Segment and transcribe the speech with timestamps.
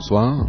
[0.00, 0.46] bonsoir.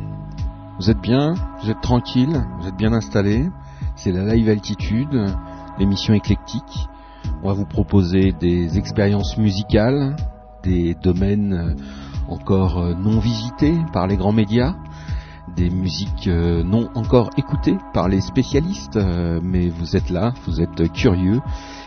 [0.79, 3.49] Vous êtes bien Vous êtes tranquille Vous êtes bien installé
[3.97, 5.25] C'est la Live Altitude,
[5.77, 6.87] l'émission éclectique.
[7.43, 10.15] On va vous proposer des expériences musicales,
[10.63, 11.75] des domaines
[12.29, 14.75] encore non visités par les grands médias,
[15.53, 20.61] des musiques euh, non encore écoutées par les spécialistes, euh, mais vous êtes là, vous
[20.61, 21.41] êtes curieux,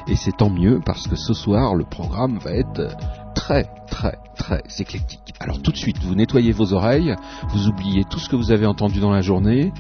[0.07, 2.95] et c'est tant mieux parce que ce soir le programme va être
[3.35, 5.35] très très très éclectique.
[5.41, 7.15] Alors tout de suite, vous nettoyez vos oreilles,
[7.51, 9.73] vous oubliez tout ce que vous avez entendu dans la journée,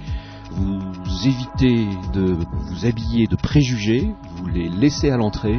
[0.50, 5.58] vous évitez de vous habiller de préjugés, vous les laissez à l'entrée,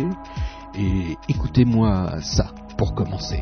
[0.78, 3.42] et écoutez-moi ça pour commencer.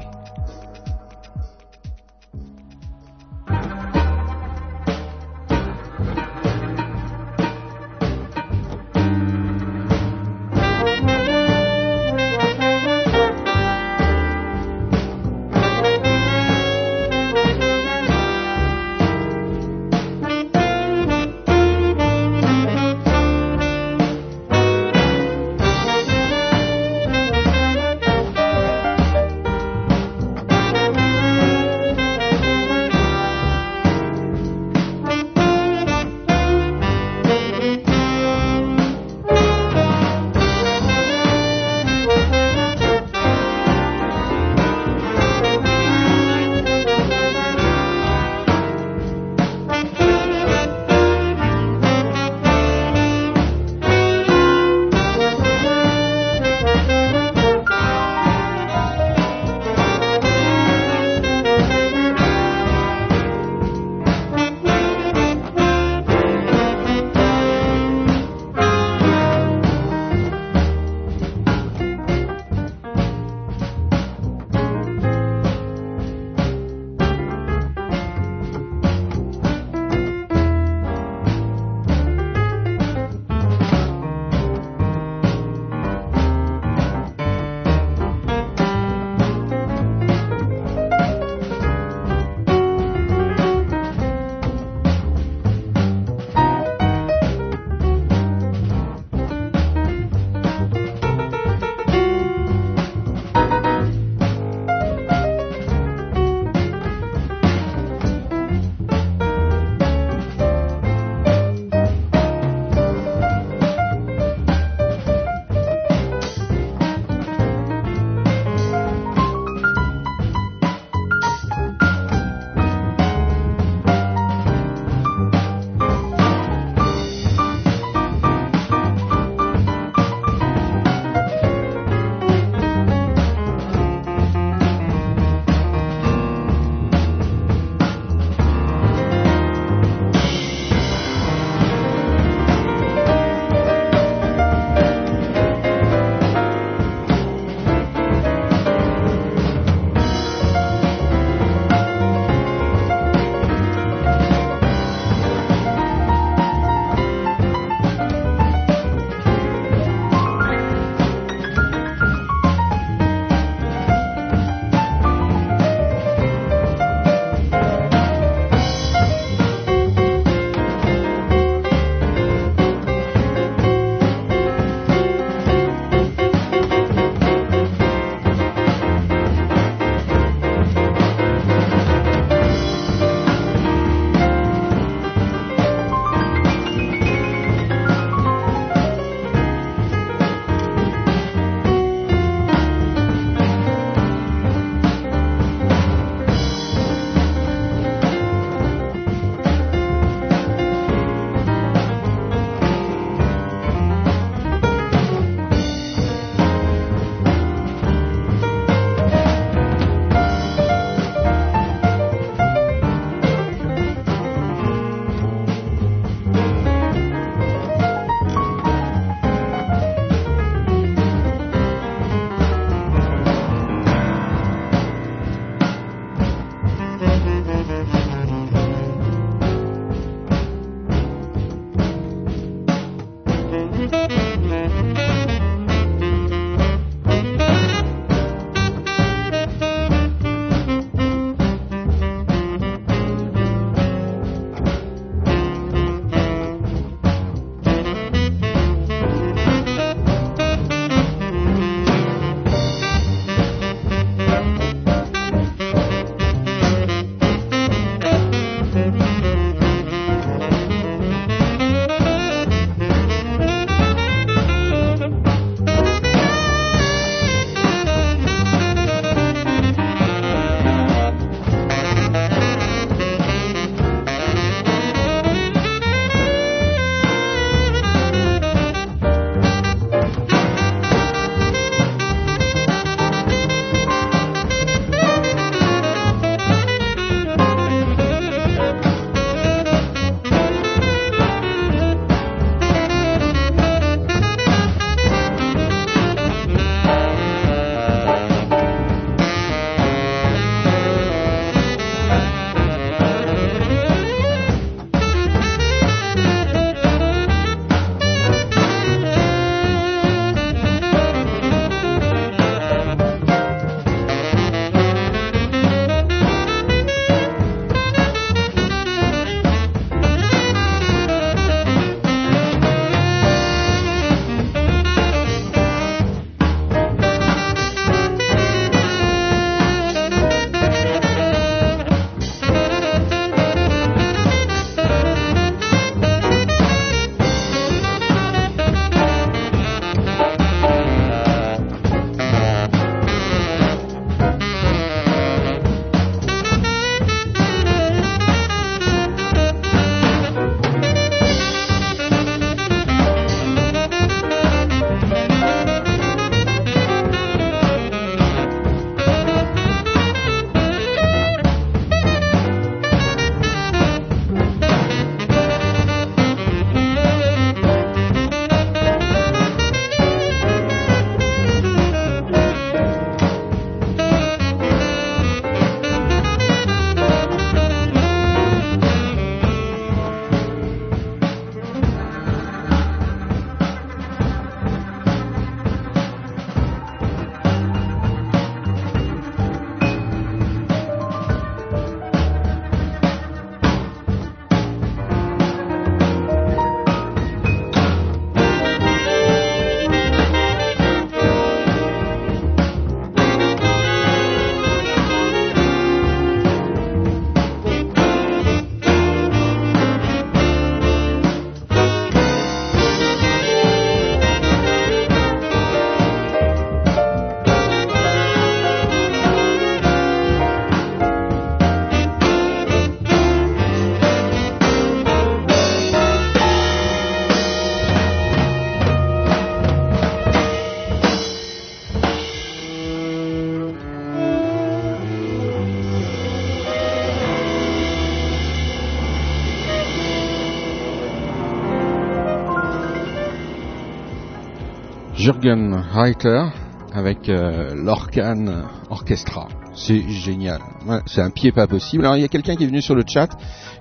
[445.43, 446.45] Jürgen Reiter
[446.93, 449.49] avec euh, l'Orcan Orchestra.
[449.75, 450.61] C'est génial.
[451.05, 452.05] c'est un pied pas possible.
[452.05, 453.27] Alors il y a quelqu'un qui est venu sur le chat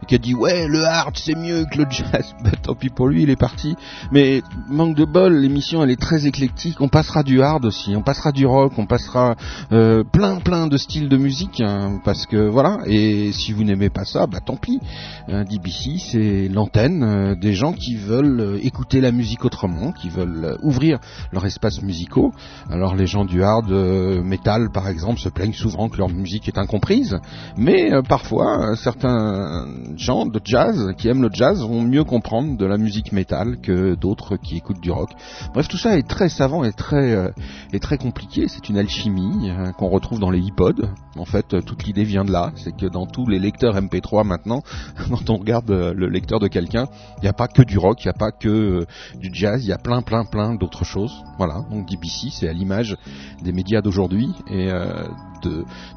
[0.03, 2.35] et qui a dit ouais le hard c'est mieux que le jazz.
[2.63, 3.77] tant pis pour lui, il est parti.
[4.11, 6.81] Mais manque de bol, l'émission elle est très éclectique.
[6.81, 9.35] On passera du hard aussi, on passera du rock, on passera
[9.73, 12.79] euh, plein plein de styles de musique hein, parce que voilà.
[12.87, 14.81] Et si vous n'aimez pas ça, bah tant pis.
[15.29, 20.57] Euh, DBC c'est l'antenne euh, des gens qui veulent écouter la musique autrement, qui veulent
[20.63, 20.99] ouvrir
[21.33, 22.33] leur espace musicaux.
[22.71, 26.59] Alors les gens du hard metal par exemple se plaignent souvent que leur musique est
[26.59, 27.19] incomprise,
[27.57, 29.67] mais parfois certains
[29.97, 33.95] gens de jazz qui aiment le jazz vont mieux comprendre de la musique métal que
[33.95, 35.11] d'autres qui écoutent du rock.
[35.55, 37.31] Bref, tout ça est très savant et très euh,
[37.73, 38.49] et très compliqué.
[38.49, 40.89] C'est une alchimie euh, qu'on retrouve dans les iPods.
[41.17, 42.53] En fait, euh, toute l'idée vient de là.
[42.57, 44.63] C'est que dans tous les lecteurs MP3 maintenant,
[45.09, 46.87] quand on regarde le lecteur de quelqu'un,
[47.19, 49.69] il n'y a pas que du rock, il n'y a pas que du jazz, il
[49.69, 51.23] y a plein plein plein d'autres choses.
[51.39, 51.65] Voilà.
[51.71, 52.97] Donc DBC, c'est à l'image
[53.43, 54.71] des médias d'aujourd'hui et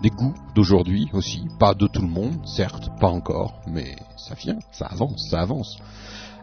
[0.02, 1.48] des goûts d'aujourd'hui aussi.
[1.60, 5.78] Pas de tout le monde, certes, pas encore, mais ça vient, ça avance, ça avance.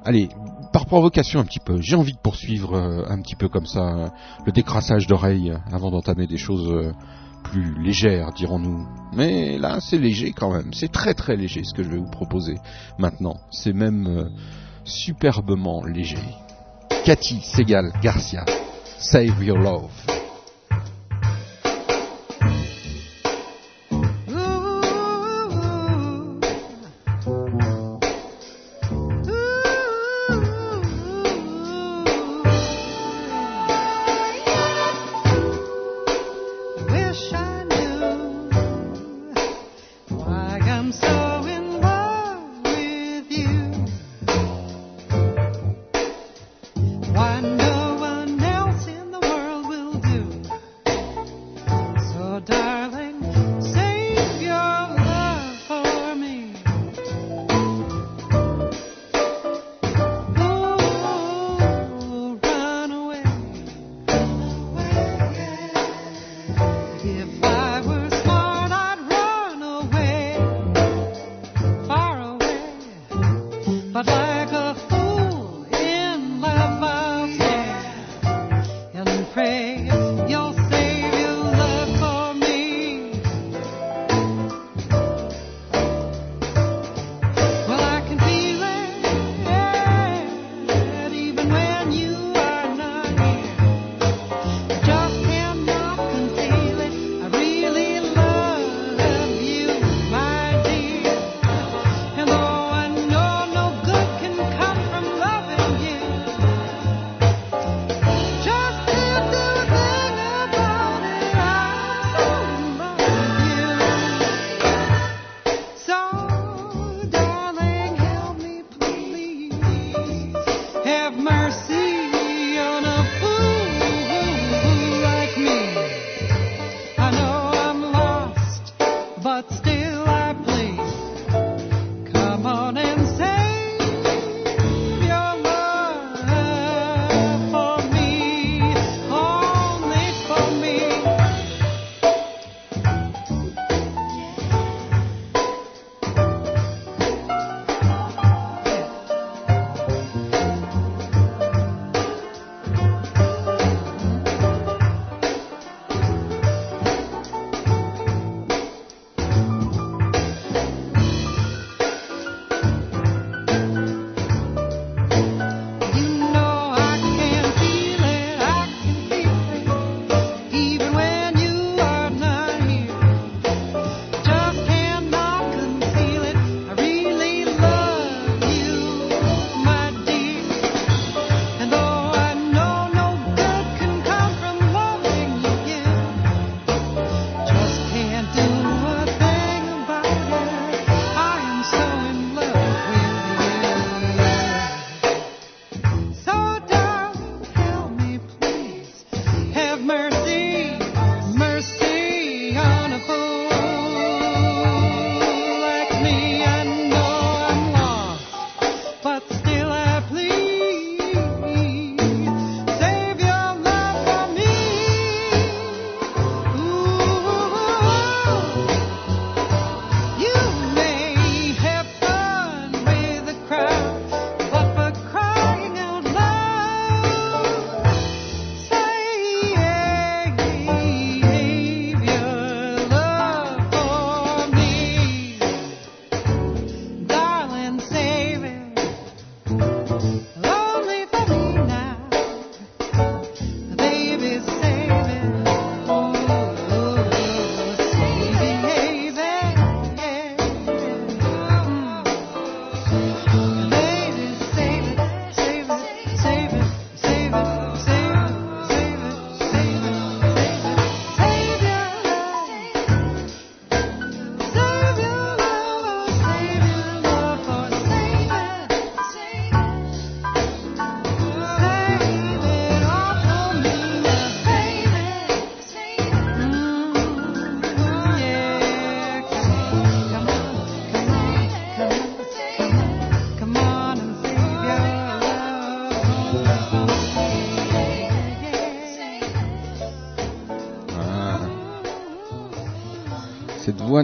[0.05, 0.29] Allez,
[0.73, 3.95] par provocation un petit peu, j'ai envie de poursuivre euh, un petit peu comme ça
[3.95, 4.09] euh,
[4.45, 6.93] le décrassage d'oreilles avant d'entamer des choses euh,
[7.45, 8.87] plus légères, dirons-nous.
[9.15, 12.11] Mais là, c'est léger quand même, c'est très très léger ce que je vais vous
[12.11, 12.57] proposer
[12.99, 13.37] maintenant.
[13.51, 14.31] C'est même
[14.85, 16.25] superbement léger.
[17.05, 18.45] Cathy Segal Garcia,
[18.99, 20.22] Save Your Love.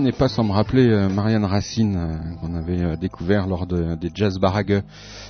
[0.09, 4.83] N'est pas sans me rappeler Marianne Racine, qu'on avait découvert lors des Jazz Baragueux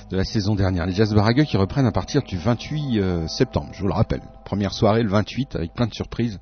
[0.09, 0.85] de la saison dernière.
[0.85, 4.21] Les Jazz Baragueux qui reprennent à partir du 28 septembre, je vous le rappelle.
[4.49, 6.39] Première soirée le 28 avec plein de surprises,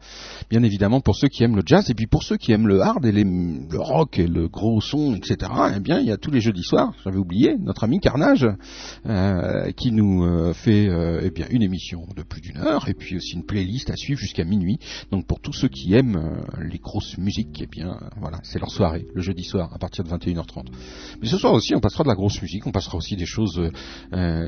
[0.49, 2.79] bien évidemment pour ceux qui aiment le jazz et puis pour ceux qui aiment le
[2.79, 5.51] hard et le rock et le gros son, etc.
[5.75, 8.47] Eh bien, il y a tous les jeudis soirs, j'avais oublié, notre ami Carnage
[9.05, 12.93] euh, qui nous euh, fait euh, eh bien une émission de plus d'une heure et
[12.93, 14.79] puis aussi une playlist à suivre jusqu'à minuit.
[15.11, 19.05] Donc pour tous ceux qui aiment les grosses musiques, eh bien voilà, c'est leur soirée
[19.15, 20.67] le jeudi soir à partir de 21h30.
[21.21, 23.61] Mais ce soir aussi, on passera de la grosse musique, on passera aussi des choses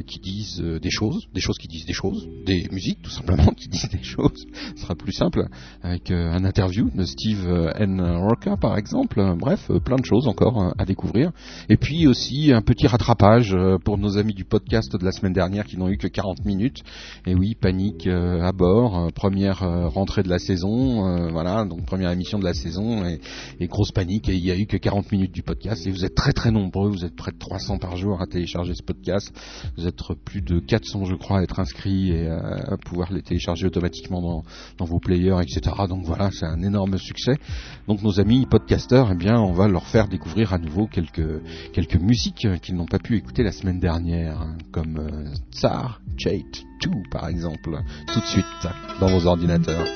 [0.08, 3.70] qui disent des choses, des choses qui disent des choses, des musiques tout simplement qui
[3.70, 4.46] disent des choses.
[4.76, 5.48] Ce sera plus simple
[5.82, 8.02] avec euh, un interview de Steve euh, N.
[8.02, 9.36] Rocca par exemple.
[9.38, 11.32] Bref, euh, plein de choses encore à découvrir.
[11.70, 15.66] Et puis aussi un petit rattrapage pour nos amis du podcast de la semaine dernière
[15.66, 16.84] qui n'ont eu que 40 minutes.
[17.26, 19.60] Et oui, panique à bord, première
[19.92, 23.20] rentrée de la saison, voilà, donc première émission de la saison et,
[23.60, 24.30] et grosse panique.
[24.30, 25.86] Et il y a eu que 40 minutes du podcast.
[25.88, 28.74] Et vous êtes très très nombreux, vous êtes près de 300 par jour à télécharger
[28.76, 29.32] ce podcast.
[29.78, 33.39] Vous êtes plus de 400 je crois à être inscrits et à pouvoir les télécharger
[33.40, 34.44] chargé automatiquement
[34.78, 35.76] dans, vos players, etc.
[35.88, 37.38] Donc voilà, c'est un énorme succès.
[37.88, 41.42] Donc nos amis podcasters, eh bien, on va leur faire découvrir à nouveau quelques
[41.74, 46.64] quelques musiques qu'ils n'ont pas pu écouter la semaine dernière, hein, comme euh, Tsar Chate
[46.84, 47.80] 2 par exemple,
[48.14, 48.46] tout de suite
[49.00, 49.88] dans vos ordinateurs.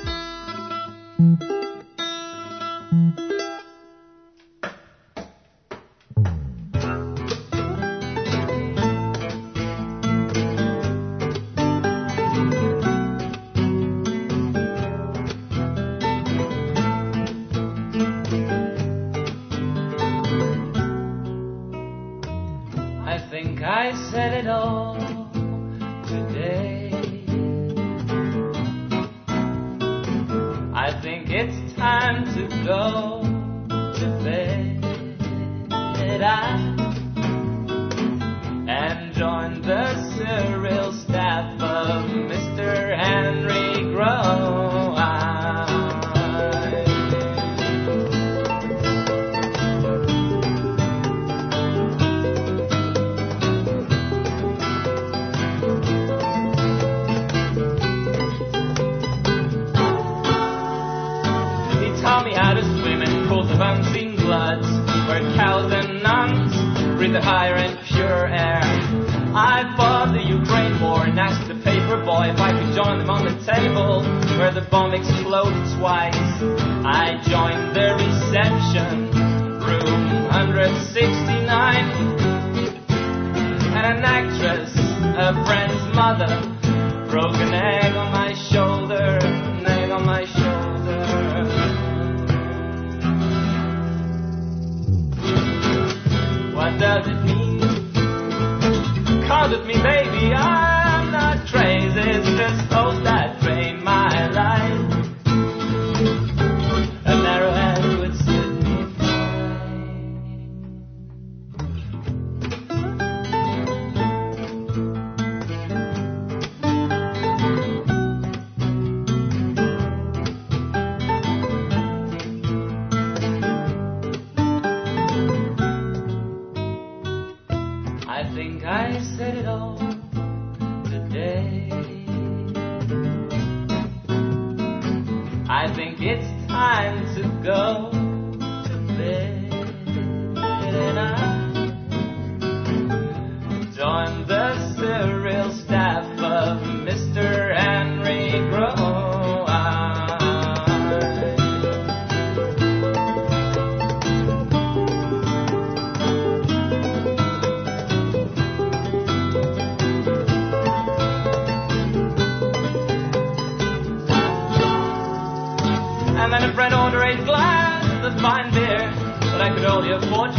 [137.43, 137.92] go.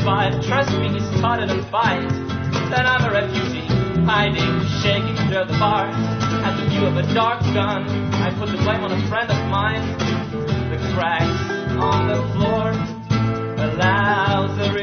[0.05, 2.07] Trust me, he's taught a fight.
[2.69, 3.65] Then I'm a refugee,
[4.05, 5.95] hiding, shaking under the bars.
[6.45, 9.49] At the view of a dark gun, I put the blame on a friend of
[9.49, 9.81] mine.
[10.69, 11.25] The cracks
[11.81, 12.73] on the floor
[13.65, 14.74] allows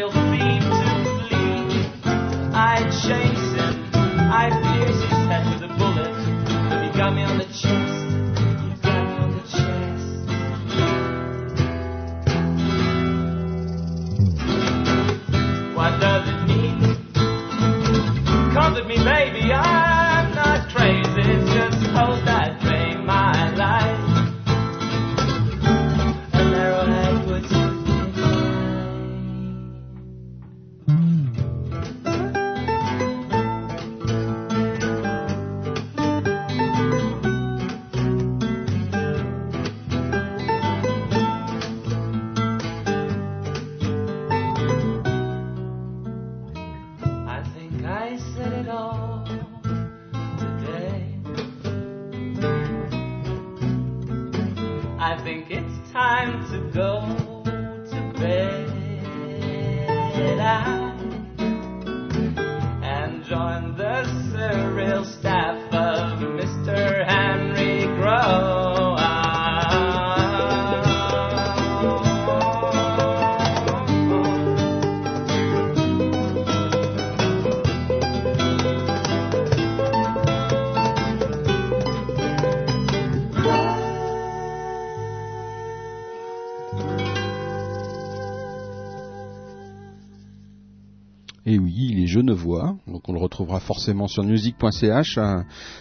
[93.62, 95.20] forcément sur music.ch.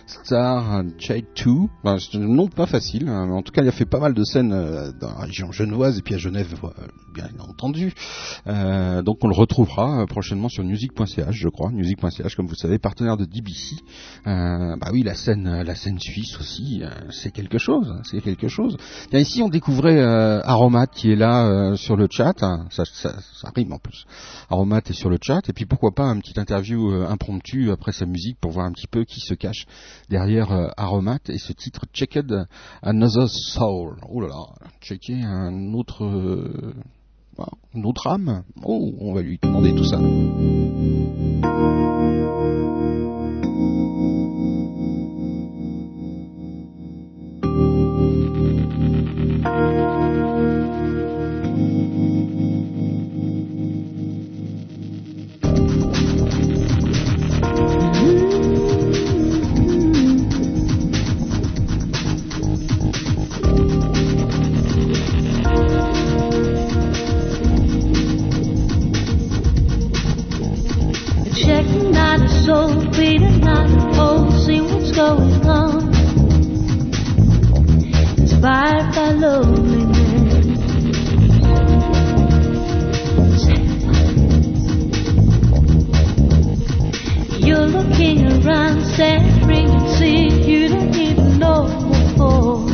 [0.06, 1.50] Star Child 2,
[1.84, 4.52] ben, nom pas facile, hein, en tout cas il a fait pas mal de scènes
[4.52, 6.68] euh, dans la région genevoise et puis à Genève, euh,
[7.14, 7.92] bien entendu.
[8.46, 11.70] Euh, donc on le retrouvera prochainement sur music.ch, je crois.
[11.70, 13.76] Music.ch, comme vous savez, partenaire de DBC.
[14.24, 18.76] bah oui, la scène, la scène suisse aussi, c'est quelque chose, hein, c'est quelque chose.
[19.10, 23.14] Bien, ici on découvrait Aromat qui est là sur le chat, hein, ça, ça,
[23.54, 24.04] rime en plus.
[24.50, 27.06] Aromat est sur le chat et puis pourquoi pas un petit interview euh,
[27.70, 29.66] après sa musique pour voir un petit peu qui se cache
[30.08, 32.32] derrière euh, Aromat et ce titre Checked
[32.82, 33.96] Another Soul.
[34.08, 36.74] Oh là là, checker un autre, euh,
[37.74, 38.44] une autre âme.
[38.62, 40.00] Oh, on va lui demander tout ça.
[72.50, 75.94] told Peter's not a fool, see what's going on.
[78.18, 79.96] Inspired by loneliness.
[87.46, 92.66] You're looking around, staring and seeing you don't even know before.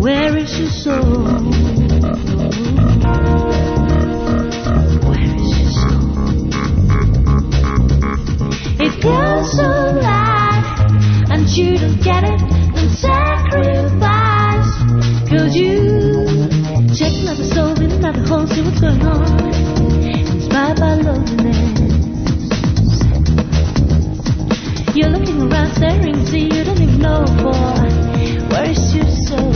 [0.00, 1.30] Where is your soul?
[9.10, 10.64] feel so alive.
[11.30, 12.40] And you don't get it,
[12.74, 14.70] then sacrifice.
[15.28, 15.74] Could you
[16.94, 19.54] take another soul in another hole, see what's going on?
[20.04, 21.70] Inspired by loneliness.
[24.94, 27.54] You're looking around, staring, see you don't even know for
[28.50, 29.54] where is your soul?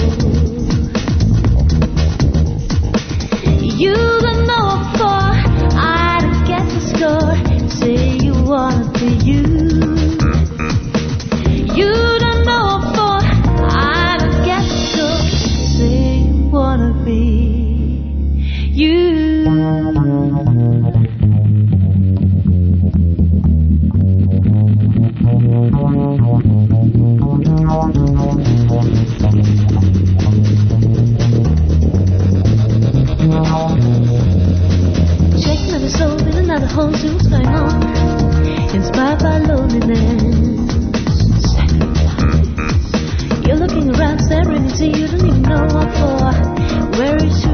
[3.60, 4.13] You
[46.98, 47.53] where is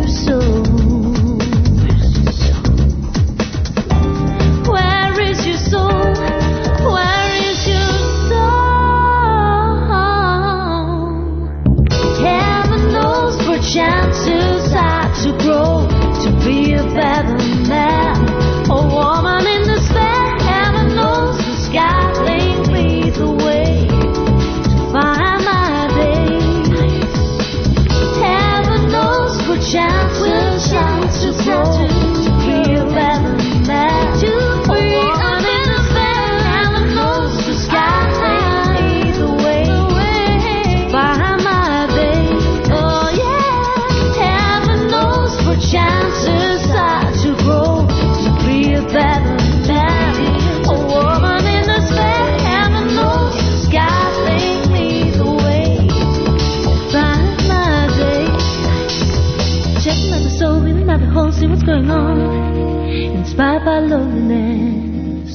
[61.61, 65.31] what's going on, inspired by loneliness,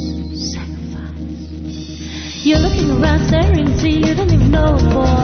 [0.54, 1.86] sacrifice.
[2.44, 5.15] You're looking around, staring, see, you don't even know what.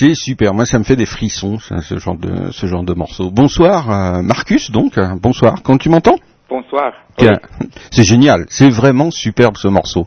[0.00, 0.54] C'est super.
[0.54, 3.30] Moi, ça me fait des frissons, ce genre de ce genre de morceau.
[3.30, 4.70] Bonsoir, euh, Marcus.
[4.70, 5.62] Donc, bonsoir.
[5.62, 6.16] Quand tu m'entends?
[6.48, 6.94] Bonsoir.
[7.90, 10.06] C'est génial, c'est vraiment superbe ce morceau.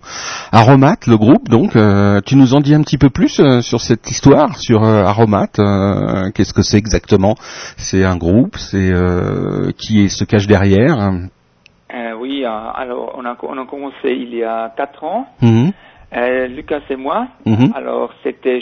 [0.52, 3.82] Aromat, le groupe, donc, euh, tu nous en dis un petit peu plus euh, sur
[3.82, 5.50] cette histoire, sur euh, Aromat.
[6.34, 7.36] Qu'est-ce que c'est exactement?
[7.78, 8.92] C'est un groupe, c'est
[9.78, 11.12] qui se cache derrière?
[12.20, 15.28] Oui, alors on a, on a commencé il y a quatre ans.
[15.44, 15.72] Mhm.
[16.50, 17.28] Lucas et moi.
[17.46, 17.74] Mhm.
[17.76, 18.60] Alors c'était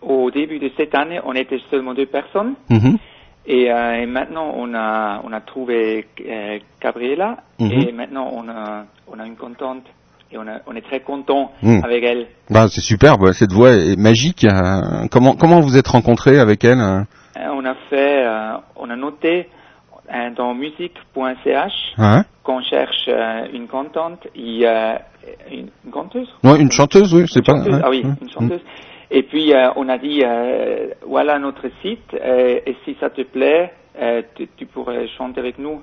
[0.00, 2.54] jusqu'au début de cette année, on était seulement deux personnes.
[2.70, 2.98] Mhm.
[3.46, 7.72] Et, euh, et, maintenant, on a, on a trouvé euh, Gabriela Mhm.
[7.72, 9.84] et maintenant, on a, on a une contente
[10.30, 11.82] et on, a, on est très content Mhm.
[11.82, 12.26] avec elle.
[12.50, 14.44] Bah, c'est superbe, cette voix est magique.
[14.44, 17.00] euh, Comment comment vous êtes rencontrés avec elle euh
[17.38, 19.48] Euh, on a fait, euh, on a noté
[20.36, 22.24] dans musique.ch Hein?
[22.42, 23.08] qu'on cherche
[23.52, 25.02] une contente, il y a
[25.50, 27.56] une, une conteuse Ouais, une chanteuse, oui, c'est pas.
[27.56, 27.80] chanteuse, ouais.
[27.84, 28.60] Ah oui, une chanteuse.
[29.10, 33.22] Et puis euh, on a dit euh, voilà notre site euh, et si ça te
[33.22, 35.80] plaît, euh, tu, tu pourrais chanter avec nous.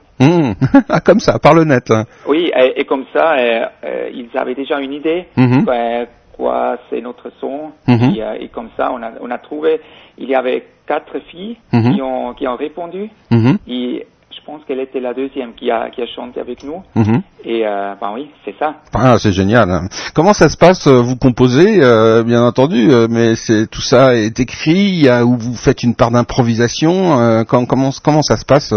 [0.90, 1.90] Ah, comme ça, par le net.
[1.92, 2.06] hein.
[2.28, 6.06] Oui, et, et comme ça, euh, euh, ils avaient déjà une idée, euh,
[6.38, 8.14] quoi c'est notre son, Mhm.
[8.16, 9.82] et, et comme ça, on a, on a trouvé,
[10.18, 11.94] il y avait quatre filles Mhm.
[11.96, 13.58] qui, ont, qui ont répondu, Mhm.
[13.68, 14.06] et
[14.46, 17.22] pense qu'elle était la deuxième qui a, qui a chanté avec nous, Mhm.
[17.44, 18.76] et euh, ben oui, c'est ça.
[18.94, 19.70] Ah, c'est génial.
[19.70, 19.88] hein.
[20.14, 24.40] Comment ça se passe euh, Vous composez, euh, bien entendu, mais c'est tout ça est
[24.40, 27.20] écrit, ou vous faites une part d'improvisation.
[27.20, 28.74] euh, com- comment comment ça se passe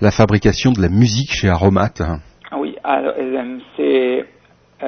[0.00, 2.18] la fabrication de la musique chez Aromat hein?
[2.50, 3.14] Ah oui, alors,
[3.76, 4.24] c'est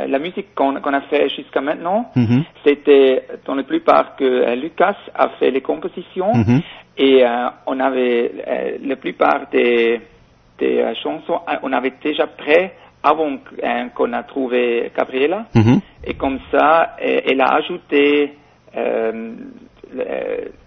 [0.07, 2.45] la musique qu'on a fait jusqu'à maintenant, Mhm.
[2.65, 6.35] c'était dans la plupart que euh, Lucas a fait les compositions.
[6.35, 6.61] Mhm.
[7.01, 10.01] Et euh, on avait euh, la plupart des,
[10.59, 15.47] des euh, chansons, euh, on avait déjà prêt avant euh, qu'on a trouvé Gabriela.
[15.55, 15.81] Mhm.
[16.05, 18.35] Et comme ça, elle a ajouté,
[18.77, 19.33] euh,
[19.95, 20.05] le-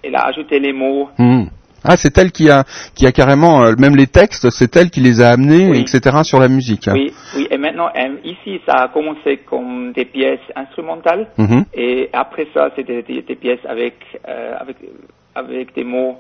[0.04, 1.10] elle a ajouté les mots.
[1.17, 1.49] Mhm.
[1.84, 2.63] Ah, c'est elle qui a
[2.95, 5.80] qui a carrément même les textes, c'est elle qui les a amenés, Oui.
[5.82, 6.17] etc.
[6.23, 6.88] sur la musique.
[6.88, 6.93] hein.
[6.93, 7.47] Oui, oui.
[7.49, 11.27] Et maintenant, euh, ici, ça a commencé comme des pièces instrumentales.
[11.39, 11.65] Mhm.
[11.73, 13.95] Et après ça, c'était des, des pièces avec,
[14.30, 14.77] euh, avec,
[15.34, 16.17] avec des mots.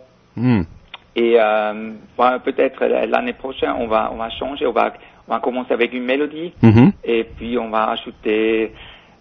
[1.15, 4.93] Et euh, bon, peut-être l'année prochaine, on va, on va changer, on va,
[5.27, 6.53] on va commencer avec une mélodie.
[6.61, 6.91] Mhm.
[7.03, 8.71] Et puis on va ajouter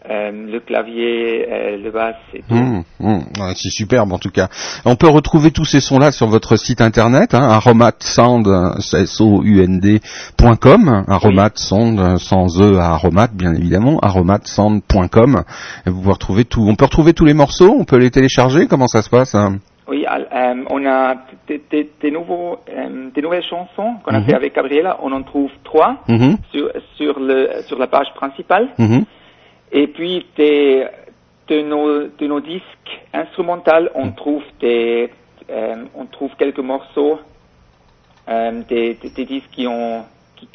[0.08, 2.54] euh, le clavier, euh, le basse et tout.
[2.54, 3.18] Mmh, mmh.
[3.38, 4.48] Ouais, c'est superbe en tout cas.
[4.86, 9.42] On peut retrouver tous ces sons-là sur votre site internet, hein, aromatsound, euh, sans
[12.58, 15.42] E à aromat bien évidemment, aromatsound.com.
[15.84, 16.64] Vous pouvez retrouver tout.
[16.66, 19.58] On peut retrouver tous les morceaux, on peut les télécharger, comment ça se passe hein?
[19.90, 21.16] Oui, euh, on a
[21.48, 24.24] des, des- des nouveaux, euh, des nouvelles chansons qu'on a Mhm.
[24.26, 24.98] fait avec Gabriela.
[25.02, 28.68] On en trouve trois Mhm, sur, sur, le, sur la page principale.
[28.78, 29.04] mhm,
[29.72, 30.86] Et puis des,
[31.48, 35.10] de, nos, de nos disques instrumentaux, on trouve des,
[35.50, 37.18] euh, on trouve quelques morceaux
[38.68, 40.04] des, des, disques qui ont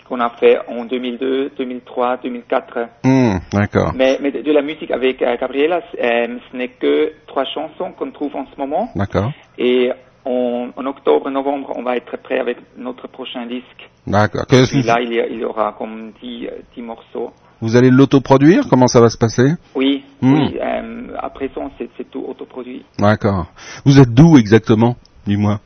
[0.08, 2.80] qu'on a fait en 2002, 2003, 2004.
[3.04, 3.92] mmh, D'accord.
[3.96, 8.12] Mais, mais de, la musique avec euh, Gabriela, euh, ce n'est que trois chansons qu'on
[8.12, 8.90] trouve en ce moment.
[8.96, 9.32] D'accord.
[9.58, 9.92] Et
[10.26, 13.90] en, en octobre, novembre, on va être prêt avec notre prochain disque.
[14.08, 14.46] D'accord.
[14.48, 17.32] Que- Puis là, il y, a- il y aura comme 10, euh, 10 morceaux.
[17.62, 18.66] Vous allez l'autoproduire?
[18.70, 19.54] Comment ça va se passer?
[19.76, 20.34] Oui, Hmm.
[20.34, 20.58] oui.
[20.62, 22.84] Euh, à présent, c'est c'est tout autoproduit.
[23.00, 23.46] D'accord.
[23.86, 24.96] Vous êtes d'où exactement?
[25.26, 25.60] Dis-moi.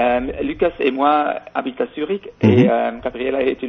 [0.00, 2.50] Euh, Lucas et moi habitent à Zurich Mhm.
[2.50, 3.66] et euh, Gabriela est de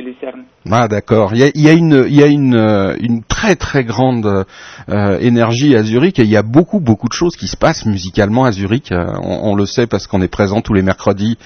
[0.00, 0.44] Lucerne.
[0.70, 1.30] Ah d'accord.
[1.34, 3.82] Il y a, il y a une, il y a une, euh, une très très
[3.82, 4.44] grande
[4.88, 7.84] euh, énergie à Zurich et il y a beaucoup beaucoup de choses qui se passent
[7.84, 8.92] musicalement à Zurich.
[8.92, 11.36] On, on le sait parce qu'on est présent tous les mercredis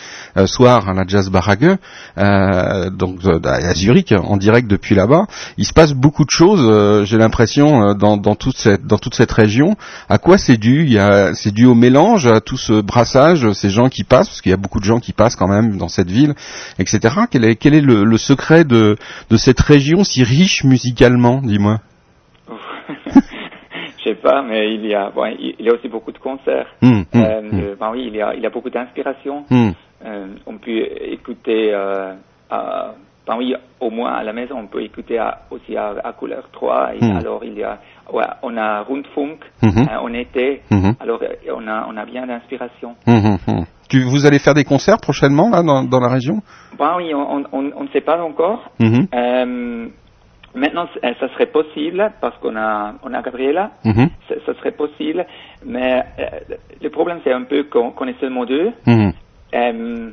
[0.47, 1.77] soirs à la Jazz Barrage,
[2.19, 5.27] euh, donc euh, à Zurich en direct depuis là-bas.
[5.57, 7.05] Il se passe beaucoup de choses.
[7.07, 9.77] J'ai l'impression dans, dans toute cette dans toute cette région.
[10.09, 10.99] À quoi c'est dû?
[11.35, 14.55] C'est dû au mélange, à tout ce brassage, ces gens qui passent, parce qu'il y
[14.55, 16.35] a beaucoup de gens qui passent quand même dans cette ville,
[16.79, 16.99] etc.
[17.31, 18.97] Quel est, quel est le, le secret de,
[19.31, 21.79] de cette région si riche musicalement, dis-moi?
[23.99, 26.67] Je sais pas, mais il y a, bon, il y a aussi beaucoup de concerts.
[26.83, 29.45] Hum, hum, Euh, hum, de- ben oui, il y a, il y a beaucoup d'inspiration.
[30.05, 32.13] Euh, on peut écouter, euh,
[32.51, 32.95] à,
[33.27, 36.49] ben oui, au moins à la maison, on peut écouter à- aussi à, à couleur
[36.53, 36.95] 3.
[36.95, 37.17] Et Hmm.
[37.17, 37.79] alors, il y a,
[38.13, 39.87] ouais, on a Rundfunk Mhm.
[39.91, 40.61] euh, en été.
[40.71, 40.95] Mhm.
[41.01, 42.97] Alors, euh, on a, on a bien d'inspiration.
[43.07, 43.39] Hum.
[43.89, 46.41] Tu, vous allez faire des concerts prochainement là dans, dans la région?
[46.79, 48.71] Ben oui, on on- on- on ne sait pas encore.
[48.83, 49.87] Euh,
[50.55, 53.71] maintenant, euh, ça serait possible parce qu'on a, on a Gabriela.
[54.29, 55.25] Ça, ça serait possible,
[55.65, 58.73] mais euh, le problème c'est un peu qu'on est seulement deux.
[59.55, 60.11] Euh,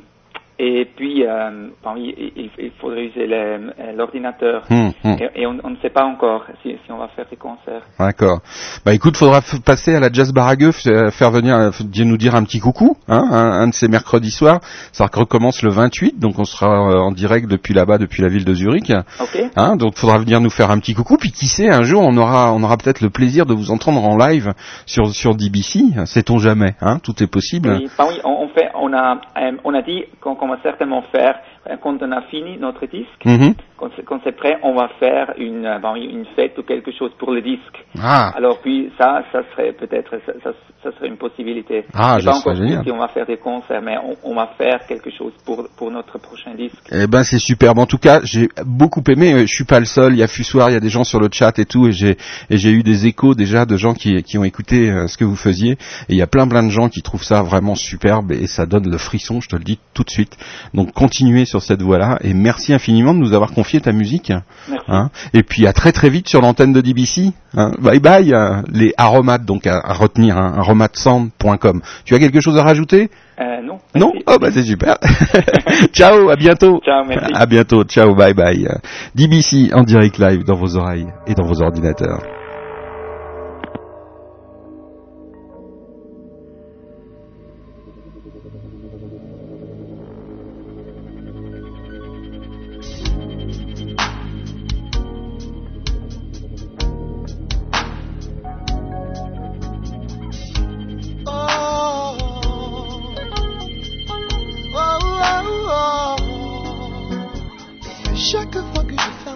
[0.63, 3.58] et puis, euh, bon, il, faudrait user euh,
[3.95, 4.63] l'ordinateur.
[4.69, 5.17] Hum, hum.
[5.19, 7.82] Et, et on, on ne sait pas encore si, si on va faire des concerts.
[8.00, 8.41] D'accord.
[8.86, 11.71] Bah écoute, faudra passer à la Jazz Baragueux, f- faire venir, euh,
[12.06, 14.60] nous dire un petit coucou, hein, un, un de ces mercredis soirs.
[14.91, 18.45] Ça recommence le 28, donc on sera euh, en direct depuis là-bas, depuis la ville
[18.45, 18.91] de Zurich.
[19.19, 22.04] Ok Hein, donc faudra venir nous faire un petit coucou, puis qui sait, un jour
[22.04, 24.54] on aura, on aura peut-être le plaisir de vous entendre en live
[24.86, 26.06] sur sur DBC.
[26.06, 27.69] Sait-on jamais, hein, tout est possible.
[27.82, 30.64] Oui, bah oui, on, on fait, on a, euh, on a dit qu'on qu'on va
[30.64, 31.40] certainement faire
[31.82, 33.54] quand on a fini notre disque, Mhm.
[33.78, 37.12] quand c'est- quand c'est prêt, on va faire une, euh, une fête ou quelque chose
[37.19, 37.86] pour le disque.
[38.02, 40.52] Ah, Alors puis ça, ça serait peut-être, ça, ça,
[40.84, 41.86] ça serait une possibilité.
[41.93, 42.84] Ah, Je pas encore génial.
[42.84, 45.91] si on va faire des concerts, mais on, on va faire quelque chose pour pour
[45.91, 46.78] notre prochain disque.
[46.91, 47.78] Eh ben c'est superbe.
[47.80, 49.41] En tout cas, j'ai beaucoup aimé.
[49.41, 50.13] Je suis pas le seul.
[50.13, 51.91] Il y a Fussoir, il y a des gens sur le chat et tout, et
[51.91, 52.17] j'ai
[52.50, 55.26] et j'ai eu des échos déjà de gens qui qui ont écouté euh, ce que
[55.26, 55.74] vous faisiez.
[55.74, 58.65] Et il y a plein plein de gens qui trouvent ça vraiment superbe et ça
[58.65, 59.41] donne le frisson.
[59.41, 60.38] Je te le dis tout de suite.
[60.74, 64.32] Donc continuez sur cette voie-là et merci infiniment de nous avoir confié ta musique.
[64.88, 65.10] Hein.
[65.34, 67.34] Et puis à très très vite sur l'antenne de DBC.
[67.56, 67.72] hein.
[67.80, 68.34] Bye bye.
[68.34, 70.38] euh, Les aromates donc à, à retenir.
[70.38, 71.82] Hein, aromatesand.com.
[72.06, 73.10] Tu as quelque chose à rajouter?
[73.40, 73.78] Euh, non.
[73.96, 74.12] Non?
[74.14, 74.24] Merci.
[74.28, 74.98] Oh bah c'est super.
[75.94, 76.80] Ciao, à bientôt.
[76.86, 77.32] Ciao, merci.
[77.34, 77.84] À bientôt.
[77.84, 78.68] Ciao, bye bye.
[79.16, 82.40] DBC en direct live dans vos oreilles et dans vos ordinateurs.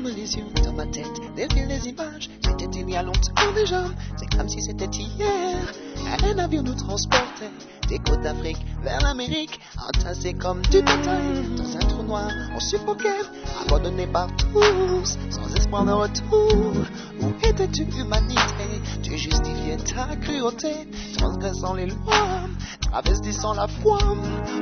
[0.03, 2.29] Les yeux, dans ma tête défilent des images.
[2.43, 3.86] C'était il y a longtemps déjà,
[4.17, 5.73] c'est comme si c'était hier.
[6.23, 7.51] Un avion nous transportait
[7.88, 12.29] des côtes d'Afrique vers l'Amérique, entassés comme du bétail dans un trou noir.
[12.55, 13.10] On suffoquait,
[13.62, 16.73] abandonné par tous, sans espoir de retour.
[17.21, 18.81] Où étais-tu, humanité?
[19.03, 22.47] Tu justifiais ta cruauté, transgressant les lois,
[22.81, 23.99] travestissant la foi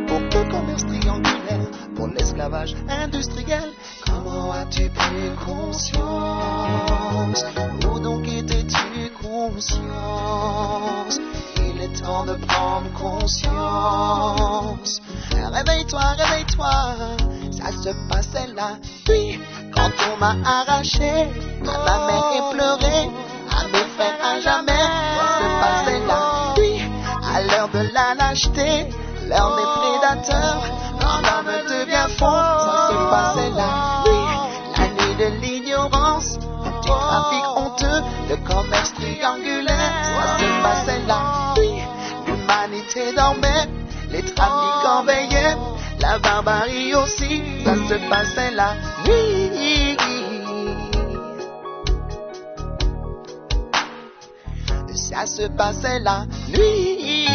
[0.08, 3.70] pour le commerce triangulaire, pour l'esclavage industriel.
[4.06, 7.46] Comment as-tu pris conscience.
[7.90, 11.20] Où donc étais-tu conscience?
[11.58, 15.00] Il est temps de prendre conscience.
[15.32, 16.74] Réveille-toi, réveille-toi,
[17.52, 19.40] ça se passait la nuit
[19.76, 21.30] quand on m'a arraché
[21.62, 22.98] à ma mère et pleuré
[23.52, 24.88] à mes frères à jamais.
[25.18, 26.22] Ça se passait la
[26.58, 26.82] nuit
[27.36, 28.90] à l'heure de la lâcheté,
[29.28, 30.64] l'heure des prédateurs.
[31.00, 33.70] Quand l'homme devient fond, ça se passait la
[34.03, 34.03] nuit,
[38.64, 39.94] commerce triangulaire.
[40.16, 41.84] Ça se passait la nuit,
[42.28, 43.68] l'humanité dormait,
[44.12, 45.56] les trafiquants veillaient,
[46.00, 47.44] la barbarie aussi.
[47.64, 49.98] Ça se passait la nuit.
[54.96, 57.28] Ça se passait la nuit.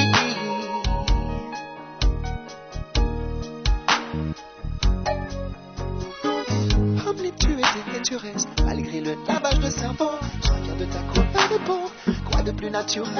[7.28, 7.60] Les tués
[7.94, 10.12] et tu restes, malgré le lavage de cerveau.
[10.40, 11.90] Fier de ta couleur de peau,
[12.30, 13.12] quoi de plus naturel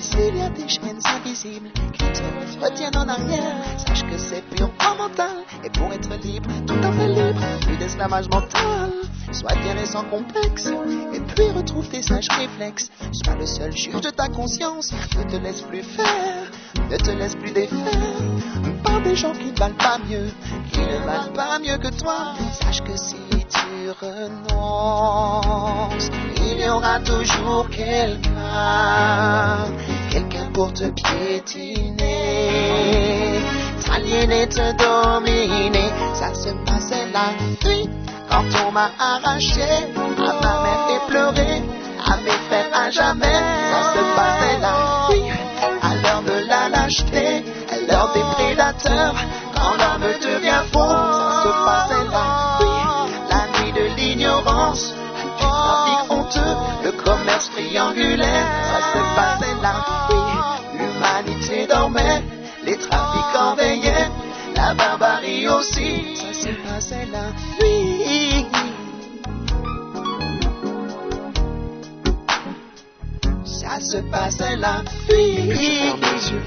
[0.00, 4.96] S'il y a des chaînes invisibles qui te retiennent en arrière, sache que c'est purement
[4.96, 5.36] mental.
[5.62, 8.90] Et pour être libre, tout à fait libre, plus d'esclavage mental.
[9.32, 10.70] Sois fier et sans complexe,
[11.12, 12.90] et puis retrouve tes sages réflexes.
[13.12, 16.50] Sois le seul juge de ta conscience, ne te laisse plus faire,
[16.90, 17.76] ne te laisse plus défaire
[18.82, 20.30] par des gens qui ne valent pas mieux,
[20.72, 22.34] qui ne valent pas mieux que toi.
[22.52, 23.16] Sache que si
[23.48, 29.64] tu renonces, il y aura toujours quelqu'un,
[30.10, 31.96] quelqu'un pour te piétiner,
[33.84, 35.90] t'aliéner, te dominer.
[36.14, 37.32] Ça se passait la
[37.68, 37.88] nuit
[38.28, 39.62] quand on m'a arraché
[40.18, 41.62] à ma mère et pleuré,
[42.04, 43.40] à mes frères à jamais.
[43.72, 44.72] Ça se passait la
[45.08, 45.09] nuit
[47.88, 49.14] l'heure des prédateurs,
[49.54, 52.26] quand l'homme devient faux, ça se passait la
[52.60, 54.94] nuit, la nuit de l'ignorance,
[55.38, 59.74] du trafic honteux, le commerce triangulaire, ça se passait la
[60.10, 62.22] nuit, l'humanité dormait,
[62.64, 64.10] les trafiquants veillaient,
[64.56, 68.46] la barbarie aussi, ça se passait la nuit.
[73.60, 76.42] Ça se passait Dès que je ferme les yeux,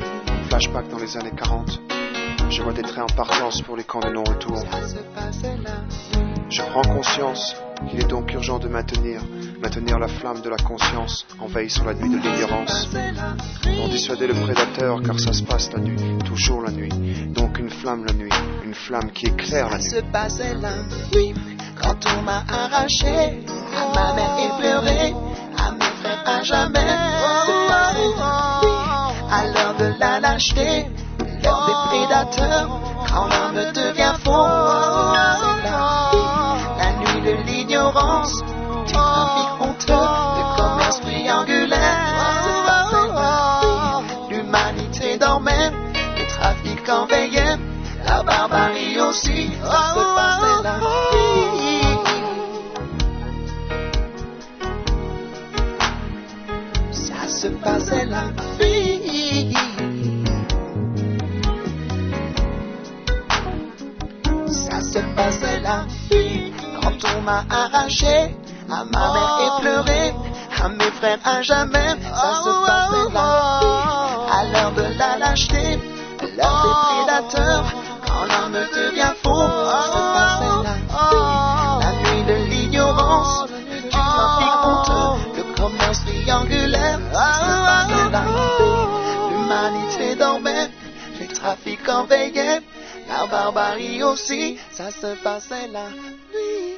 [0.50, 1.80] flashback dans les années 40.
[2.50, 4.58] Je vois des trains en partance pour les camps de non-retour.
[6.50, 7.56] Je prends conscience
[7.90, 9.22] qu'il est donc urgent de maintenir
[9.64, 12.90] maintenir la flamme de la conscience en veille sur la nuit de l'ignorance,
[13.78, 16.90] pour dissuader le prédateur, car ça se passe la nuit, toujours la nuit.
[17.30, 18.34] Donc une flamme la nuit,
[18.66, 19.84] une flamme qui éclaire la nuit.
[19.84, 21.34] Ça se passait la nuit,
[21.82, 23.46] quand on m'a arraché
[23.78, 25.14] à ma mère et pleuré,
[25.58, 26.80] à mes frères à jamais.
[29.32, 30.86] À l'heure de la lâcheté,
[31.42, 32.80] l'heure des prédateurs,
[33.14, 35.53] quand l'homme devient faux.
[37.94, 38.44] De l'ignorance,
[38.86, 41.80] du trafic honteux, de commerce triangulaire.
[42.68, 45.72] La nuit, l'humanité dormait,
[46.18, 47.58] les trafiquants veillaient,
[48.06, 49.52] la barbarie aussi.
[49.62, 52.34] Ça se passait la nuit.
[56.92, 58.24] Ça se passait la
[58.60, 59.54] nuit.
[64.48, 66.53] Ça se passait la nuit
[66.84, 68.36] quand on m'a arraché
[68.70, 70.14] à ma mère et pleuré
[70.64, 71.90] à mes frères à jamais.
[72.04, 73.30] Ça se passait la
[73.62, 73.74] nuit
[74.32, 75.80] à l'heure de la lâcheté,
[76.38, 77.66] l'heure des prédateurs
[78.06, 79.48] quand l'homme devient faux.
[79.72, 81.26] Ça se passait la nuit,
[81.82, 87.00] la nuit de l'ignorance, du trafic honteux, le commerce triangulaire.
[87.14, 88.86] Ça se passait nuit,
[89.32, 90.70] l'humanité dormait,
[91.20, 92.62] les trafiquants veillaient,
[93.08, 94.58] la barbarie aussi.
[94.72, 96.73] Ça se passait la nuit.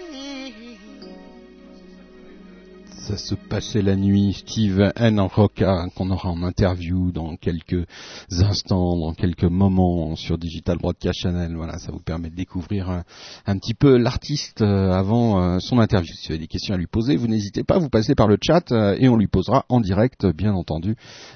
[3.08, 4.34] Ça se passait la nuit.
[4.34, 5.20] Steve N.
[5.20, 7.86] Roca, qu'on aura en interview dans quelques
[8.32, 11.56] instants, dans quelques moments sur Digital Broadcast Channel.
[11.56, 13.04] Voilà, ça vous permet de découvrir un,
[13.46, 16.14] un petit peu l'artiste euh, avant euh, son interview.
[16.16, 18.38] Si vous avez des questions à lui poser, vous n'hésitez pas, vous passez par le
[18.42, 20.96] chat euh, et on lui posera en direct, bien entendu,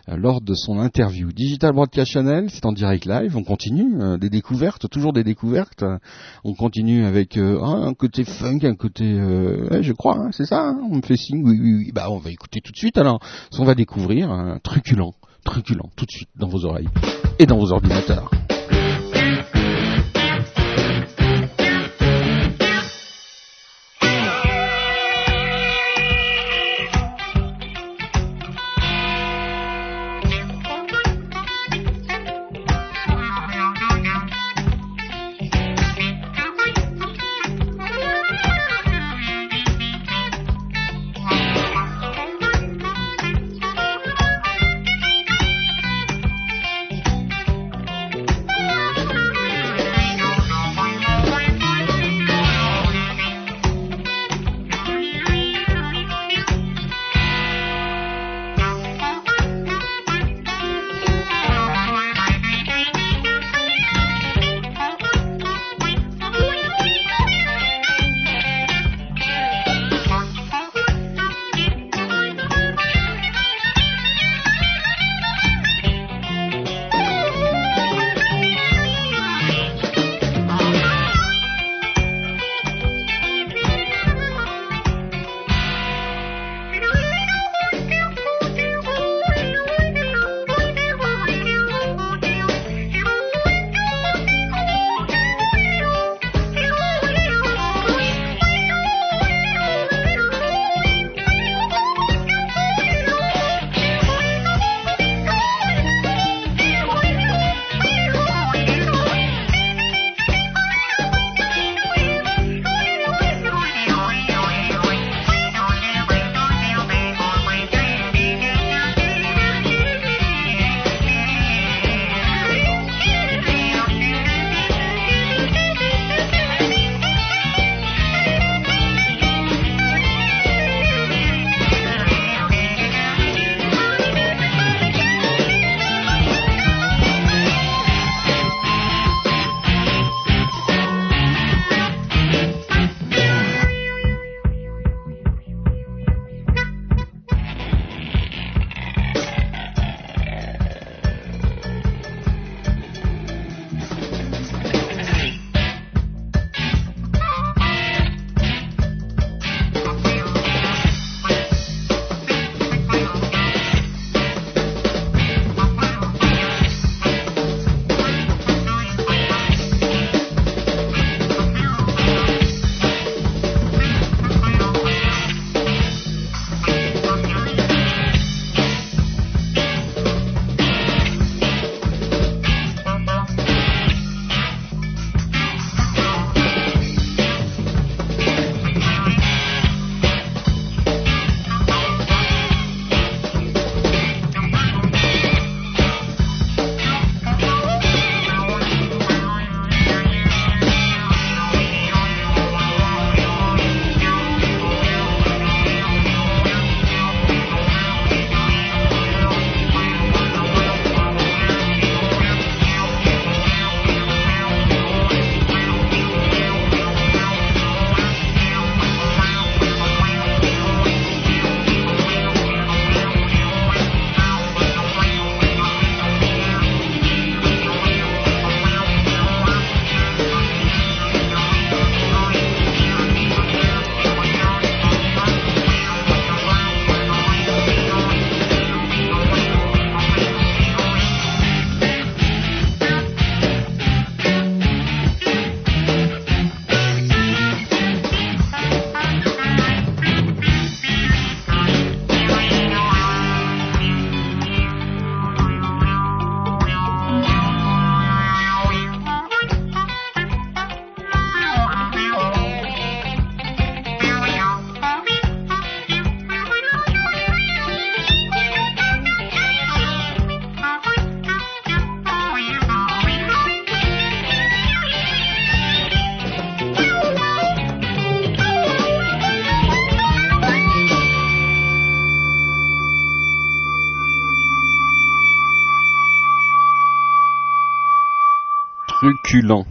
[0.10, 1.32] euh, lors de son interview.
[1.32, 3.38] Digital Broadcast Channel, c'est en direct live.
[3.38, 5.84] On continue euh, des découvertes, toujours des découvertes.
[6.44, 10.70] On continue avec euh, un côté funk, un côté, euh, je crois, hein, c'est ça.
[10.70, 11.59] hein, on me fait signe.
[11.94, 12.98] Bah, on va écouter tout de suite.
[12.98, 13.20] Alors,
[13.58, 16.90] on va découvrir un truculent, truculent, tout de suite dans vos oreilles
[17.40, 18.30] et dans vos ordinateurs.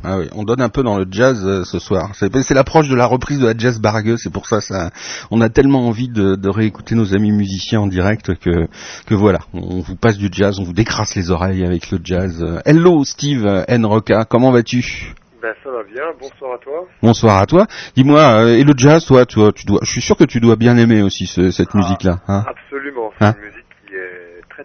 [0.04, 2.10] Ah oui, on donne un peu dans le jazz euh, ce soir.
[2.14, 4.90] C'est l'approche de la reprise de la jazz baragueux, c'est pour ça ça.
[5.30, 8.68] On a tellement envie de, de, réécouter nos amis musiciens en direct que
[9.06, 12.44] que voilà, on vous passe du jazz, on vous décrasse les oreilles avec le jazz.
[12.64, 15.14] Hello Steve N Roca, comment vas-tu?
[15.40, 16.86] Ben ça va bien, bonsoir à toi.
[17.00, 17.66] Bonsoir à toi.
[17.94, 20.56] Dis-moi, euh, et le jazz, toi, toi, tu dois, je suis sûr que tu dois
[20.56, 22.18] bien aimer aussi ce, cette ah, musique-là.
[22.26, 22.44] Hein?
[22.44, 23.34] absolument, c'est hein?
[23.38, 23.67] une musique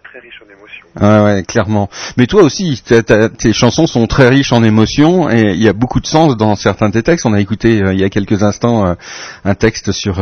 [0.00, 0.86] très riche en émotions.
[1.00, 1.88] Ah ouais, clairement.
[2.16, 6.00] Mais toi aussi, tes chansons sont très riches en émotions et il y a beaucoup
[6.00, 7.26] de sens dans certains de tes textes.
[7.26, 8.94] On a écouté euh, il y a quelques instants euh,
[9.44, 10.16] un texte sur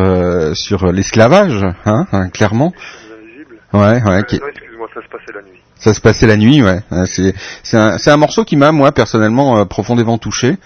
[0.55, 2.73] sur l'esclavage, hein, hein, clairement.
[3.73, 4.25] Ouais, ouais.
[4.25, 4.39] Qui...
[4.39, 5.61] Non, excuse-moi, ça se passait la nuit.
[5.83, 6.81] Ça se passait la nuit, ouais.
[7.65, 10.59] C'est un, morceau qui m'a moi personnellement euh, profondément touché.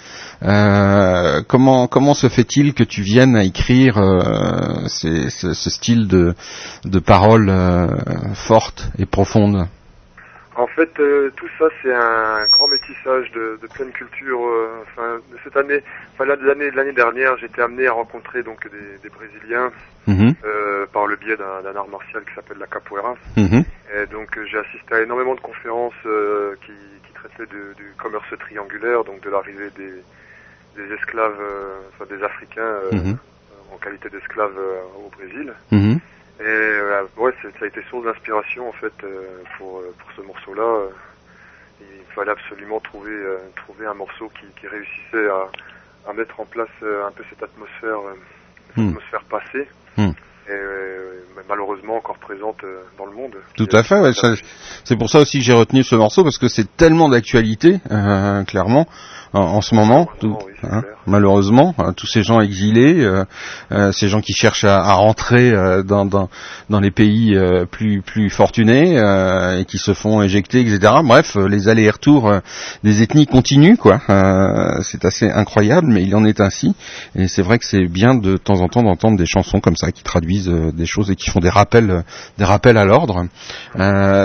[0.43, 7.51] Euh, comment se fait-il que tu viennes à écrire euh, ce, style de paroles
[8.35, 9.67] fortes et profondes?
[10.57, 14.41] En fait, tout ça c'est un grand métissage de, de pleine culture.
[14.83, 15.83] enfin, cette année,
[16.15, 19.71] enfin l'année l'année dernière, j'étais amené à rencontrer donc des, des Brésiliens
[20.07, 20.35] Mhm.
[20.45, 23.15] euh, par le biais d'un art martial qui s'appelle la capoeira.
[23.37, 23.65] Mhm.
[23.95, 26.73] Et donc euh, j'ai assisté à énormément de conférences euh, qui,
[27.07, 29.93] qui, traitaient de, du commerce triangulaire, donc de l'arrivée des,
[30.81, 33.17] des, esclaves, euh, enfin des Africains mhm.
[33.75, 34.57] en qualité d'esclaves
[35.05, 35.53] au Brésil.
[36.41, 36.81] Et
[37.17, 38.93] ouais, ça a été source d'inspiration en fait
[39.57, 40.89] pour, pour ce morceau-là.
[41.81, 43.17] Il fallait absolument trouver,
[43.57, 47.99] trouver un morceau qui, qui réussissait à, à mettre en place un peu cette atmosphère,
[48.69, 49.69] cette atmosphère passée.
[49.97, 50.13] Hmm.
[50.49, 51.07] Euh,
[51.49, 53.35] malheureusement encore présente euh, dans le monde.
[53.57, 54.13] Tout à fait, ouais,
[54.85, 58.45] c'est pour ça aussi que j'ai retenu ce morceau parce que c'est tellement d'actualité, euh,
[58.45, 58.87] clairement
[59.33, 60.09] en, ce moment,
[60.63, 63.25] hein, malheureusement, hein, tous ces gens exilés, euh,
[63.73, 65.51] euh, ces gens qui cherchent à, à rentrer
[65.85, 66.29] dans, dans,
[66.71, 67.39] dans, les pays
[67.71, 68.97] plus, plus fortunés
[69.59, 70.95] et qui se font éjecter, etc.
[71.05, 72.33] Bref, les allers-retours
[72.83, 74.01] des ethnies continuent, quoi.
[74.83, 76.75] c'est assez incroyable, mais il en est ainsi.
[77.15, 79.93] Et c'est vrai que c'est bien de, temps en temps d'entendre des chansons comme ça
[79.93, 82.05] qui traduisent des choses et qui font des rappels,
[82.39, 83.27] des rappels à l'ordre.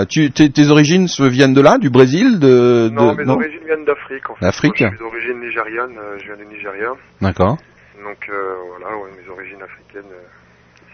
[0.08, 4.30] tu, tes, origines viennent de là, du Brésil, de, Non, mes origines viennent d'Afrique.
[4.30, 6.92] En D'Afrique d'origine nigériane, euh, je viens du Nigeria.
[7.20, 7.56] D'accord.
[8.02, 10.10] Donc euh, voilà, mes origines africaines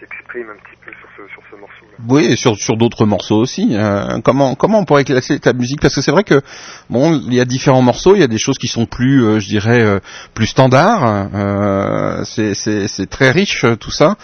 [0.01, 1.85] euh, s'expriment un petit peu sur ce, sur ce morceau.
[1.85, 1.99] -là.
[2.07, 3.69] Oui, et sur, sur d'autres morceaux aussi.
[3.71, 5.81] Euh, comment, comment on pourrait classer ta musique?
[5.81, 6.41] Parce que c'est vrai que
[6.89, 9.39] bon, il y a différents morceaux, il y a des choses qui sont plus, euh,
[9.39, 9.99] je dirais, euh,
[10.33, 11.29] plus standards.
[11.33, 14.15] Euh, c'est très riche tout ça.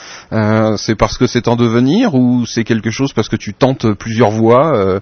[0.77, 4.31] c'est parce que c'est en devenir ou c'est quelque chose parce que tu tentes plusieurs
[4.31, 5.01] voix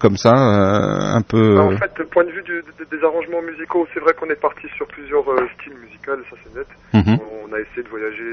[0.00, 1.58] comme ça, un peu.
[1.60, 4.86] En fait, point de vue du, des arrangements musicaux, c'est vrai qu'on est parti sur
[4.86, 5.24] plusieurs
[5.58, 6.68] styles musicaux, ça c'est net.
[6.92, 7.18] Mhm.
[7.44, 8.32] On a essayé de voyager,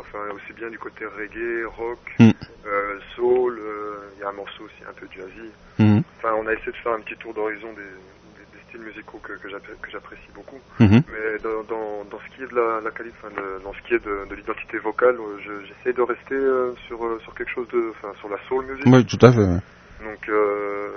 [0.00, 2.30] enfin aussi bien du côté reggae, rock, mm.
[2.66, 5.50] euh, soul, euh, il y a un morceau aussi un peu jazzy.
[5.78, 6.00] Mm.
[6.18, 9.20] Enfin, on a essayé de faire un petit tour d'horizon des, des, des, styles musicaux
[9.22, 10.60] que, que j'apprécie beaucoup.
[10.80, 11.02] Mm-hmm.
[11.12, 13.82] Mais dans, dans, dans, ce qui est de la, la qualité, enfin, de, dans ce
[13.86, 17.68] qui est de, de l'identité vocale, euh, j'essaie de rester euh, sur, sur quelque chose
[17.68, 18.86] de, enfin, sur la soul music.
[18.86, 19.62] Oui, tout à fait.
[20.02, 20.88] Donc, euh,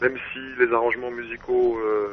[0.00, 2.08] même si les arrangements musicaux euh,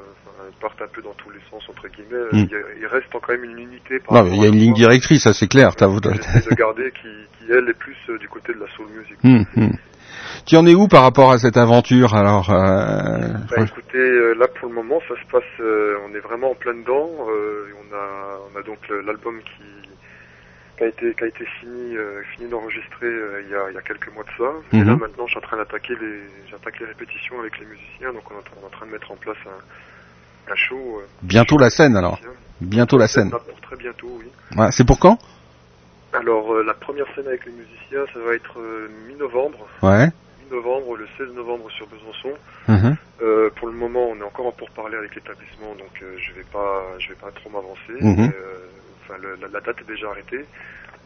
[0.62, 2.48] partent un peu dans tous les sens entre guillemets, mm.
[2.80, 4.00] il, reste quand même une unité.
[4.00, 5.72] Par non, il y a une ligne directrice, ça c'est clair.
[5.78, 9.18] J'essaie de garder qui, qui elle est plus euh, du côté de la soul music.
[9.24, 9.78] Mm, mm.
[10.46, 13.34] Tu en es où par rapport à cette aventure alors euh...
[13.50, 16.56] bah, Écoutez, euh, là pour le moment ça se passe, euh, on est vraiment en
[16.56, 17.10] plein dedans.
[17.20, 19.83] on a, on a donc l'album qui
[20.78, 21.96] qui a été qui a été fini
[22.36, 23.12] fini d'enregistrer
[23.44, 24.78] il y a il y a quelques mois de ça.
[24.78, 28.14] Et là maintenant je suis en train d'attaquer les j'attaque les répétitions avec les musiciens
[28.14, 29.62] donc on est en train de mettre en place un
[30.52, 31.00] un show.
[31.00, 32.20] Euh, bientôt la scène alors.
[32.62, 33.32] Bientôt la scène.
[33.32, 34.28] Pour très bientôt, oui.
[34.58, 35.18] Ouais, c'est pour quand?
[36.14, 39.68] Alors euh, la première scène avec les musiciens, ça va être euh, mi-novembre.
[39.82, 40.10] Ouais.
[40.44, 42.34] Mi-novembre, le 16 novembre sur Besançon.
[42.70, 42.96] Uh
[43.56, 47.10] pour le moment, on est encore en pourparler avec l'établissement, donc je vais pas, je
[47.10, 47.94] vais pas trop m'avancer.
[48.02, 48.34] Mhm.
[49.04, 50.46] Enfin, la, la, date est déjà arrêtée.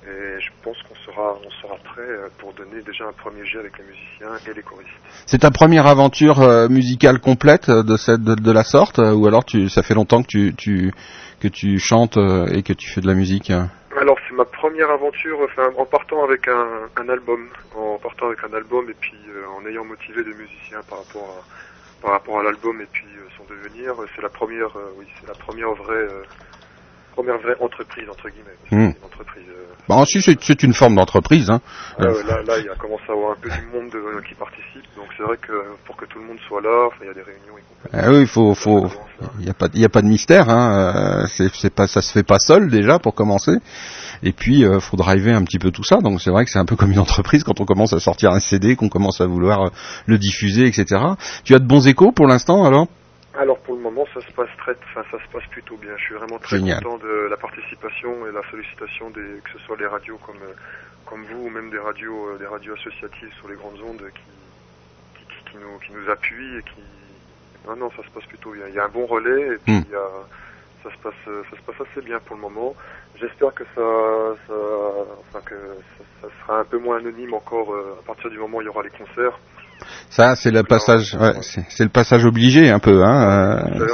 [0.06, 3.60] Et je pense qu'on sera, on sera prêt euh, pour donner déjà un premier jet
[3.60, 4.90] avec les musiciens et les choristes.
[5.26, 9.28] C'est ta première aventure euh, musicale complète de cette de, de, la sorte, euh, ou
[9.28, 10.94] alors tu, ça fait longtemps que tu, tu
[11.42, 15.38] que tu chantes et que tu fais de la musique Alors c'est ma première aventure,
[15.44, 19.18] enfin en partant avec un, un, album, en partant avec un album et puis
[19.56, 23.06] en ayant motivé des musiciens par rapport à par rapport à l'album et puis
[23.38, 26.08] son devenir, c'est la première, oui, c'est la première vraie
[27.18, 28.58] première vraie entreprise entre guillemets.
[28.72, 28.94] Mmh.
[28.98, 29.44] Une entreprise
[29.90, 31.50] bah, si, c'est une forme d'entreprise.
[31.50, 31.62] Hein.
[32.02, 34.36] Euh, là, là, il y a commencé à avoir un peu du monde de, qui
[34.36, 35.54] participe, donc c'est vrai que
[35.86, 37.56] pour que tout le monde soit là, il y a des réunions.
[37.94, 38.92] Ah oui, il faut, faut,
[39.40, 40.50] il n'y a pas, il a pas de mystère.
[40.50, 41.24] Hein.
[41.24, 43.54] Euh, c'est pas, ça se fait pas seul déjà pour commencer.
[44.24, 45.98] Et puis, euh, faut driver un petit peu tout ça.
[45.98, 48.32] Donc c'est vrai que c'est un peu comme une entreprise quand on commence à sortir
[48.32, 49.70] un CD, qu'on commence à vouloir euh,
[50.06, 51.02] le diffuser, etc.
[51.46, 52.88] Tu as de bons échos pour l'instant alors?
[53.38, 55.96] Alors pour le moment, ça se passe très, enfin ça se passe plutôt bien.
[55.98, 59.78] Je suis vraiment très content de la participation et la sollicitation des, que ce soit
[59.78, 60.40] les radios comme
[61.06, 65.24] comme vous ou même des radios, euh, des radios associatives sur les grandes ondes qui,
[65.24, 66.82] qui, qui, nous, qui nous appuient et qui,
[67.66, 68.68] non non, ça se passe plutôt bien.
[68.68, 69.84] Il y a un bon relais et puis hmm.
[69.86, 70.10] il y a,
[70.84, 71.14] ça se passe,
[71.50, 72.76] ça se passe assez bien pour le moment.
[73.20, 74.54] J'espère que ça, ça,
[75.30, 75.56] enfin que
[76.22, 78.70] ça, sera un peu moins anonyme encore euh, à partir du moment où il y
[78.70, 79.40] aura les concerts.
[80.10, 83.64] Ça, c'est le passage, ouais, c'est le passage obligé un peu, hein.
[83.76, 83.88] Euh,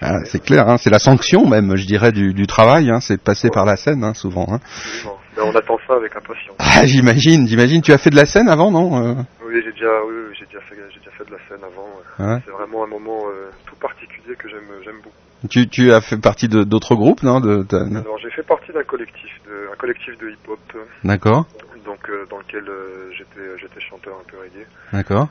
[0.00, 3.16] ah, c'est clair, hein, c'est la sanction même, je dirais, du, du travail, hein, c'est
[3.16, 4.60] de passer par la scène, hein, souvent.
[5.36, 6.56] Ben, on attend ça avec impatience.
[6.58, 7.82] Ah, j'imagine, j'imagine.
[7.82, 9.14] Tu as fait de la scène avant, non euh?
[9.44, 11.88] Oui, j'ai déjà, oui, j'ai déjà fait, j'ai déjà fait de la scène avant.
[12.18, 15.48] Ah c'est vraiment un moment euh, tout particulier que j'aime, beaucoup.
[15.50, 19.30] Tu, tu as fait partie d'autres groupes, non de, Alors, j'ai fait partie d'un collectif,
[19.46, 20.60] de, un collectif de hip-hop.
[21.02, 21.46] D'accord
[21.84, 24.66] donc euh, dans lequel euh, j'étais j'étais chanteur un peu reggae.
[24.92, 25.28] D'accord.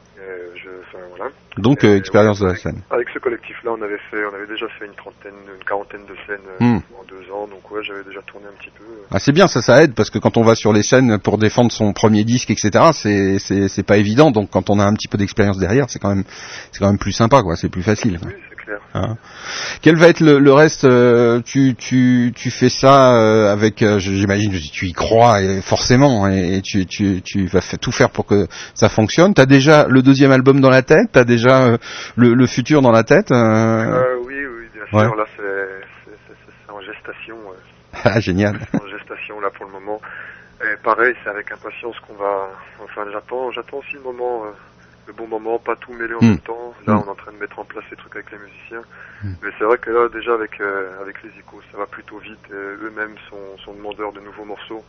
[1.10, 1.32] Voilà.
[1.58, 2.82] Donc euh, expérience de la scène.
[2.89, 6.16] Avec ce collectif-là, on avait fait, on avait déjà fait une trentaine, une quarantaine de
[6.26, 6.78] scènes hmm.
[6.99, 7.47] en deux ans.
[7.47, 8.86] Donc ouais, j'avais déjà tourné un petit peu.
[9.12, 11.38] Ah c'est bien, ça, ça aide parce que quand on va sur les scènes pour
[11.38, 12.91] défendre son premier disque, etc.
[12.93, 14.32] C'est c'est c'est pas évident.
[14.32, 16.24] Donc quand on a un petit peu d'expérience derrière, c'est quand même
[16.72, 17.56] c'est quand même plus sympa, quoi.
[17.56, 18.20] C'est plus facile.
[18.26, 18.34] Oui,
[18.93, 19.17] Hein.
[19.82, 24.51] Quel va être le, reste euh, tu, tu, tu fais ça euh, avec, euh, j'imagine,
[24.51, 29.34] tu y crois forcément et, tu, tu, tu vas tout faire pour que ça fonctionne.
[29.34, 31.78] T'as déjà le deuxième album dans la tête, t'as déjà
[32.15, 33.32] le, le, futur dans la tête?
[33.32, 35.15] oui, oui, bien sûr.
[35.15, 37.38] Là, c'est en gestation.
[38.05, 38.57] Ah, génial.
[38.74, 40.01] en gestation là pour le moment.
[40.61, 42.49] Et pareil, c'est avec impatience qu'on va.
[42.84, 44.45] Enfin, j'attends, j'attends aussi le moment
[45.08, 46.30] le bon moment, pas tout mêler en hmm.
[46.30, 46.74] même temps.
[46.88, 47.04] Là, hmm.
[47.04, 48.84] on est en train de mettre en place ces trucs avec les musiciens.
[49.24, 49.34] Hmm.
[49.41, 52.51] Mais c'est vrai que là, déjà avec euh, avec les icônes, ça va plutôt vite.
[52.51, 54.84] Eux-mêmes sont, sont demandeurs de nouveaux morceaux.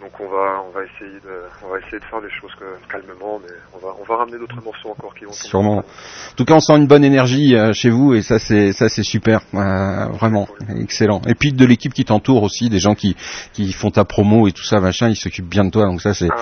[0.00, 2.52] Donc on va on va essayer de on va essayer de faire les choses
[2.90, 5.32] calmement, mais on va on va ramener d'autres morceaux encore qui vont.
[5.32, 5.78] Sûrement.
[5.78, 8.90] En tout cas, on sent une bonne énergie euh, chez vous et ça c'est ça
[8.90, 11.22] c'est super, euh, vraiment excellent.
[11.26, 13.16] Et puis de l'équipe qui t'entoure aussi, des gens qui
[13.54, 16.12] qui font ta promo et tout ça machin, ils s'occupent bien de toi, donc ça
[16.12, 16.36] c'est ah,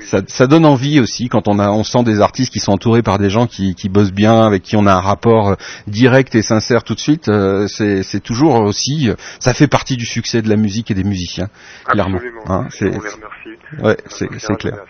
[0.00, 3.02] ça, ça donne envie aussi quand on a on sent des artistes qui sont entourés
[3.02, 5.54] par des gens qui qui bossent bien, avec qui on a un rapport euh,
[5.86, 7.30] direct et sincère tout de suite.
[7.68, 11.48] c'est c'est toujours aussi ça fait partie du succès de la musique et des musiciens,
[11.86, 12.18] clairement.
[12.46, 12.66] Hein,
[13.82, 14.84] Ouais, c'est clair.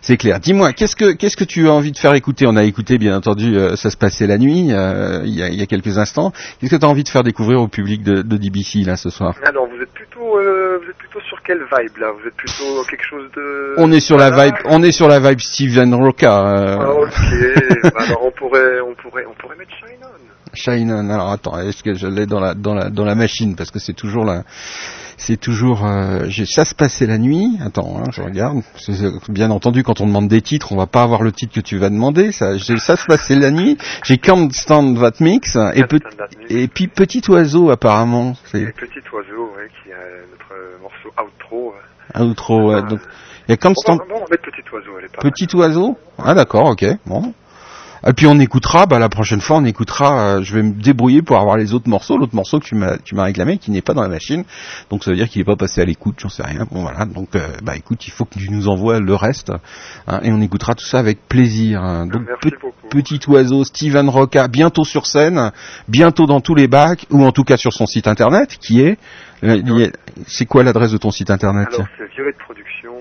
[0.00, 0.40] C'est clair.
[0.40, 2.46] Dis-moi, qu'est-ce que qu'est-ce que tu as envie de faire écouter?
[2.46, 5.48] On a écouté, bien entendu, euh, ça se passait la nuit, euh, il, y a,
[5.48, 6.32] il, y a, quelques instants.
[6.60, 9.10] Qu'est-ce que tu as envie de faire découvrir au public de, de DBC là ce
[9.10, 9.34] soir?
[9.44, 12.12] Alors, vous êtes plutôt euh, vous êtes plutôt sur quelle vibe là?
[12.12, 15.20] Vous êtes plutôt quelque chose de On est sur la vibe, on est sur la
[15.20, 16.78] vibe Steven Roca.
[16.80, 17.12] Ah, ok.
[17.82, 20.56] Bah, alors on pourrait on pourrait on pourrait mettre Shine On.
[20.56, 21.10] Shine On.
[21.10, 23.54] Alors attends, est-ce que je l'ai dans la dans la dans la machine?
[23.54, 24.42] Parce que c'est toujours la
[25.16, 27.58] c'est toujours euh, ça se passait la nuit.
[27.64, 28.62] Attends, hein, je regarde.
[29.28, 31.78] Bien entendu, quand on demande des titres, on va pas avoir le titre que tu
[31.78, 32.32] vas demander.
[32.32, 33.78] Ça, ça se passait la nuit.
[34.04, 35.84] J'ai Can't Stand That Mix et,
[36.50, 38.34] et puis Petit Oiseau apparemment.
[38.44, 39.94] C'est Petit Oiseau, ouais, qui est
[40.30, 41.74] notre morceau outro.
[42.18, 42.82] Outro, ouais.
[42.82, 43.00] Donc
[43.48, 44.00] il y a Can't Stand.
[44.10, 44.98] On va, mettre Petit Oiseau.
[44.98, 45.98] Elle est Petit Oiseau?
[46.18, 46.84] Ah d'accord, ok.
[47.06, 47.32] Bon.
[48.08, 51.22] Et puis on écoutera, bah la prochaine fois on écoutera, euh, je vais me débrouiller
[51.22, 53.82] pour avoir les autres morceaux, l'autre morceau que tu m'as tu m'as réclamé qui n'est
[53.82, 54.44] pas dans la machine.
[54.90, 56.66] Donc ça veut dire qu'il n'est pas passé à l'écoute, j'en sais rien.
[56.70, 59.52] Bon voilà, donc euh, bah écoute, il faut que tu nous envoies le reste
[60.06, 61.82] hein, et on écoutera tout ça avec plaisir.
[61.82, 62.06] Hein.
[62.06, 62.22] Donc
[62.90, 65.50] petit oiseau Steven Roca bientôt sur scène,
[65.88, 68.98] bientôt dans tous les bacs ou en tout cas sur son site internet qui est
[69.42, 69.90] euh,
[70.26, 71.68] c'est quoi l'adresse de ton site internet?
[71.74, 72.94] Alors c'est Violette Production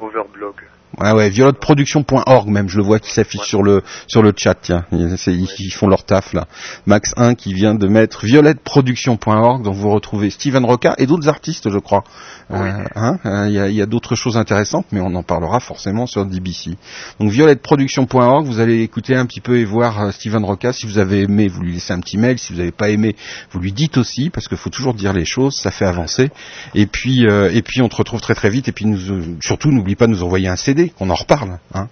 [0.00, 0.54] Overblog.
[0.96, 4.84] Ouais, ouais, violetteproduction.org même, je le vois qui s'affiche sur le sur le chat, tiens,
[4.90, 6.46] ils, font leur taf là.
[6.86, 11.70] Max 1 qui vient de mettre violetteproduction.org, donc vous retrouvez Steven Roca et d'autres artistes,
[11.70, 12.04] je crois.
[12.50, 16.24] Euh, hein, euh, il y, a, d'autres choses intéressantes, mais on en parlera forcément sur
[16.24, 16.76] DBC.
[17.20, 20.72] Donc violetteproduction.org, vous allez écouter un petit peu et voir euh, Steven Roca.
[20.72, 22.38] Si vous avez aimé, vous lui laissez un petit mail.
[22.38, 23.14] Si vous n'avez pas aimé,
[23.52, 26.30] vous lui dites aussi, parce qu'il faut toujours dire les choses, ça fait avancer.
[26.74, 28.68] Et puis et puis on te retrouve très très vite.
[28.68, 31.58] Et puis nous, surtout, n'oublie pas de nous envoyer un CD, qu'on en reparle.
[31.74, 31.88] Hein.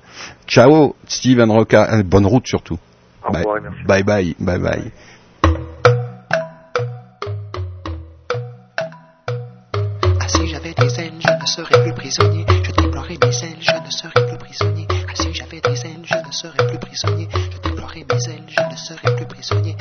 [0.46, 2.02] Ciao, Steven Roca.
[2.02, 2.78] bonne route surtout.
[3.32, 3.44] bye,
[3.86, 4.92] bye bye, bye bye.
[11.46, 12.44] ne serais plus prisonnier.
[12.64, 14.86] Je déploierais mes ailes, je ne serais plus prisonnier.
[14.90, 17.28] Ah si j'avais des ailes, je ne serais plus prisonnier.
[17.32, 19.76] Je déploierais mes ailes, je ne serais plus prisonnier.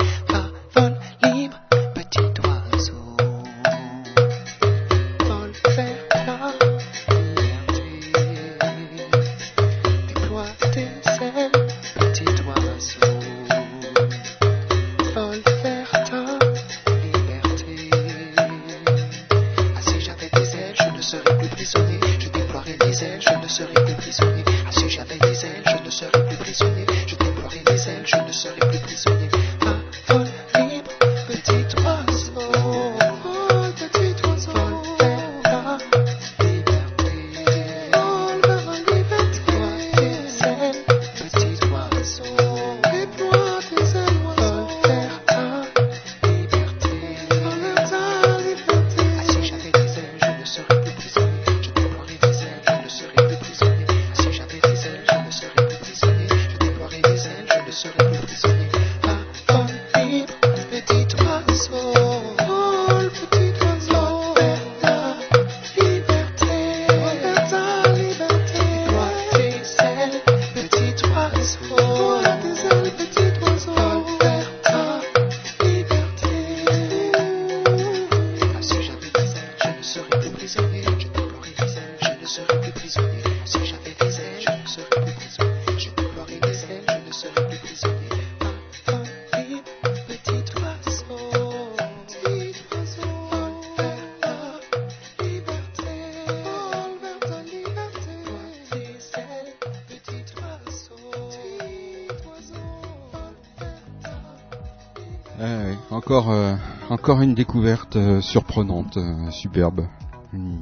[107.36, 109.86] Découverte euh, surprenante, euh, superbe.
[110.32, 110.56] Une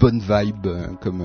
[0.00, 1.24] bonne vibe, euh, comme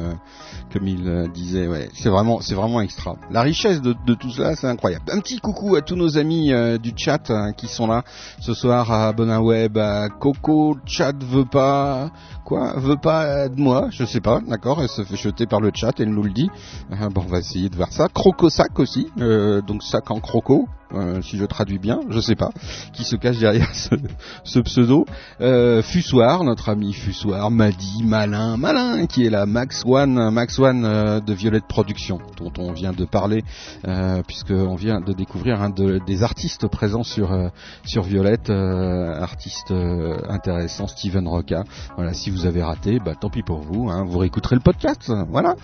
[0.71, 1.67] comme il disait.
[1.67, 3.17] Ouais, c'est vraiment c'est vraiment extra.
[3.29, 5.05] La richesse de, tout cela, c'est incroyable.
[5.11, 8.03] Un petit coucou à tous nos amis du chat qui sont là
[8.39, 12.11] ce soir à Bonaweb, à Coco, chat veut pas
[12.53, 15.71] quoi, veut pas de moi, je sais pas, d'accord, elle se fait jeter par le
[15.73, 16.49] chat, elle nous le dit.
[16.89, 18.07] bon, on va essayer de voir ça.
[18.07, 22.51] Crocosac aussi, donc sac en croco, euh, si je traduis bien, je sais pas,
[22.93, 23.69] qui se cache derrière
[24.43, 25.05] ce, pseudo.
[25.41, 30.85] Euh, Fussoir, notre ami Fussoir, Madi, Malin, Malin, qui est là, Max One, Max One
[30.85, 33.43] euh, de Violette Production, dont on vient de parler,
[33.87, 37.33] euh, puisqu'on vient de découvrir un des artistes présents sur
[37.83, 39.73] sur Violette, artiste
[40.29, 41.63] intéressant, Steven Roca.
[41.95, 45.11] Voilà, si vous avez raté, bah tant pis pour vous, hein, vous réécouterez le podcast,
[45.29, 45.55] voilà.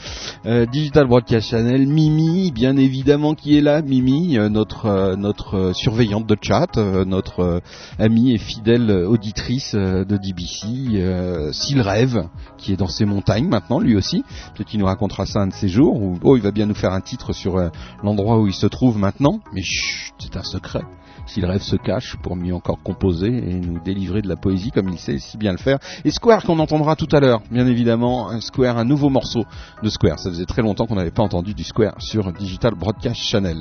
[0.71, 6.37] Digital Broadcast Channel, Mimi, bien évidemment, qui est là, Mimi, notre notre euh, surveillante de
[6.41, 7.59] chat, euh, notre euh,
[7.97, 12.27] amie et fidèle auditrice de DBC, S'il rêve,
[12.57, 14.23] qui est dans ses montagnes maintenant, lui aussi.
[14.55, 16.75] Peut-être qu'il nous racontera ça un de ces jours, ou oh, il va bien nous
[16.75, 17.59] faire un titre sur
[18.03, 20.83] l'endroit où il se trouve maintenant, mais chut, c'est un secret
[21.29, 24.71] si le rêve se cache pour mieux encore composer et nous délivrer de la poésie
[24.71, 25.77] comme il sait si bien le faire.
[26.03, 29.45] Et Square qu'on entendra tout à l'heure, bien évidemment, un Square, un nouveau morceau
[29.83, 30.19] de Square.
[30.19, 33.57] Ça faisait très longtemps qu'on n'avait pas entendu du Square sur Digital Broadcast Channel.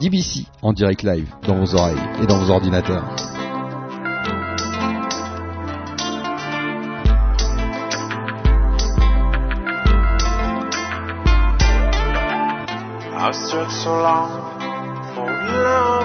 [0.00, 3.04] DBC en direct live dans vos oreilles et dans vos ordinateurs.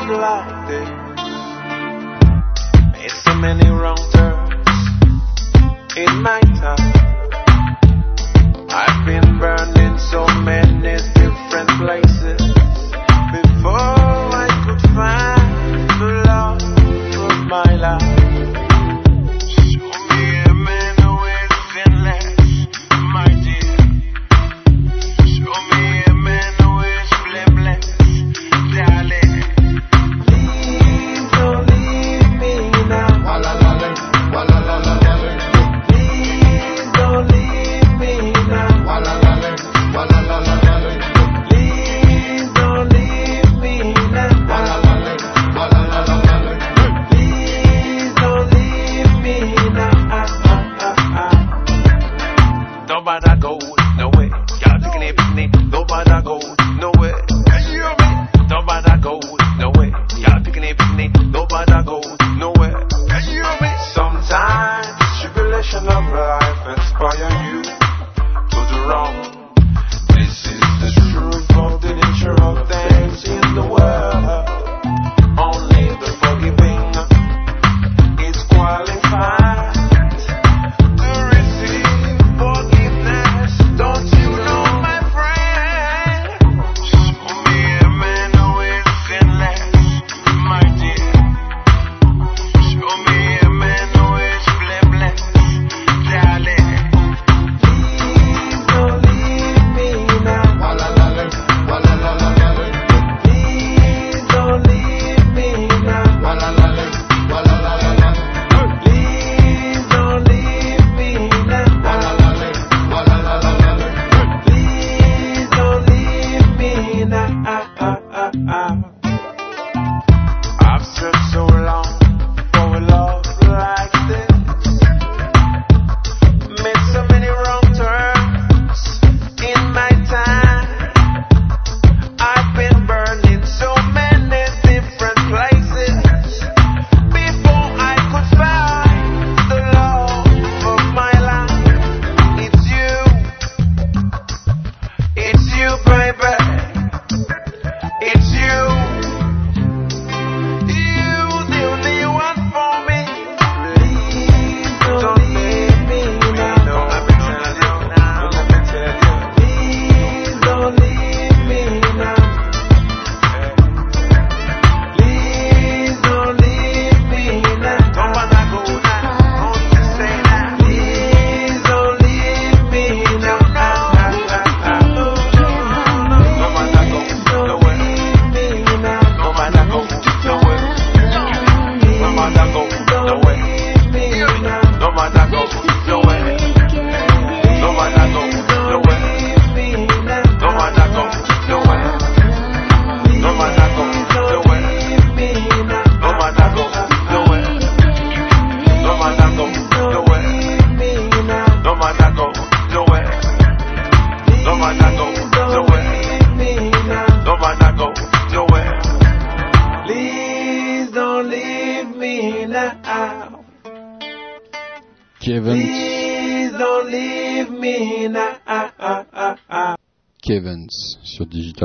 [0.09, 0.89] Like this.
[2.93, 7.00] Made so many wrong turns in my time.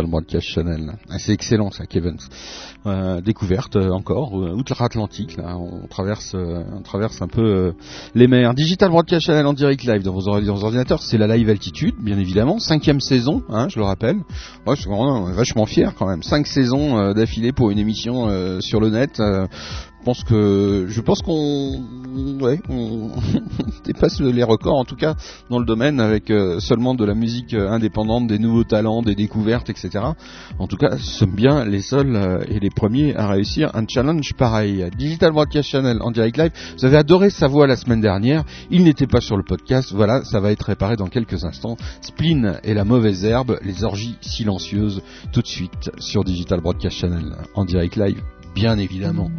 [0.05, 0.93] Broadcast Channel.
[1.09, 2.19] Ah, c'est excellent ça, Kevins.
[2.87, 5.37] Euh, découverte euh, encore euh, outre-Atlantique.
[5.43, 7.73] On traverse, on traverse un peu
[8.15, 8.55] les mers.
[8.55, 11.03] Digital Broadcast Channel en direct live dans vos, dans vos ordinateurs.
[11.03, 12.59] C'est la live altitude, bien évidemment.
[12.59, 14.17] Cinquième saison, hein, je le rappelle.
[14.67, 16.23] Ouais, je suis vraiment, vachement fier quand même.
[16.23, 19.21] Cinq saisons d'affilée pour une émission sur le net
[20.07, 21.83] pense que je pense qu'on
[23.85, 25.17] dépasse les records en tout cas
[25.51, 29.17] dans le domaine avec euh, seulement de la musique euh, indépendante, des nouveaux talents, des
[29.17, 30.05] découvertes, etc.
[30.61, 34.33] En tout cas, sommes bien les seuls euh, et les premiers à réussir un challenge
[34.35, 34.89] pareil.
[34.97, 36.53] Digital Broadcast Channel en direct live.
[36.79, 38.45] Vous avez adoré sa voix la semaine dernière.
[38.71, 39.93] Il n'était pas sur le podcast.
[39.93, 41.77] Voilà, ça va être réparé dans quelques instants.
[42.01, 45.03] Spleen et la mauvaise herbe, les orgies silencieuses,
[45.33, 48.23] tout de suite sur Digital Broadcast Channel en direct live,
[48.57, 49.31] bien évidemment.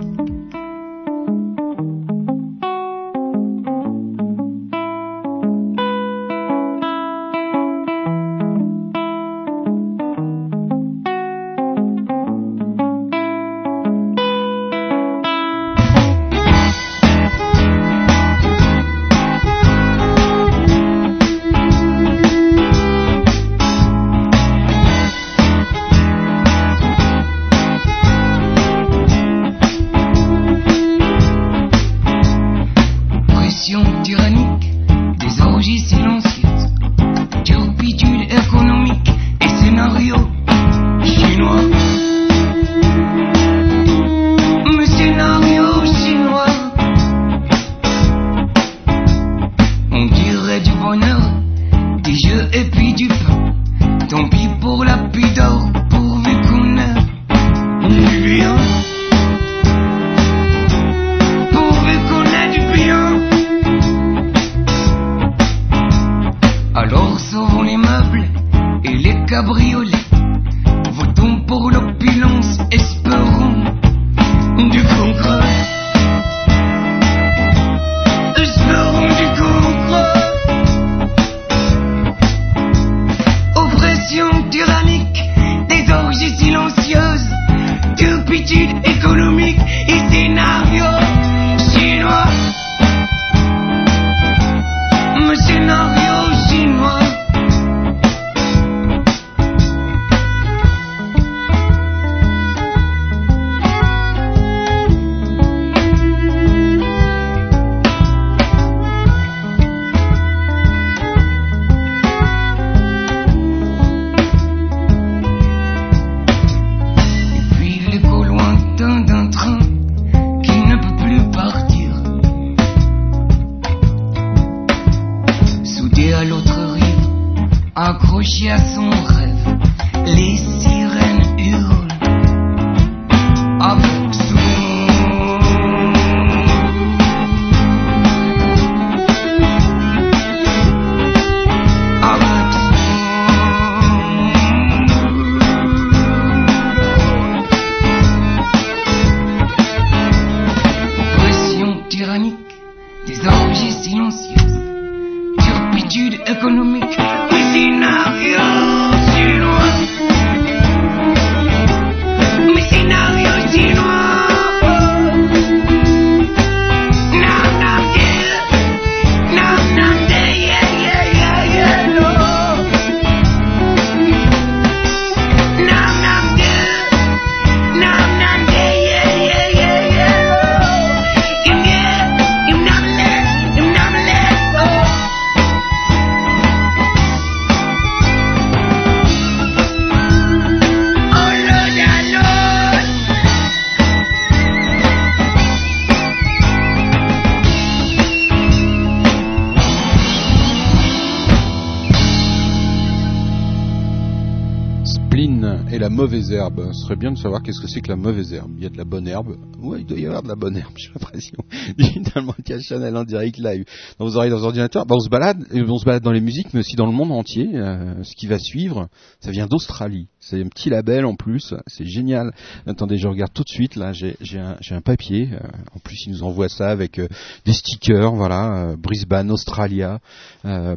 [207.18, 208.52] Savoir qu'est-ce que c'est que la mauvaise herbe.
[208.58, 209.36] Il y a de la bonne herbe.
[209.60, 211.38] Ouais, il doit y avoir de la bonne herbe, j'ai l'impression.
[211.78, 213.66] Digitalement Chanel en direct live.
[214.00, 214.86] Dans vos oreilles, dans vos ordinateurs.
[214.86, 217.12] Bah, on se balade, on se balade dans les musiques, mais aussi dans le monde
[217.12, 217.50] entier.
[217.54, 218.88] Euh, ce qui va suivre,
[219.20, 220.08] ça vient d'Australie.
[220.20, 221.54] C'est un petit label en plus.
[221.68, 222.34] C'est génial.
[222.66, 223.76] Attendez, je regarde tout de suite.
[223.76, 225.30] Là, j'ai un, un, papier.
[225.32, 225.40] Euh,
[225.76, 227.08] en plus, ils nous envoient ça avec euh,
[227.46, 228.14] des stickers.
[228.14, 230.00] Voilà, Brisbane, Australia,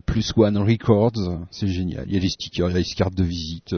[0.06, 1.46] plus One Records.
[1.50, 2.04] C'est génial.
[2.06, 3.74] Il y a des stickers, il y a des cartes de visite.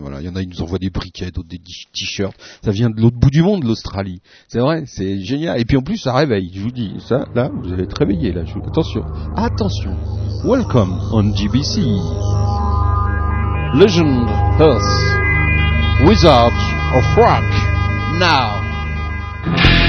[0.00, 2.36] voilà, il y en a, ils nous envoient des briquets, d'autres des t-shirts.
[2.64, 4.20] Ça vient de l'autre bout du monde, l'Australie.
[4.48, 5.60] C'est vrai, c'est génial.
[5.60, 6.50] Et puis en plus, ça réveille.
[6.54, 8.32] Je vous dis, ça, là, vous allez être réveillé.
[8.32, 9.04] Là, attention,
[9.36, 9.96] attention.
[10.44, 12.69] Welcome on GBC.
[13.72, 14.28] Legend
[14.60, 14.82] Earth.
[16.04, 16.58] Wizards
[16.92, 17.46] of Rock.
[18.18, 19.79] Now.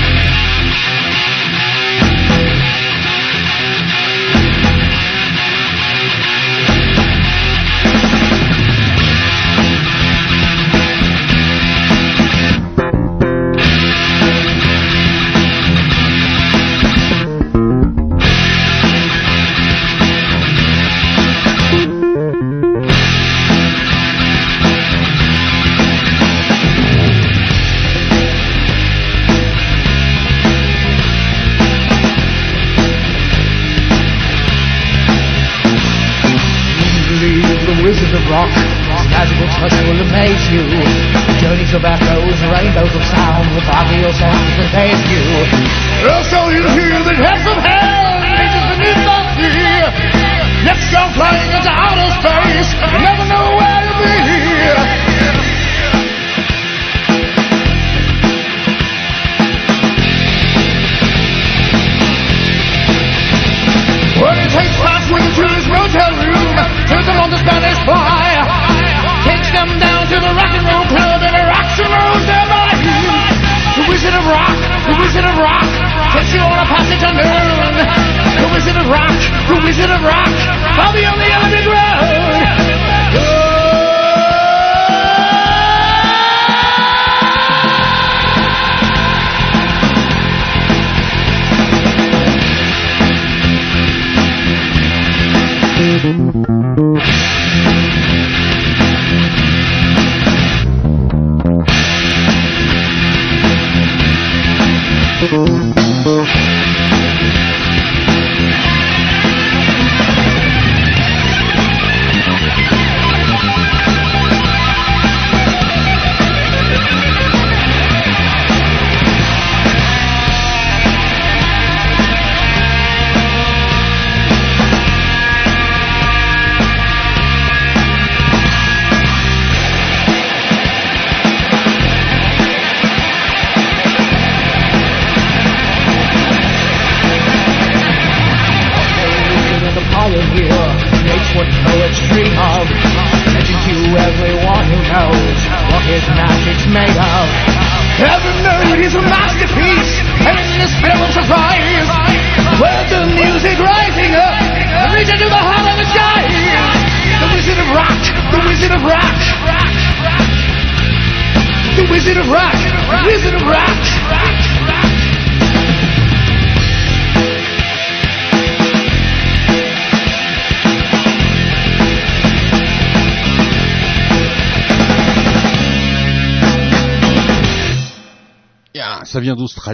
[179.64, 179.74] Ça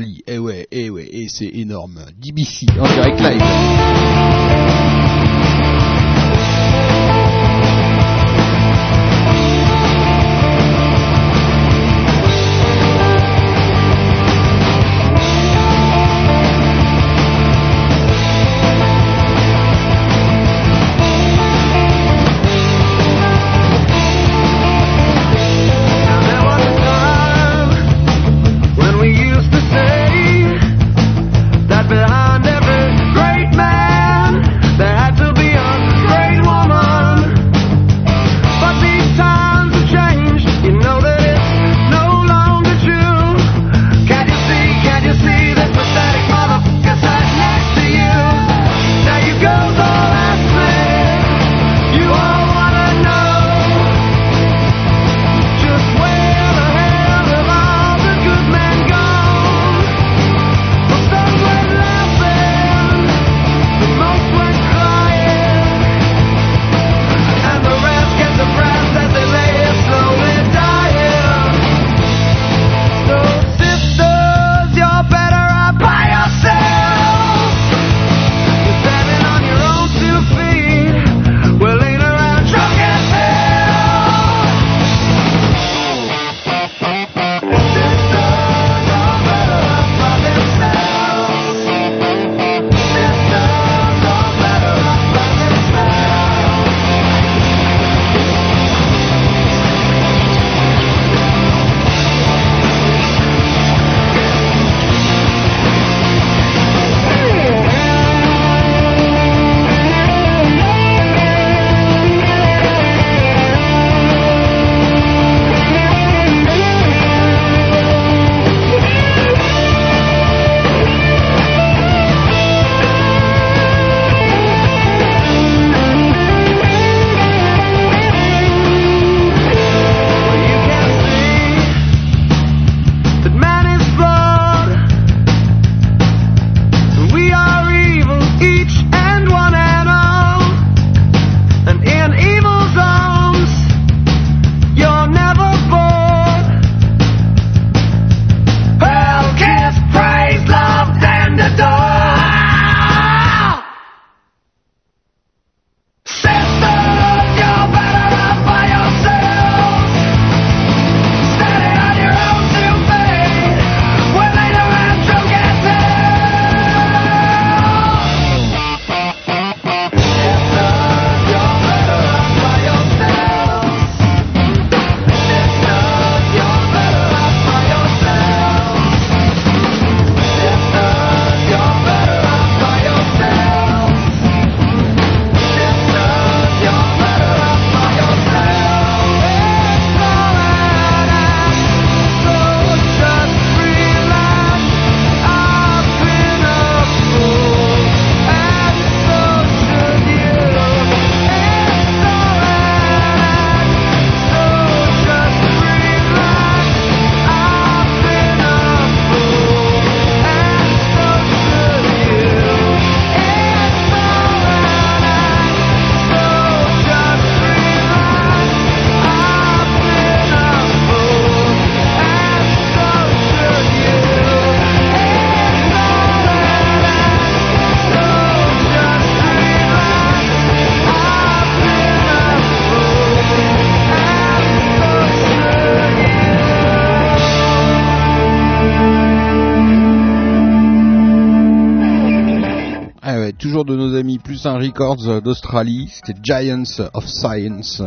[244.46, 245.90] un Records d'Australie.
[245.92, 247.82] C'était Giants of Science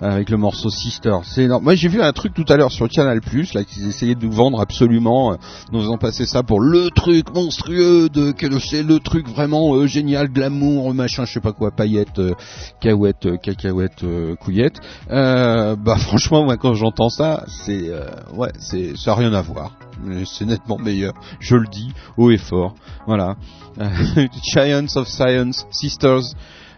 [0.00, 1.16] avec le morceau Sister.
[1.24, 1.64] C'est énorme.
[1.64, 4.26] Moi j'ai vu un truc tout à l'heure sur Canal Plus là qu'ils essayaient de
[4.26, 5.36] vendre absolument, euh,
[5.72, 9.86] nous faisant passer ça pour le truc monstrueux de que c'est le truc vraiment euh,
[9.86, 12.34] génial, glamour, machin, je sais pas quoi, paillettes, euh,
[12.80, 14.04] cacahuètes, cacahuètes,
[14.40, 14.80] couillettes.
[15.08, 17.90] bah franchement moi quand j'entends ça, c'est
[18.34, 19.72] ouais, c'est ça a rien à voir.
[20.26, 22.74] C'est nettement meilleur, je le dis haut et fort.
[23.06, 23.36] Voilà.
[24.42, 26.34] Giants of Science, Sisters.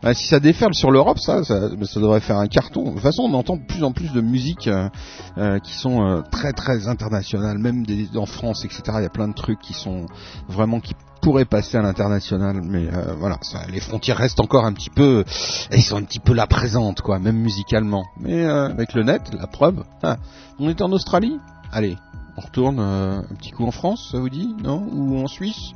[0.06, 2.84] Ah, si ça déferle sur l'Europe, ça, ça, devrait faire un carton.
[2.84, 4.90] De toute façon, on entend de plus en plus de musiques euh,
[5.38, 8.82] euh, qui sont euh, très très internationales, même en France, etc.
[8.96, 10.05] Il y a plein de trucs qui sont
[10.46, 10.92] vraiment qui
[11.22, 12.86] pourraient passer à l'international, mais
[13.18, 13.38] voilà,
[13.70, 15.24] les frontières restent encore un petit peu,
[15.70, 18.05] elles sont un petit peu là présentes, quoi, même musicalement.
[18.20, 19.84] Mais avec le net, la preuve.
[20.02, 20.18] Ah,
[20.59, 21.38] on est en Australie?
[21.72, 21.96] Allez,
[22.36, 24.86] on retourne un petit coup en France, ça vous dit, non?
[24.93, 25.73] Ou en Suisse?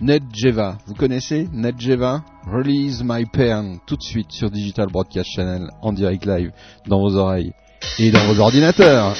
[0.00, 5.92] Nedjeva, vous connaissez Nedjeva Release My Pen tout de suite sur Digital Broadcast Channel en
[5.92, 6.52] direct live
[6.86, 7.52] dans vos oreilles
[7.98, 9.16] et dans vos ordinateurs.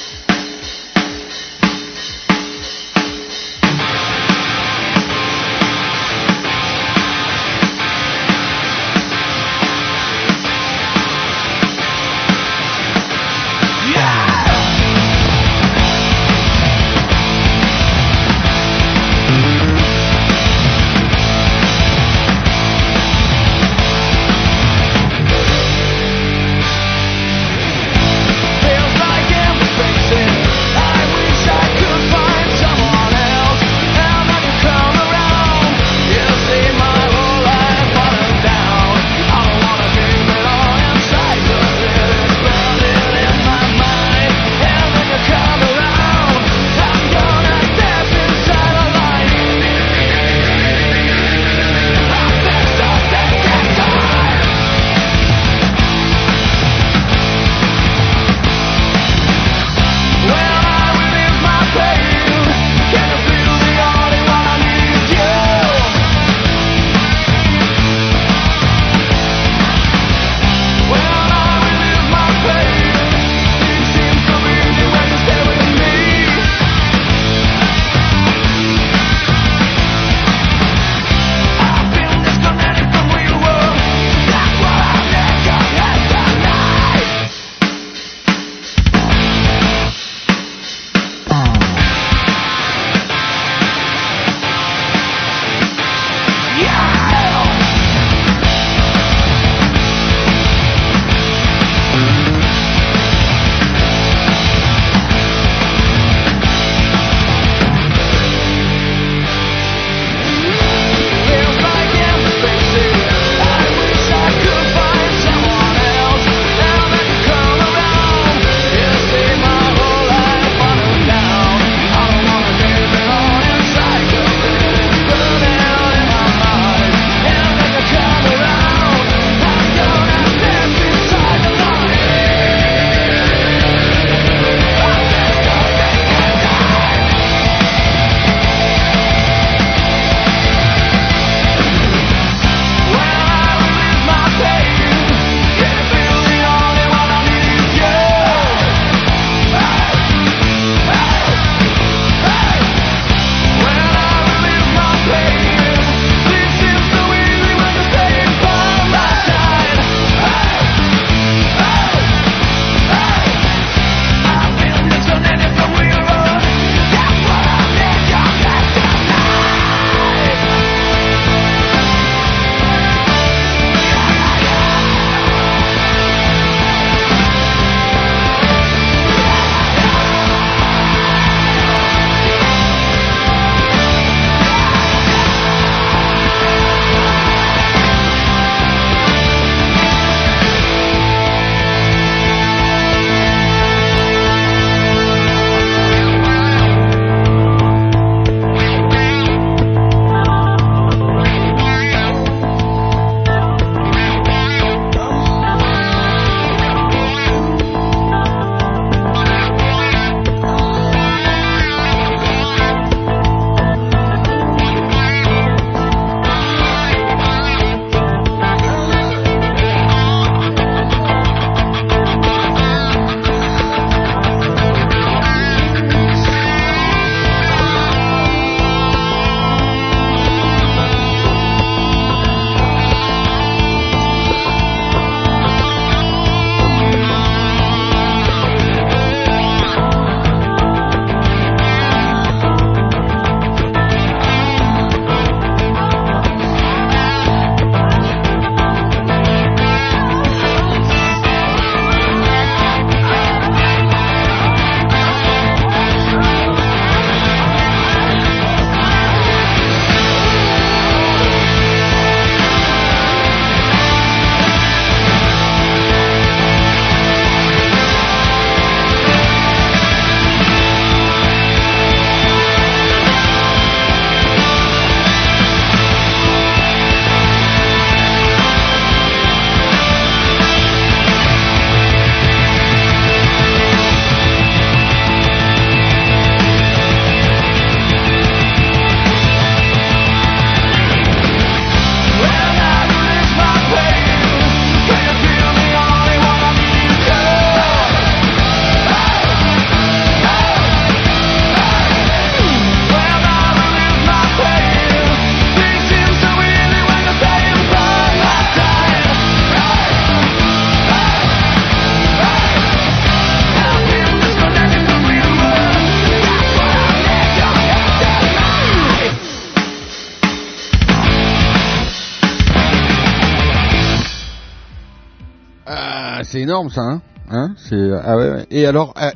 [326.27, 328.45] C'est énorme ça, hein, hein c'est ah ouais.
[328.51, 329.11] Et alors ah,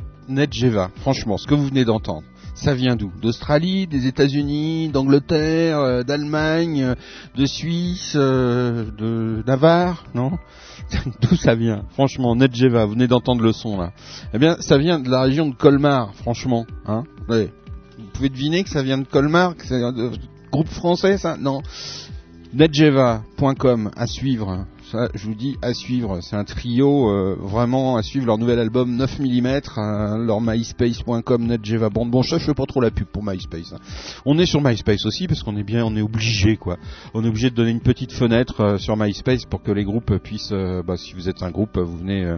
[0.96, 2.24] franchement, ce que vous venez d'entendre,
[2.54, 3.10] ça vient d'où?
[3.20, 6.94] D'Australie, des États-Unis, d'Angleterre, euh, d'Allemagne, euh,
[7.36, 10.32] de Suisse, euh, de Navarre, non?
[11.22, 11.84] D'où ça vient?
[11.90, 13.92] Franchement, NetGeva, vous venez d'entendre le son là.
[14.34, 16.66] Eh bien, ça vient de la région de Colmar, franchement.
[16.86, 17.04] Hein.
[17.28, 17.46] Vous
[18.12, 19.92] pouvez deviner que ça vient de Colmar, que c'est un
[20.50, 21.36] groupe français, ça?
[21.38, 21.62] Non.
[22.52, 24.66] Netgeva.com à suivre
[25.14, 26.20] je vous dis à suivre.
[26.20, 28.26] C'est un trio euh, vraiment à suivre.
[28.26, 32.06] Leur nouvel album 9 mm, euh, leur myspace.com, Netgeva Band.
[32.06, 33.72] Bon, je fais pas trop la pub pour MySpace.
[33.72, 33.78] Hein.
[34.24, 36.76] On est sur MySpace aussi parce qu'on est bien, on est obligé quoi.
[37.14, 40.16] On est obligé de donner une petite fenêtre euh, sur MySpace pour que les groupes
[40.18, 40.52] puissent.
[40.86, 42.36] bah, si vous êtes un groupe, vous venez,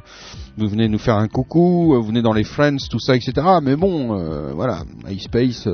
[0.57, 3.33] vous venez nous faire un coucou, vous venez dans les friends, tout ça, etc.
[3.63, 5.69] Mais bon, voilà, MySpace,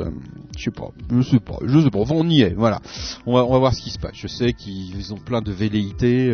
[0.57, 1.98] je sais pas, je sais pas, je sais pas.
[1.98, 2.55] Enfin, on y est.
[2.55, 2.81] Voilà,
[3.27, 4.15] on va, on va voir ce qui se passe.
[4.15, 6.32] Je sais qu'ils ont plein de velléités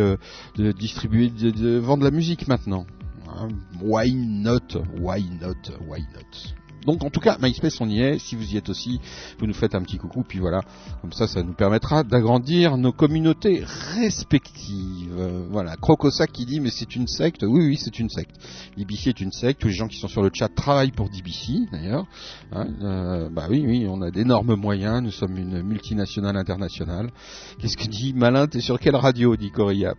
[0.56, 2.86] de distribuer, de, vendre la musique maintenant.
[3.28, 3.48] Hein,
[3.82, 4.78] why not?
[4.98, 5.70] Why not?
[5.88, 6.54] Why not?
[6.86, 8.18] Donc en tout cas, MySpace on y est.
[8.18, 9.00] Si vous y êtes aussi,
[9.38, 10.22] vous nous faites un petit coucou.
[10.26, 10.62] Puis voilà,
[11.02, 13.64] comme ça, ça nous permettra d'agrandir nos communautés
[13.94, 15.46] respectives.
[15.50, 17.42] voilà, Crocosac qui dit mais c'est une secte.
[17.42, 18.36] Oui, oui, c'est une secte.
[18.78, 19.60] DBC est une secte.
[19.60, 22.06] Tous les gens qui sont sur le chat travaillent pour DBC d'ailleurs.
[22.52, 25.02] Hein, euh, bah oui, oui, on a d'énormes moyens.
[25.02, 27.10] Nous sommes une multinationale internationale.
[27.58, 28.46] Qu'est-ce que dit Malin?
[28.46, 29.94] T'es sur quelle radio dit Coria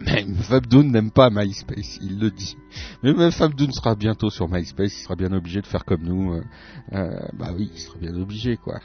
[0.00, 2.56] mais Fabdoun n'aime pas MySpace, il le dit.
[3.02, 6.34] Mais même Fabdoun sera bientôt sur MySpace, il sera bien obligé de faire comme nous.
[6.34, 6.42] Euh,
[6.92, 8.80] euh, bah oui, il sera bien obligé, quoi.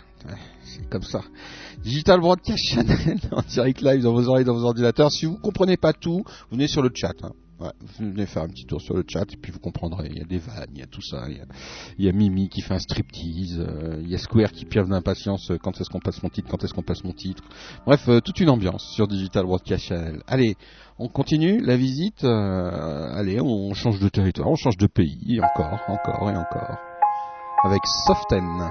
[0.64, 1.22] C'est comme ça.
[1.84, 5.12] Digital Broadcast Channel en direct live dans vos oreilles, dans vos ordinateurs.
[5.12, 7.14] Si vous comprenez pas tout, venez sur le chat.
[7.24, 7.32] Hein.
[7.58, 10.10] Ouais, vous venez faire un petit tour sur le chat et puis vous comprendrez.
[10.12, 11.28] Il y a des vannes, il y a tout ça.
[11.30, 13.60] Il y a, Mimi qui fait un striptease.
[13.60, 15.52] Euh, il y a Square qui piave d'impatience.
[15.52, 17.44] Euh, quand est-ce qu'on passe mon titre Quand est-ce qu'on passe mon titre
[17.86, 20.22] Bref, toute une ambiance sur Digital Broadcast Channel.
[20.28, 20.58] Allez,
[21.00, 22.24] on continue la visite.
[22.24, 25.40] allez, on change de territoire, on change de pays.
[25.42, 26.78] Encore, encore et encore.
[27.64, 28.70] Avec Soften.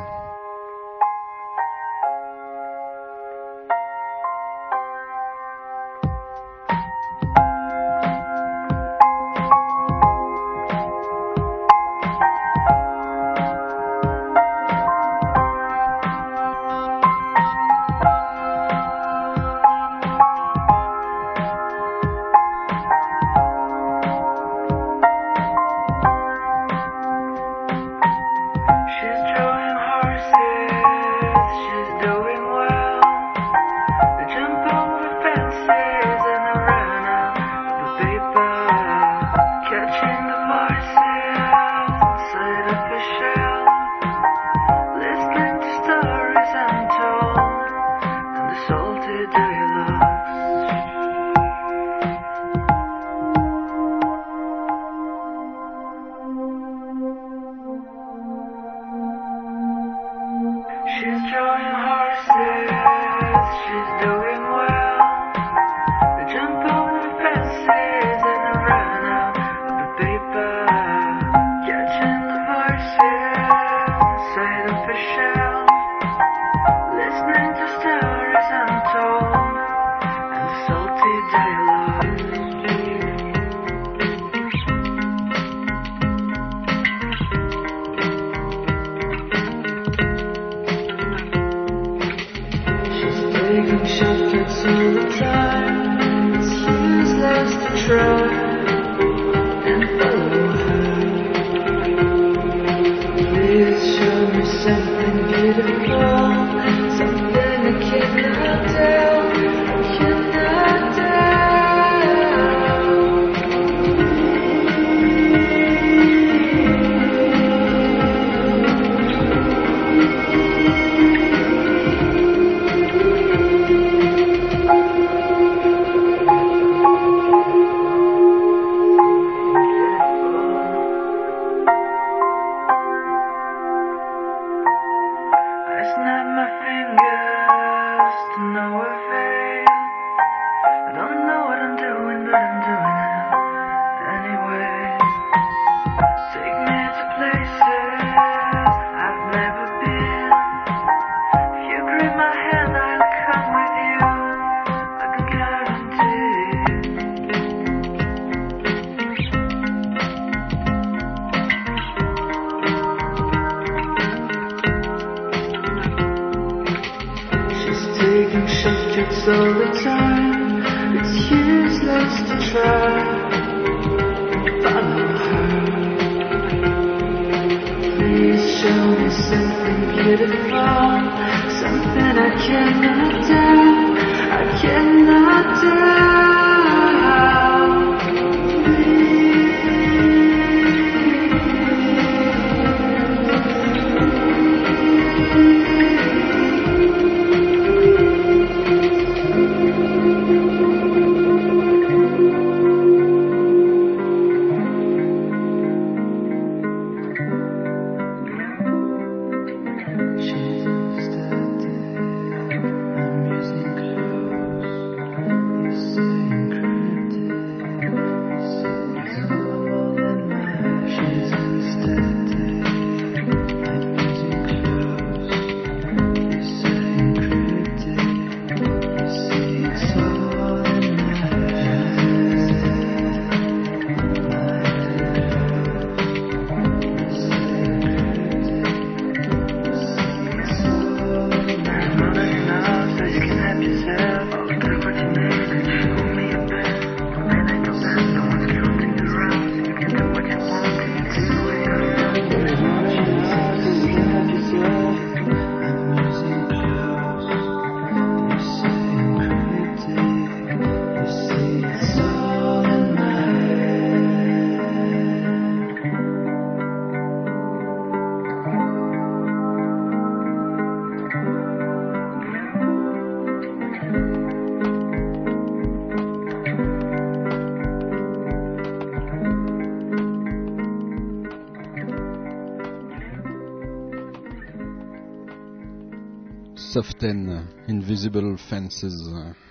[288.05, 288.85] Invisible Fences.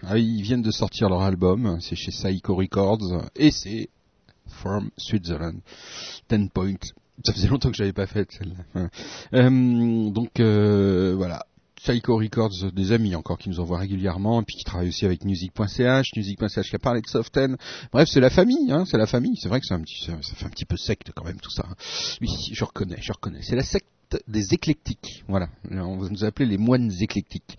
[0.03, 3.89] Ah, ils viennent de sortir leur album, c'est chez Psycho Records, et c'est
[4.47, 5.59] From Switzerland.
[6.27, 6.75] Ten Point.
[7.25, 8.89] Ça faisait longtemps que j'avais pas fait celle-là.
[9.33, 11.45] Euh, donc euh, voilà,
[11.77, 15.25] Psycho Records, des amis encore qui nous envoient régulièrement, et puis qui travaillent aussi avec
[15.25, 17.57] Music.ch, Music.ch qui a parlé de Soften.
[17.91, 19.37] Bref, c'est la famille, hein, c'est la famille.
[19.41, 21.65] C'est vrai que ça, fait un petit peu secte quand même tout ça.
[22.21, 23.41] Oui, je reconnais, je reconnais.
[23.41, 23.87] C'est la secte
[24.27, 25.23] des éclectiques.
[25.27, 27.57] Voilà, on va nous appeler les moines éclectiques.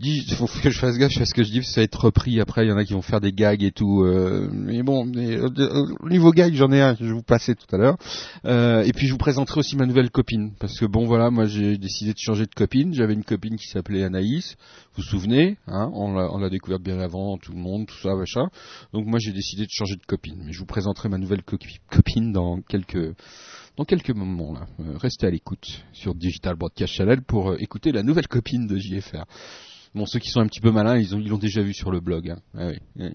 [0.00, 2.40] Il faut que je fasse gaffe à ce que je dis, ça va être repris
[2.40, 4.02] après, il y en a qui vont faire des gags et tout.
[4.02, 5.48] Euh, mais bon, euh,
[6.00, 7.96] au niveau gag, j'en ai un, je vais vous passer tout à l'heure.
[8.44, 11.46] Euh, et puis je vous présenterai aussi ma nouvelle copine, parce que bon voilà, moi
[11.46, 12.92] j'ai décidé de changer de copine.
[12.94, 14.56] J'avais une copine qui s'appelait Anaïs,
[14.94, 18.48] vous vous souvenez hein, On l'a découverte bien avant, tout le monde, tout ça, machin.
[18.92, 20.42] Donc moi j'ai décidé de changer de copine.
[20.44, 23.14] Mais je vous présenterai ma nouvelle copine dans quelques
[23.76, 24.54] dans quelques moments.
[24.54, 24.66] Là.
[24.80, 28.76] Euh, restez à l'écoute sur Digital Broadcast Channel pour euh, écouter la nouvelle copine de
[28.76, 29.24] JFR.
[29.94, 31.92] Bon, ceux qui sont un petit peu malins, ils, ont, ils l'ont déjà vu sur
[31.92, 32.30] le blog.
[32.30, 32.38] Hein.
[32.58, 33.10] Ah oui.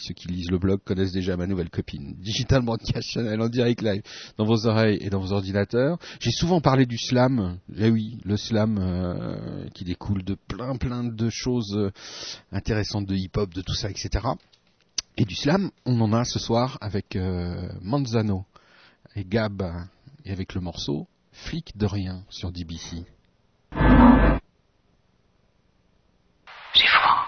[0.00, 2.16] ceux qui lisent le blog connaissent déjà ma nouvelle copine.
[2.18, 4.02] Digital Broadcast Channel en direct live
[4.36, 5.98] dans vos oreilles et dans vos ordinateurs.
[6.18, 7.58] J'ai souvent parlé du slam.
[7.76, 11.92] Eh oui, le slam euh, qui découle de plein plein de choses
[12.50, 14.26] intéressantes de hip-hop, de tout ça, etc.
[15.16, 17.16] Et du slam, on en a ce soir avec
[17.80, 18.44] Manzano
[19.16, 19.62] et Gab
[20.24, 23.04] et avec le morceau Flic de rien sur DBC.
[26.74, 27.26] J'ai froid.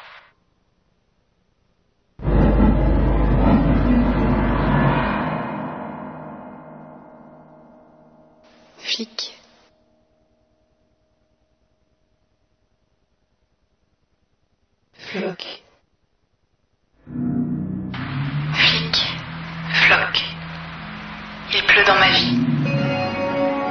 [8.78, 9.34] Flic.
[14.92, 15.63] Floc.
[21.56, 22.36] Il pleut dans ma vie.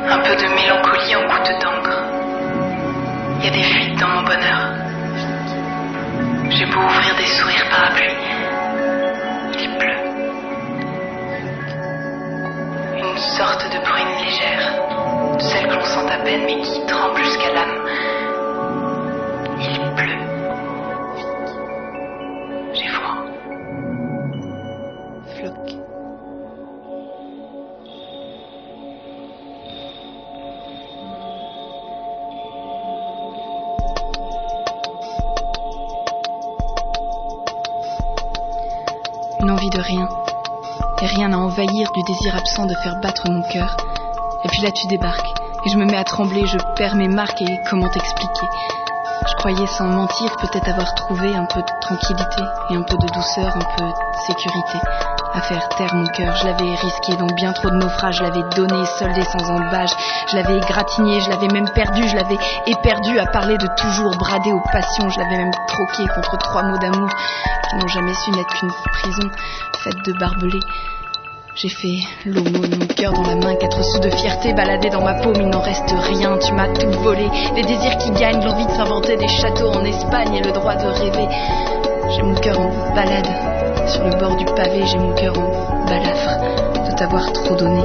[0.09, 2.01] Un peu de mélancolie en gouttes d'encre.
[3.39, 4.52] Il y a des fuites dans mon bonheur.
[42.31, 43.75] Absent de faire battre mon cœur.
[44.43, 45.33] Et puis là tu débarques.
[45.65, 48.47] Et je me mets à trembler, je perds mes marques et comment t'expliquer?
[49.27, 53.07] Je croyais sans mentir peut-être avoir trouvé un peu de tranquillité et un peu de
[53.07, 53.93] douceur, un peu de
[54.27, 54.79] sécurité
[55.33, 56.35] à faire taire mon cœur.
[56.35, 59.91] Je l'avais risqué dans bien trop de naufrages, je l'avais donné, soldé sans embâche,
[60.29, 62.37] je l'avais égratigné, je l'avais même perdu, je l'avais
[62.67, 66.77] éperdu à parler de toujours, bradé aux passions, je l'avais même troqué contre trois mots
[66.77, 67.09] d'amour
[67.69, 69.29] qui n'ont jamais su n'être qu'une prison
[69.83, 70.59] faite de barbelés.
[71.55, 75.13] J'ai fait l'aumône, mon cœur dans la main, quatre sous de fierté baladés dans ma
[75.13, 77.29] paume, il n'en reste rien, tu m'as tout volé.
[77.55, 80.87] Les désirs qui gagnent, l'envie de s'inventer des châteaux en Espagne et le droit de
[80.87, 81.27] rêver.
[82.09, 83.27] J'ai mon cœur en balade,
[83.87, 87.83] sur le bord du pavé, j'ai mon cœur en balafre de t'avoir trop donné.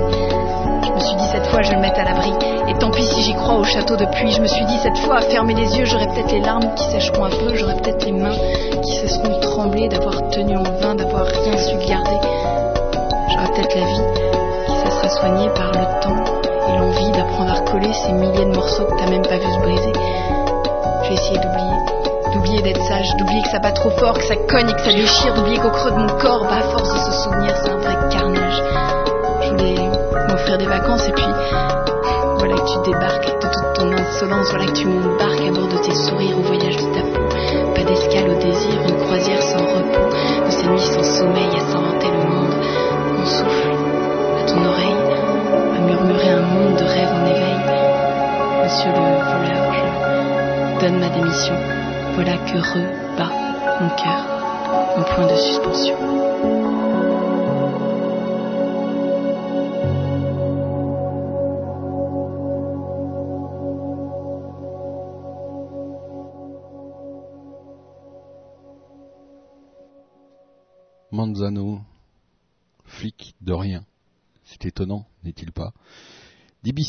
[0.86, 2.32] Je me suis dit cette fois je le mettre à l'abri,
[2.68, 4.30] et tant pis si j'y crois au château depuis.
[4.30, 6.84] Je me suis dit cette fois à fermer les yeux, j'aurai peut-être les larmes qui
[6.84, 8.38] sècheront un peu, j'aurai peut-être les mains
[8.82, 12.16] qui cesseront de trembler, d'avoir tenu en vain, d'avoir rien su garder.
[13.30, 14.02] J'aurai peut-être la vie
[14.66, 16.24] qui cessera soignée par le temps
[16.68, 19.58] et l'envie d'apprendre à recoller ces milliers de morceaux que t'as même pas vu se
[19.60, 19.92] briser.
[21.04, 24.68] J'ai essayé d'oublier, d'oublier d'être sage, d'oublier que ça bat trop fort, que ça cogne
[24.68, 27.22] et que ça déchire, d'oublier qu'au creux de mon corps, bah à force de se
[27.22, 28.62] souvenir, c'est un vrai carnage.
[29.42, 29.90] Je voulais
[30.28, 31.24] m'offrir des vacances et puis
[32.38, 35.78] voilà que tu débarques de toute ton insolence, voilà que tu m'embarques à bord de
[35.78, 37.28] tes sourires au voyage de ta peau.
[37.74, 40.08] Pas d'escale au désir, une croisière sans repos,
[40.46, 42.54] de ces nuits sans sommeil à s'inventer le monde.
[45.98, 47.56] À murmurer un monde de rêves en éveil.
[48.62, 49.00] Monsieur le
[49.30, 51.54] voleur, je donne ma démission.
[52.14, 53.32] Voilà que rebat
[53.80, 56.27] mon cœur en point de suspension.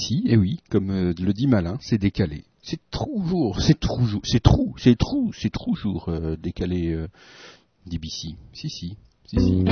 [0.10, 2.44] DBC, eh oui, comme euh, le dit Malin, c'est décalé.
[2.61, 7.07] C'est toujours, c'est toujours, c'est trou, c'est trou, c'est toujours euh, décalé euh,
[7.86, 8.36] DBC.
[8.53, 9.64] Si, si, si, si.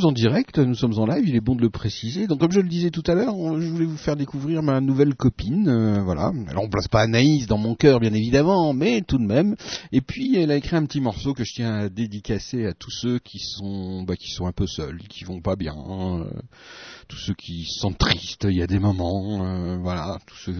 [0.00, 2.26] Sommes en direct, nous sommes en live, il est bon de le préciser.
[2.26, 4.80] Donc comme je le disais tout à l'heure, on- je voulais vous faire découvrir ma
[4.80, 5.68] nouvelle copine.
[5.68, 9.56] euh, voilà, elle remplace pas Anaïs dans mon cœur bien évidemment, mais tout de même.
[9.92, 12.90] Et puis elle a écrit un petit morceau que je tiens à dédicacer à tous
[12.90, 15.74] ceux qui sont, bah, qui sont un peu seuls, qui vont pas bien.
[15.76, 16.24] euh,
[17.08, 20.52] tous ceux qui sentent tristes, il y a des moments, euh, voilà, tous ceux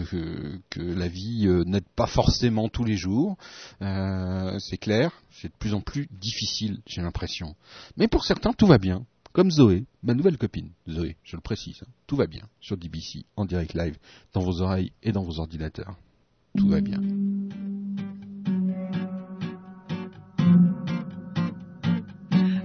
[0.69, 3.37] que, la vie euh, n'aide pas forcément tous les jours,
[3.79, 7.55] c'est clair, c'est de plus en plus difficile, j'ai l'impression.
[7.97, 9.05] Mais pour certains, tout va bien.
[9.33, 13.23] Comme Zoé, ma nouvelle copine, Zoé, je le précise, hein, tout va bien sur DBC
[13.37, 13.97] en direct live,
[14.33, 15.95] dans vos oreilles et dans vos ordinateurs.
[16.57, 16.99] tout va bien.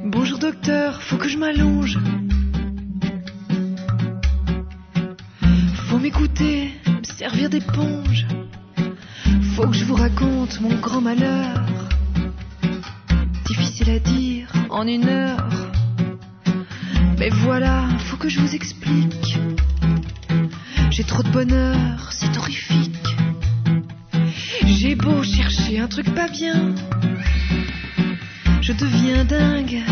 [0.06, 2.00] Bonjour docteur, faut que je m'allonge.
[5.88, 8.26] Faut m'écouter, me servir d'éponge.
[9.54, 11.64] Faut que je vous raconte mon grand malheur.
[13.46, 15.65] Difficile à dire en une heure.
[17.18, 19.38] Mais voilà, faut que je vous explique.
[20.90, 23.16] J'ai trop de bonheur, c'est horrifique.
[24.66, 26.74] J'ai beau chercher un truc pas bien.
[28.60, 29.82] Je deviens dingue,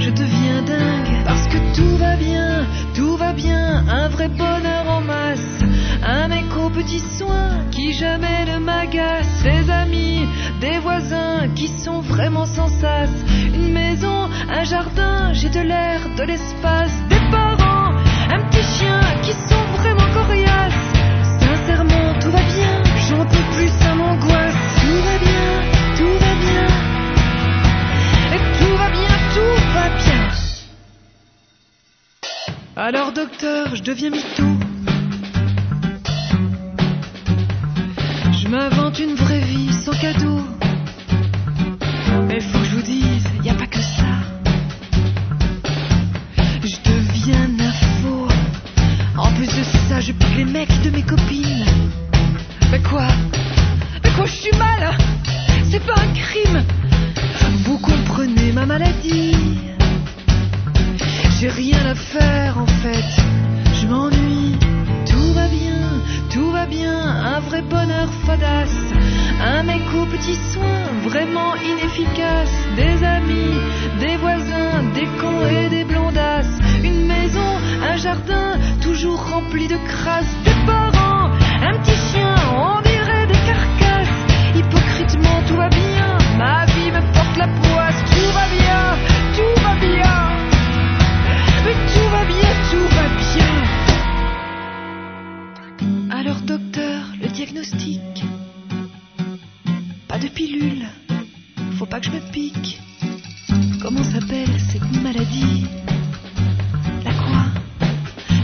[0.00, 1.24] je deviens dingue.
[1.24, 3.86] Parce que tout va bien, tout va bien.
[3.88, 5.61] Un vrai bonheur en masse.
[6.04, 9.42] Un mec aux petits soins qui jamais ne m'agace.
[9.44, 10.26] Des amis,
[10.60, 13.10] des voisins qui sont vraiment sans sas.
[13.54, 16.92] Une maison, un jardin, j'ai de l'air, de l'espace.
[17.08, 17.94] Des parents,
[18.30, 20.92] un petit chien qui sont vraiment coriaces.
[21.40, 24.62] Sincèrement, tout va bien, j'en peux plus, ça m'angoisse.
[24.80, 25.50] Tout va bien,
[25.96, 26.66] tout va bien.
[28.34, 30.22] Et tout va bien, tout va bien.
[32.74, 34.61] Alors docteur, je deviens mytho.
[38.52, 40.40] Je m'invente une vraie vie sans cadeau.
[42.28, 44.12] Mais faut que je vous dise, y a pas que ça.
[46.62, 48.28] Je deviens nympho.
[49.16, 51.64] En plus de ça, je pique les mecs de mes copines.
[52.70, 53.08] Mais quoi?
[54.04, 54.98] Mais quoi, je suis mal?
[55.70, 56.62] C'est pas un crime
[57.64, 59.34] Vous comprenez ma maladie
[61.40, 63.22] J'ai rien à faire en fait.
[63.80, 64.31] Je m'ennuie.
[66.32, 66.98] Tout va bien.
[66.98, 68.92] Un vrai bonheur fadasse.
[69.44, 72.54] Un mec aux petits soins, vraiment inefficace.
[72.74, 73.54] Des amis,
[74.00, 76.58] des voisins, des cons et des blondasses.
[76.82, 77.50] Une maison,
[77.82, 80.34] un jardin, toujours rempli de crasse.
[80.44, 81.30] Des parents,
[81.68, 84.18] un petit chien, on dirait des carcasses.
[84.54, 86.16] Hypocritement, tout va bien.
[86.38, 88.00] Ma vie me porte la poisse.
[88.10, 88.82] Tout va bien,
[89.36, 90.16] tout va bien.
[91.66, 93.31] Mais tout va bien, tout va bien.
[96.24, 98.00] Alors docteur, le diagnostic
[100.06, 100.86] Pas de pilule,
[101.76, 102.80] faut pas que je me pique.
[103.80, 105.66] Comment s'appelle cette maladie?
[107.04, 107.44] La quoi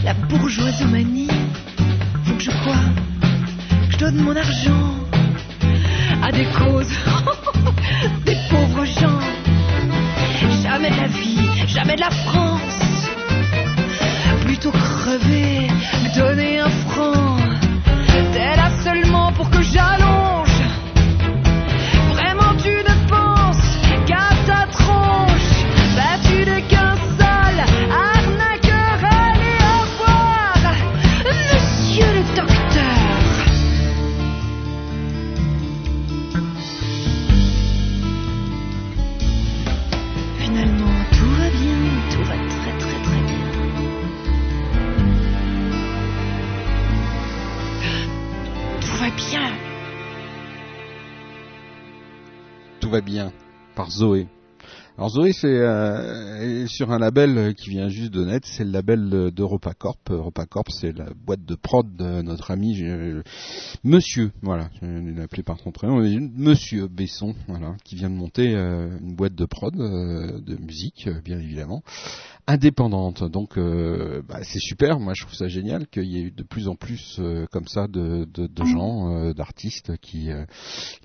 [0.03, 1.29] La bourgeoisomanie
[2.25, 2.83] Faut que je crois
[3.87, 4.95] que je donne mon argent
[6.21, 6.93] à des causes,
[8.25, 9.21] des pauvres gens.
[10.63, 13.09] Jamais de la vie, jamais de la France.
[14.41, 15.69] Plutôt crever,
[16.13, 17.48] donner un franc.
[18.39, 20.18] T'es là seulement pour que j'allonge.
[53.01, 53.31] Bien
[53.75, 54.27] par Zoé.
[54.99, 59.31] Alors Zoé, c'est euh, sur un label qui vient juste de naître, c'est le label
[59.33, 59.97] d'EuropaCorp.
[60.09, 62.83] EuropaCorp, c'est la boîte de prod de notre ami
[63.85, 66.01] Monsieur, voilà, je vais l'appeler par son prénom,
[66.35, 71.07] Monsieur Besson, voilà, qui vient de monter euh, une boîte de prod euh, de musique,
[71.23, 71.81] bien évidemment,
[72.49, 73.23] indépendante.
[73.23, 76.43] Donc euh, bah, c'est super, moi je trouve ça génial qu'il y ait eu de
[76.43, 80.45] plus en plus euh, comme ça de, de, de gens, euh, d'artistes qui euh,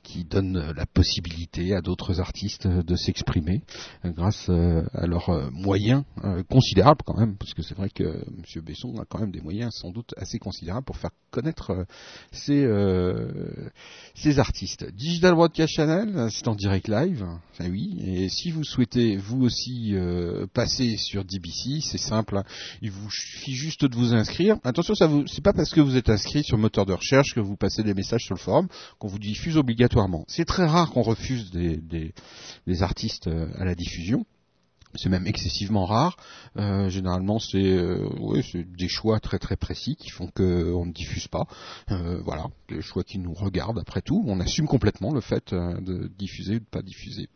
[0.02, 3.60] qui donnent la possibilité à d'autres artistes de s'exprimer
[4.04, 6.04] euh, grâce euh, à leurs moyens
[6.48, 8.62] considérables quand même, parce que c'est vrai que M.
[8.62, 11.84] Besson a quand même des moyens sans doute assez considérables pour faire connaître
[12.32, 13.68] ses, euh,
[14.14, 14.86] ses artistes.
[14.94, 17.26] Digital Broadcast Channel, c'est en direct live,
[17.58, 21.24] ça oui, et si vous souhaitez vous aussi euh, passer sur
[21.80, 22.44] C'est simple, hein.
[22.82, 24.56] il vous suffit juste de vous inscrire.
[24.64, 27.40] Attention, ça vous, c'est pas parce que vous êtes inscrit sur moteur de recherche que
[27.40, 30.24] vous passez des messages sur le forum qu'on vous diffuse obligatoirement.
[30.28, 34.24] C'est très rare qu'on refuse des, artistes euh, à la diffusion.
[34.96, 36.16] C'est même excessivement rare.
[36.56, 38.08] Euh, généralement, c'est euh,
[38.42, 41.46] c'est des choix très très précis qui font que on ne diffuse pas.
[41.88, 44.22] Voilà, des choix qui nous regardent après tout.
[44.26, 47.28] On assume complètement le fait de diffuser ou de pas diffuser.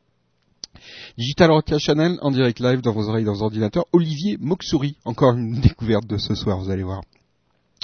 [1.16, 3.86] Digital Rocket Channel en direct live dans vos oreilles, dans vos ordinateurs.
[3.92, 7.02] Olivier Moxouri, encore une découverte de ce soir, vous allez voir.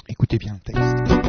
[0.07, 1.24] Écoutez bien le texte.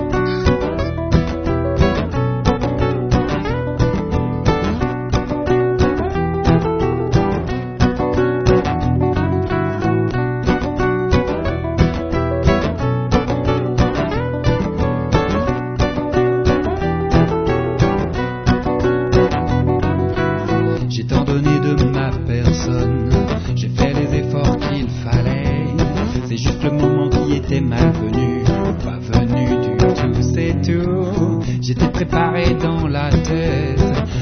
[26.36, 28.44] Juste le moment qui était malvenu,
[28.84, 29.94] pas venu du tout,
[30.34, 31.40] c'est tout.
[31.62, 33.80] J'étais préparé dans la tête,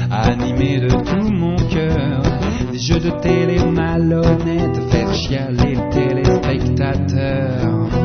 [0.09, 2.21] animé de tout mon cœur.
[2.71, 8.04] Des jeux de télé malhonnêtes, faire chialer le téléspectateur.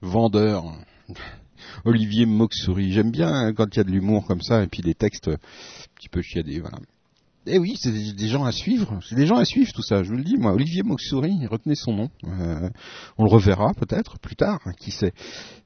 [0.00, 0.64] Vendeur.
[1.84, 2.92] Olivier Moxoury.
[2.92, 5.28] J'aime bien hein, quand il y a de l'humour comme ça et puis des textes
[5.28, 5.36] un
[5.96, 6.78] petit peu chiadés, voilà.
[7.46, 9.00] Eh oui, c'est des, des gens à suivre.
[9.08, 10.02] C'est des gens à suivre tout ça.
[10.02, 12.10] Je vous le dis, moi, Olivier Moxoury, retenez son nom.
[12.24, 12.68] Euh,
[13.18, 15.12] on le reverra peut-être plus tard, hein, qui sait.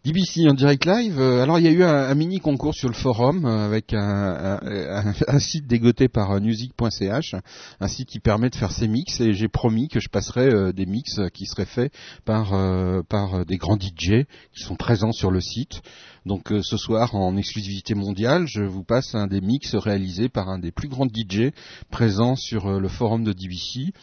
[0.05, 1.18] DBC en direct live.
[1.18, 5.14] euh, alors il y a eu un, mini concours sur le forum euh, avec un,
[5.39, 7.35] site dégoté par euh, music.ch,
[7.81, 10.85] un site qui permet de faire ses mix et j'ai promis que je passerai des
[10.85, 11.90] mix qui seraient faits
[12.26, 12.52] par
[13.09, 15.81] par des grands DJ qui sont présents sur le site.
[16.26, 20.59] Donc ce soir en exclusivité mondiale, je vous passe un des mix réalisés par un
[20.59, 21.52] des plus grands DJ
[21.90, 23.94] présents sur le forum de DBC.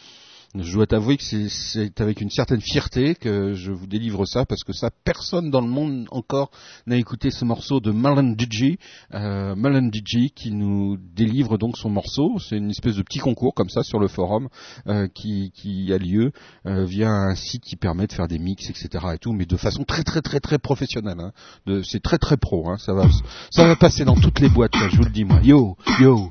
[0.54, 4.64] Je dois t'avouer que c'est- avec une certaine fierté que je vous délivre ça parce
[4.64, 6.50] que ça, personne dans le monde encore
[6.86, 8.76] n'a écouté ce morceau de Malan DJ,
[9.14, 12.38] euh, Malan DJ qui nous délivre donc son morceau.
[12.38, 14.48] C'est une espèce de petit concours comme ça sur le forum
[14.88, 16.32] euh, qui, qui a lieu
[16.66, 18.88] euh, via un site qui permet de faire des mix, etc.
[19.14, 21.18] et tout, mais de façon très très très très professionnelle.
[21.18, 21.80] Hein.
[21.82, 22.68] C'est très très pro.
[22.68, 22.76] Hein.
[22.76, 23.06] Ça va
[23.50, 24.74] ça va passer dans toutes les boîtes.
[24.74, 25.40] Là, je vous le dis moi.
[25.42, 26.30] Yo yo,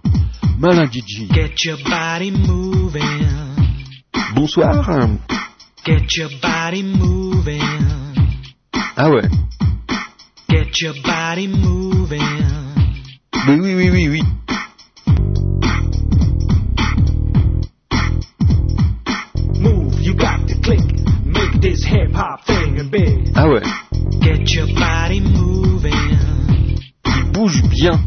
[0.59, 1.27] Malan DJ.
[1.33, 3.60] Get your body moving.
[4.13, 5.19] Bonsoir.
[5.85, 7.61] Get your body moving.
[8.97, 9.29] Ah ouais.
[10.49, 12.19] Get your body moving.
[13.47, 14.21] Mais oui, oui, oui, oui.
[19.59, 20.81] Move, you got to click.
[21.25, 23.31] Make this hip hop thing a big.
[23.35, 23.63] Ah ouais.
[24.21, 26.19] Get your body moving.
[27.05, 27.99] Il bouge bien.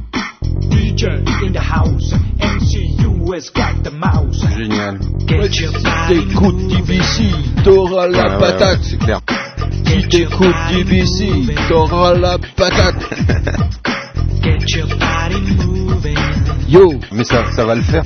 [0.74, 2.12] DJ in the house.
[2.40, 4.40] MCU has got the mouse.
[4.56, 4.98] Génial.
[5.26, 7.30] Get your body T'écoutes DBC,
[7.64, 8.78] t'auras la Ouais, ouais, patate.
[8.78, 9.20] ouais, c'est clair.
[9.86, 12.96] Si t'écoutes DBC, t'auras la patate.
[14.42, 16.18] Get your body moving.
[16.68, 18.04] Yo, mais ça, ça va le faire.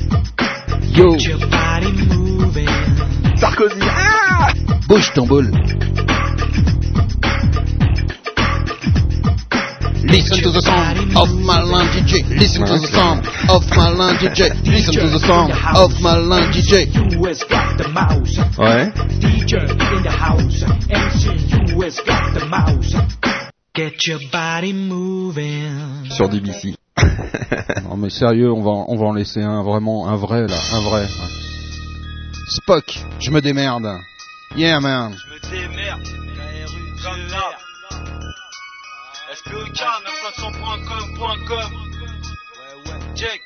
[0.94, 2.68] Yo, Get your body moving.
[3.36, 3.74] Sarkozy.
[3.88, 4.48] Ah
[4.88, 5.50] Bouge ton bol.
[10.04, 12.22] Listen to the sound of my line DJ.
[12.38, 14.54] Listen to the sound of my line DJ.
[14.64, 16.86] Listen to the sound of my line DJ.
[17.48, 18.38] Got the mouse.
[18.58, 18.92] Ouais.
[19.18, 20.62] DJ in the house.
[20.88, 22.94] MCU has got the mouse.
[23.74, 26.06] Get your body moving.
[26.10, 26.74] Sur DBC.
[27.84, 30.80] non mais sérieux, on va, on va en laisser un vraiment, un vrai là, un
[30.80, 31.06] vrai.
[32.48, 33.86] Spock, je me démerde.
[34.56, 35.14] Yeah man.
[35.50, 36.02] démerde,
[37.02, 37.54] comme d'hab.
[39.38, 39.78] SPOK,
[40.36, 41.72] 900.com.com.
[42.56, 43.42] Ouais, ouais, Jake.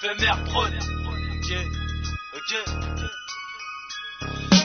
[0.00, 0.72] FMR Prod.
[0.72, 1.52] Ok,
[2.34, 2.52] ok.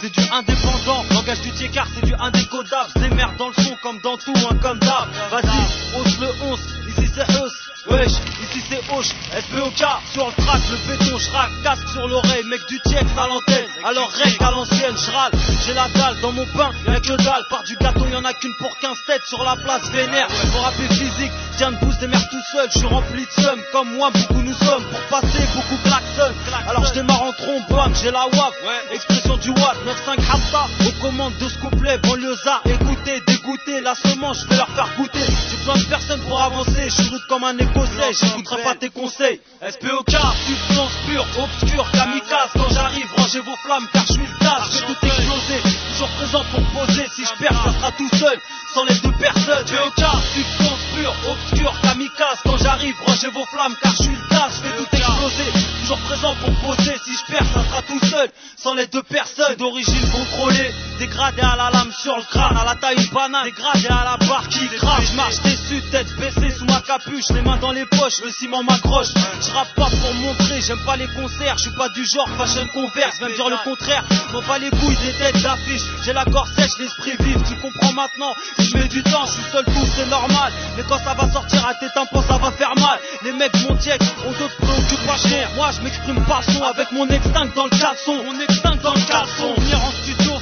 [0.01, 2.89] C'est du indépendant, langage du tiers c'est du indécodable.
[2.95, 5.09] C'est merde dans le son comme dans tout, un comme d'hab.
[5.29, 7.68] Vas-y, hausse le 11, ici c'est hausse.
[7.91, 8.11] Wesh,
[8.43, 9.83] ici c'est hoche, SPOK
[10.13, 14.09] sur le track, le béton, j'rac, casque sur l'oreille, mec du tiek à l'antenne, alors
[14.11, 15.31] règle à l'ancienne, j'râle,
[15.65, 18.53] j'ai la dalle dans mon pain, y'a que dalle, part du gâteau, y'en a qu'une
[18.59, 22.07] pour 15 têtes sur la place vénère, mon rap est physique, tiens de boost des
[22.07, 25.43] mères tout seul, je suis rempli de somme, comme moi beaucoup nous sommes, pour passer
[25.55, 26.33] beaucoup klaxon,
[26.67, 28.53] alors je démarre en trompe, bam, j'ai la WAP,
[28.91, 34.41] expression du watt, 9-5 Hatta, aux commandes de ce couplet, banlieusard, écoutez, dégoûtez, la semence,
[34.41, 37.43] je vais leur faire goûter, j'ai besoin de personne pour avancer, je suis rude comme
[37.43, 43.55] un écossais, j'écouterai pas tes conseils, SPOK, substance pure, obscure, kamikaze, quand j'arrive, rangez vos
[43.63, 45.61] flammes, car je suis le tas, je vais tout exploser,
[45.91, 48.39] toujours présent pour poser, si je perds, ça sera tout seul,
[48.73, 53.91] sans les deux personnes, SPOK, substance pure, obscure, kamikaze, quand j'arrive, rangez vos flammes, car
[53.91, 55.51] je suis le tas, je vais tout exploser,
[55.81, 59.55] toujours présent pour poser, si je perds, ça sera tout seul, sans les deux personnes,
[59.55, 63.87] d'origine contrôlée, dégradé à la lame sur le crâne, à la taille une banane, dégradé
[63.87, 67.57] à la barre qui crache, je marche déçu, tête baissée sous ma capuche, les mains
[67.57, 69.09] dans les poches, le ciment m'accroche,
[69.41, 72.67] je rappe pas pour montrer, j'aime pas les concerts, je suis pas du genre fashion
[72.73, 74.03] converse, même dire le contraire,
[74.33, 77.93] m'en pas les couilles des têtes d'affiche, j'ai la gorge sèche, l'esprit vif, tu comprends
[77.93, 80.51] maintenant, je mets du temps, je suis seul tout, c'est normal,
[80.89, 84.01] quand ça va sortir à tes tympans, ça va faire mal, les mecs mon tièque
[84.25, 88.39] ont d'autres préoccupations, moi je m'exprime pas son, avec mon extinct dans le caleçon, mon
[88.39, 89.53] extinct dans le caleçon,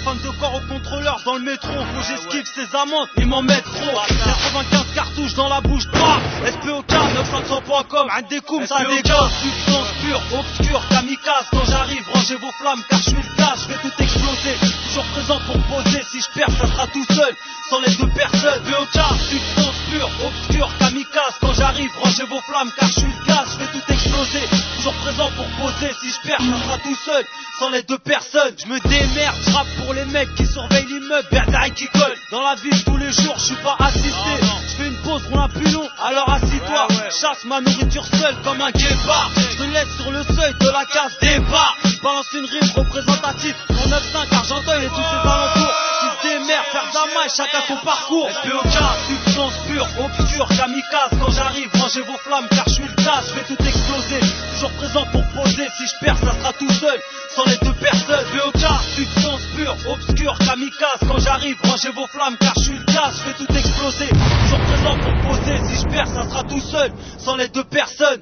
[0.03, 3.63] fan de corps au contrôleur dans le métro, faut j'esquive ces amendes, ils m'en mettent
[3.63, 10.21] trop, 95 cartouches dans la bouche, bah, SPOK, 900.com, un découpe, ça dégage, substance pure,
[10.39, 14.03] obscure, kamikaze, quand j'arrive, rangez vos flammes, car je suis le gaz, je vais tout
[14.03, 14.55] exploser,
[14.87, 17.35] toujours présent pour poser, si je perds, ça sera tout seul,
[17.69, 22.87] sans les deux personnes, SPOK, substance pure, obscure, kamikaze, quand j'arrive, rangez vos flammes, car
[22.87, 24.43] je suis le gaz, je vais tout exploser,
[24.77, 27.25] toujours présent pour poser, si je perds, ça sera tout seul,
[27.59, 31.73] sans les deux personnes, je me démerde, je pour les mecs qui surveillent l'immeuble, Bernard
[31.73, 34.31] qui colle, dans la ville tous les jours, je suis pas assisté,
[34.69, 38.61] je fais une pause, on a plus long, alors assis-toi, chasse ma nourriture seule comme
[38.61, 42.71] un guépard, je te laisse sur le seuil de la case départ, balance une rime
[42.75, 47.31] représentative, mon 9-5 Argenteuil et tous ses alentours, qui se démerdent, faire de la maille,
[47.35, 48.67] chacun son parcours, SPOK,
[49.07, 53.33] substance pure, obscure, kamikaze, quand j'arrive, rangez vos flammes, car je suis le tas, je
[53.33, 54.19] vais tout exploser,
[54.53, 56.99] toujours présent pour poser, si je perds, ça sera tout seul,
[57.35, 58.61] sans les deux personnes, SPOK,
[58.95, 63.23] substance pure, obscure, kamikaze, quand j'arrive, rangez vos flammes, car je suis le tas, je
[63.27, 67.35] vais tout exploser, toujours présent pour poser, si je perds, ça sera tout seul, sans
[67.35, 68.21] les deux personnes.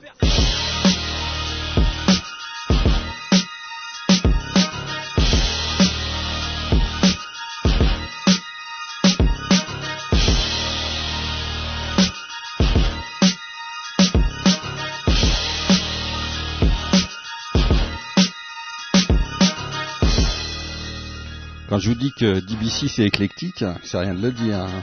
[21.75, 24.59] Quand je vous dis que DBC c'est éclectique, c'est rien de le dire.
[24.59, 24.81] hein.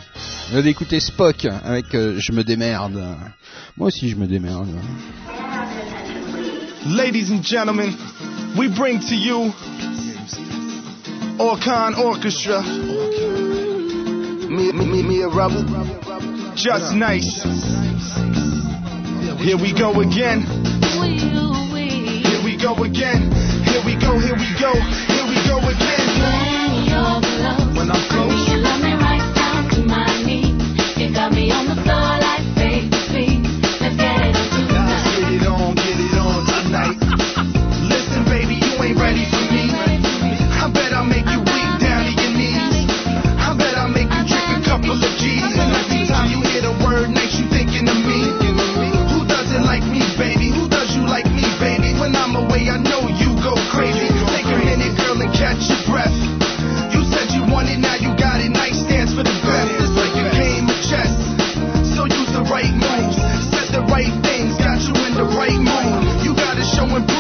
[0.51, 3.03] Vous allez écouter Spock avec euh, Je me démerde.
[3.79, 4.69] Moi aussi je me démerde.
[6.85, 7.95] Ladies and gentlemen,
[8.59, 9.55] we bring to you
[11.39, 12.61] Orkan Orchestra.
[14.51, 15.65] Me, me, me, me a rebel.
[16.55, 17.43] Just nice.
[19.39, 20.43] Here we go again.
[22.23, 23.33] Here we go again.
[23.65, 26.52] Here we go, here we go, here we go again.
[27.83, 28.52] When I'm not close.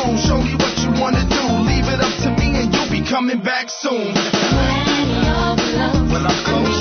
[0.02, 0.16] Show.
[0.16, 1.42] Show me what you wanna do.
[1.62, 4.14] Leave it up to me and you'll be coming back soon.
[6.10, 6.71] When I'm close.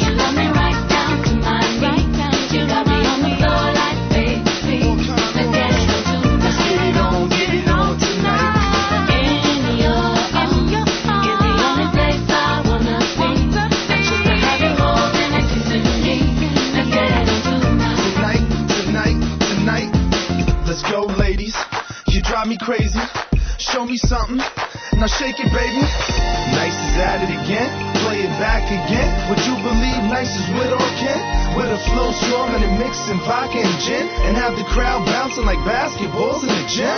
[23.92, 24.40] Me something.
[24.96, 25.84] Now shake it, baby.
[26.56, 27.68] Nice is at it again.
[28.08, 29.12] Play it back again.
[29.28, 31.20] Would you believe Nice is with or Ken?
[31.60, 34.08] With a flow strong and a mix and vodka and gin.
[34.24, 36.96] And have the crowd bouncing like basketballs in the gym.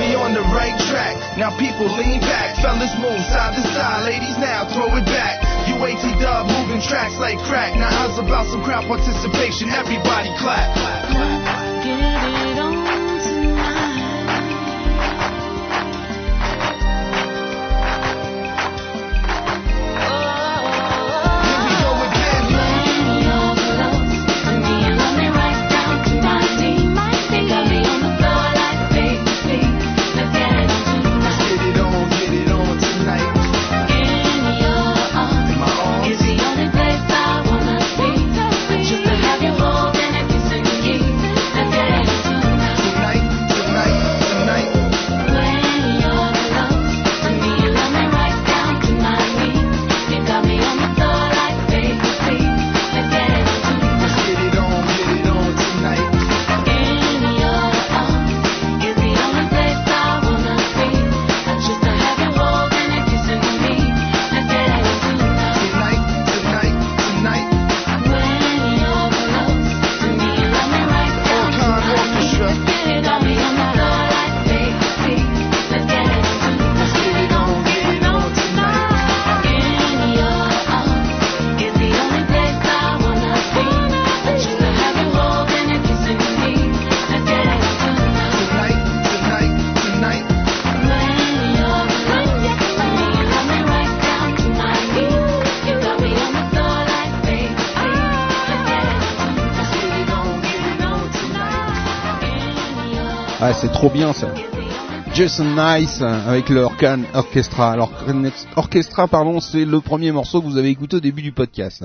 [0.00, 1.20] Be on the right track.
[1.36, 2.56] Now people lean back.
[2.64, 4.08] Fellas move side to side.
[4.08, 5.44] Ladies now throw it back.
[5.68, 7.76] You UAT dub moving tracks like crack.
[7.76, 9.68] Now how's about some crowd participation?
[9.68, 10.72] Everybody clap.
[10.72, 11.37] Let's
[103.88, 104.34] trop bien ça.
[105.14, 107.76] Jason Nice avec le Orkan Orchestra.
[108.56, 111.82] Orchestra, pardon, c'est le premier morceau que vous avez écouté au début du podcast.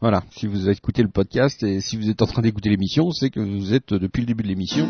[0.00, 3.10] Voilà, si vous avez écouté le podcast et si vous êtes en train d'écouter l'émission,
[3.12, 4.88] c'est que vous êtes depuis le début de l'émission.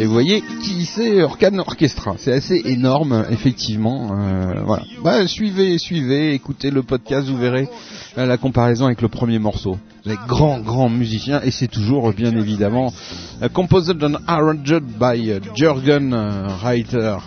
[0.00, 2.14] Et vous voyez qui c'est Orkan Orchestra.
[2.18, 4.18] C'est assez énorme, effectivement.
[4.18, 4.84] Euh, voilà.
[5.04, 7.68] Bah, suivez, suivez, écoutez le podcast, vous verrez
[8.18, 9.78] euh, la comparaison avec le premier morceau.
[10.04, 12.92] Les grands, grands musiciens, et c'est toujours, bien évidemment,
[13.42, 16.12] euh, composed and arranged by euh, Jürgen
[16.62, 17.18] Reiter.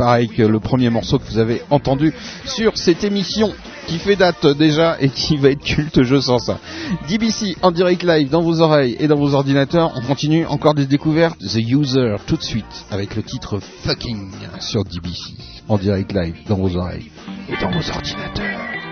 [0.00, 2.14] Pareil que le premier morceau que vous avez entendu
[2.46, 3.52] sur cette émission
[3.86, 6.58] qui fait date déjà et qui va être culte, je sens ça.
[7.06, 9.92] DBC en direct live dans vos oreilles et dans vos ordinateurs.
[9.96, 11.38] On continue encore des découvertes.
[11.40, 15.34] The User tout de suite avec le titre Fucking sur DBC
[15.68, 17.10] en direct live dans vos oreilles
[17.50, 18.89] et dans vos ordinateurs.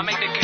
[0.00, 0.39] हमें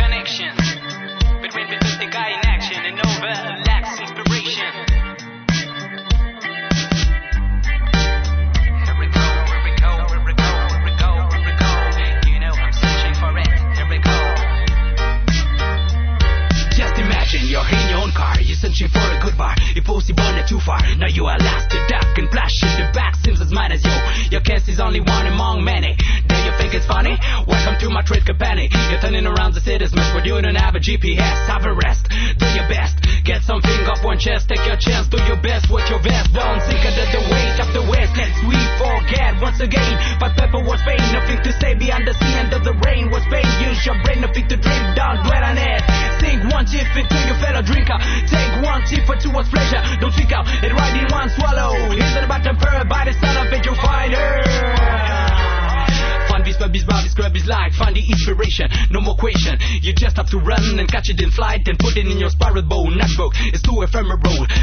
[18.57, 19.55] searching for a good bar.
[19.77, 20.81] If possible, not too far.
[20.97, 23.85] Now you are lost to duck and flash in the back seems as mad as
[23.85, 23.97] you.
[24.31, 25.97] Your case is only one among many.
[26.27, 27.19] Do you think it's funny?
[27.47, 28.69] Welcome to my trade company.
[28.91, 31.47] You're turning around the city's mess, but you don't have a GPS.
[31.47, 32.97] Have a rest, do your best.
[33.27, 36.31] Get something off one chest, take your chance, do your best with your best.
[36.31, 38.15] Don't sink under the weight of the west.
[38.15, 39.99] Let's we forget once again.
[40.23, 43.43] But pepper was pain, nothing to say beyond the sea under the rain was pain.
[43.67, 45.83] Use your brain, nothing to drink, don't dwell on it.
[46.23, 47.99] Sing one tip into your fellow drinker.
[48.31, 49.83] Take one tip for two towards pleasure.
[49.99, 51.75] Don't tweak out it right in one swallow.
[51.99, 54.15] Here's the bottom per by the sound of it, you'll find
[56.57, 56.67] her.
[56.67, 58.69] Fun bis, bis, bis, club is like finding inspiration.
[58.91, 59.59] No more question.
[59.83, 62.31] You just have to run and catch it in flight and put it in your
[62.31, 62.89] spiral bowl.
[62.91, 64.21] Notebook is too ephemeral,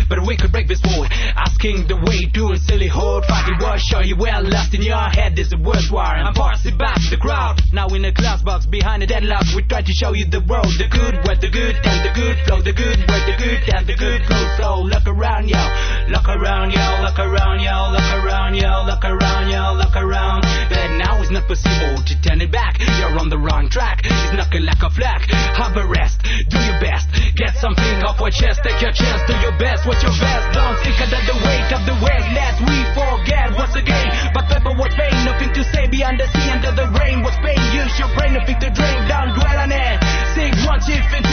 [0.10, 1.08] but we could break this mold.
[1.36, 3.78] Asking the way, doing silly hold, fighting war.
[3.78, 5.36] Show you well lost in your head.
[5.36, 6.26] This is worthwhile.
[6.26, 7.62] I'm passing back the crowd.
[7.72, 10.72] Now in a glass box behind a deadlock, we try to show you the world,
[10.78, 13.86] the good, where the good and the good flow, the good, where the good and
[13.88, 14.44] the good flow.
[14.58, 15.62] So look around, yo,
[16.10, 20.42] look around, yo, look around, yo, look around, yo, look around, yo, look around.
[20.70, 22.80] But now it's not possible to turn it back.
[22.80, 24.02] You're on the wrong track.
[24.04, 25.28] It's knocking like a flag.
[25.60, 29.36] Have a rest, do your best, get something off your chest, take your chance, do
[29.44, 29.86] your best.
[29.86, 30.44] What's your best?
[30.56, 32.26] Don't think under the weight of the weight.
[32.34, 34.10] Lest we forget once again.
[34.34, 37.22] But paper was pain, nothing to say beyond the sea, under the rain.
[37.22, 37.60] What's pain?
[37.74, 39.00] Use your brain, to drink.
[39.10, 39.98] Don't dwell on it.
[40.34, 41.33] Sink one chief into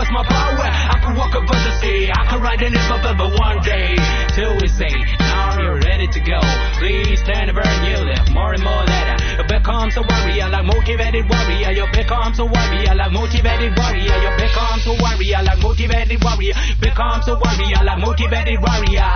[0.00, 0.64] Us my power.
[0.64, 4.00] I could walk over the sea, I could ride in it forever one day.
[4.32, 4.88] Till we say,
[5.20, 6.40] now you're ready to go.
[6.80, 9.20] Please stand and you live more and more later.
[9.36, 11.76] You become so warrior, like motivated warrior.
[11.76, 14.16] You become so warrior, like motivated warrior.
[14.24, 16.56] You become so warrior, like motivated warrior.
[16.80, 19.12] Become so warrior, like motivated warrior.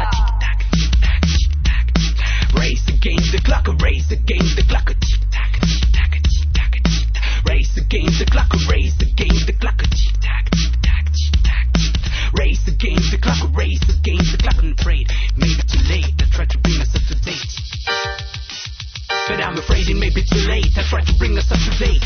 [2.60, 4.92] Race against the clock, race against the clock.
[7.48, 9.80] Race against the clock, race against the clock.
[12.38, 14.58] Race the against the clock, race the against the clock.
[14.58, 15.06] I'm afraid
[15.36, 16.14] maybe too late.
[16.18, 17.54] I try to bring us up to date.
[19.28, 20.72] But I'm afraid it may be too late.
[20.76, 22.04] I try to bring us up to date.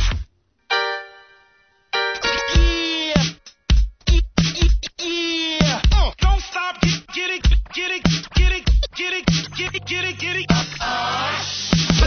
[5.01, 5.81] Yeah.
[5.93, 6.81] Uh, don't stop.
[7.15, 7.43] Get, it,
[7.75, 8.03] get it,
[8.35, 8.65] get it,
[8.97, 9.27] get it,
[9.57, 10.47] get it, get it, get it.
[10.49, 11.58] But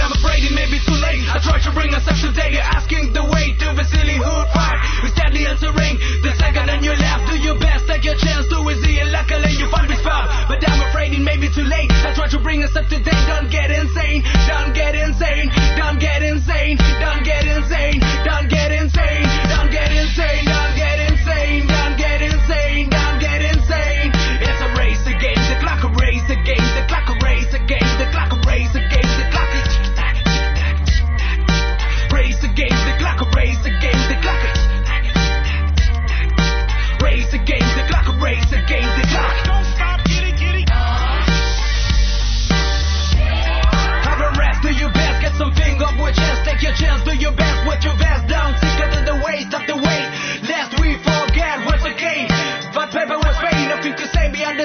[0.01, 1.21] I'm afraid it may be too late.
[1.29, 2.57] I try to bring us up to date.
[2.57, 4.79] You're asking the way to the silly hood fight.
[5.05, 5.95] We're steadily answering.
[6.25, 7.85] The second on your left, do your best.
[7.85, 10.49] Take your chance to easy and luckily you find this spot.
[10.49, 11.91] But I'm afraid it may be too late.
[11.91, 13.25] I try to bring us up to date.
[13.29, 14.25] Don't get insane.
[14.49, 15.53] Don't get insane.
[15.77, 16.77] Don't get insane.
[16.99, 18.01] Don't get insane.
[18.25, 18.80] Don't get insane.
[18.80, 18.80] Don't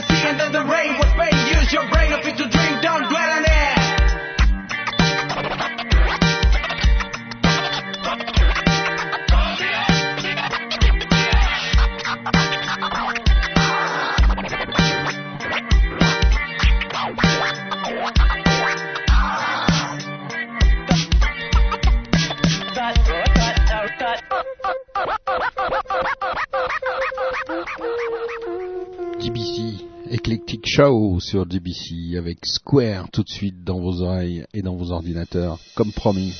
[0.04, 1.32] and then the rain was pain.
[1.56, 2.05] Use your brain,
[30.26, 34.90] Eclectic Show sur DBC avec Square tout de suite dans vos oreilles et dans vos
[34.90, 36.34] ordinateurs, comme promis.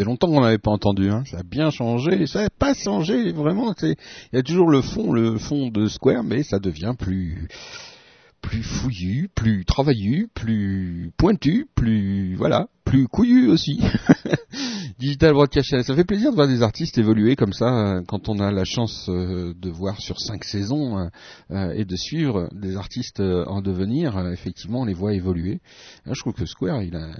[0.00, 1.24] Faisait longtemps qu'on n'avait pas entendu, hein.
[1.30, 3.74] ça a bien changé, ça n'a pas changé vraiment.
[3.82, 3.96] Il
[4.32, 7.48] y a toujours le fond, le fond de Square, mais ça devient plus
[8.40, 13.82] plus fouillu, plus travaillu, plus pointu, plus voilà, plus couillu aussi.
[15.00, 18.28] Digital Broadcast Channel, ça fait plaisir de voir des artistes évoluer comme ça euh, quand
[18.28, 21.08] on a la chance euh, de voir sur cinq saisons
[21.50, 24.18] euh, et de suivre des artistes en devenir.
[24.28, 25.62] effectivement, on les voit évoluer.
[26.04, 27.14] Là, je trouve que Square, il a,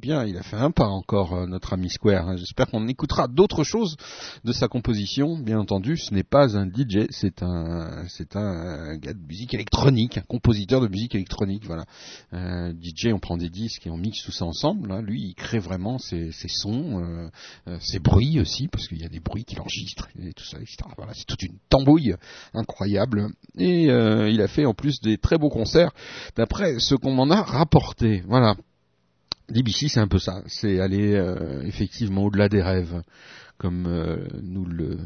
[0.00, 2.28] bien, il a fait un pas encore notre ami Square.
[2.28, 2.36] hein.
[2.36, 3.96] J'espère qu'on écoutera d'autres choses
[4.44, 5.36] de sa composition.
[5.36, 10.18] Bien entendu, ce n'est pas un DJ, c'est un, c'est un, gars de musique électronique,
[10.18, 11.64] un compositeur de musique électronique.
[11.66, 11.84] Voilà.
[12.32, 14.88] DJ, on prend des disques et on mixe tout ça ensemble.
[14.88, 17.28] Là, lui, il crée vraiment ses sons, euh,
[17.68, 20.58] euh, ses bruits aussi, parce qu'il y a des bruits qu'il enregistre et tout ça,
[20.58, 20.76] etc.
[20.96, 22.14] Voilà, c'est toute une tambouille
[22.54, 23.28] incroyable.
[23.56, 25.92] Et euh, il a fait en plus des très beaux concerts,
[26.36, 28.22] d'après ce qu'on m'en a rapporté.
[28.26, 28.54] Voilà.
[29.48, 30.42] DBC, c'est un peu ça.
[30.46, 33.02] C'est aller euh, effectivement au-delà des rêves,
[33.58, 34.98] comme euh, nous le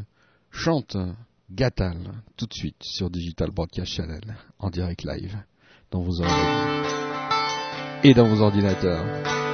[0.51, 0.97] chante
[1.49, 1.97] Gatal
[2.35, 5.37] tout de suite sur Digital Broadcast Channel en direct live
[5.91, 6.83] dans vos oreilles
[8.03, 9.46] et dans vos ordinateurs.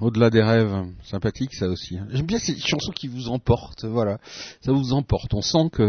[0.00, 0.72] Au-delà des rêves,
[1.04, 1.98] sympathique ça aussi.
[1.98, 2.06] hein.
[2.10, 4.18] J'aime bien ces chansons qui vous emportent, voilà.
[4.60, 5.34] Ça vous emporte.
[5.34, 5.82] On sent que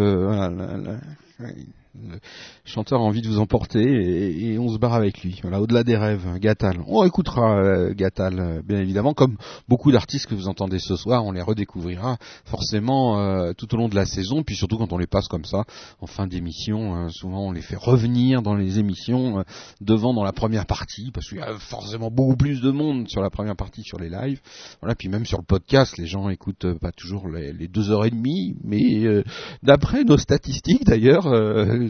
[2.10, 2.20] le
[2.66, 5.40] chanteur a envie de vous emporter et, on se barre avec lui.
[5.42, 6.80] Voilà, au-delà des rêves, Gatal.
[6.88, 9.38] On écoutera euh, Gatal, euh, bien évidemment, comme
[9.68, 13.90] beaucoup d'artistes que vous entendez ce soir, on les redécouvrira forcément euh, tout au long
[13.90, 15.64] de la saison, puis surtout quand on les passe comme ça
[16.00, 17.06] en fin d'émission.
[17.06, 19.44] euh, souvent, on les fait revenir dans les émissions
[19.82, 23.22] devant dans la première partie, parce qu'il y a forcément beaucoup plus de monde sur
[23.22, 24.42] la première partie sur les lives.
[24.82, 28.06] Voilà, puis même sur le podcast, les gens écoutent pas toujours les, les deux heures
[28.06, 29.24] et demie, mais
[29.64, 31.28] d'après nos statistiques d'ailleurs,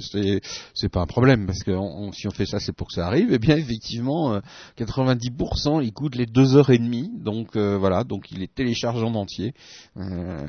[0.01, 0.41] c'est
[0.73, 1.71] c'est pas un problème parce que
[2.13, 3.31] si on fait ça, c'est pour que ça arrive.
[3.33, 4.39] Et bien effectivement, euh,
[4.77, 9.15] 90% écoutent les deux heures et demie, donc euh, voilà, donc ils les téléchargent en
[9.15, 9.53] entier
[9.97, 10.45] euh,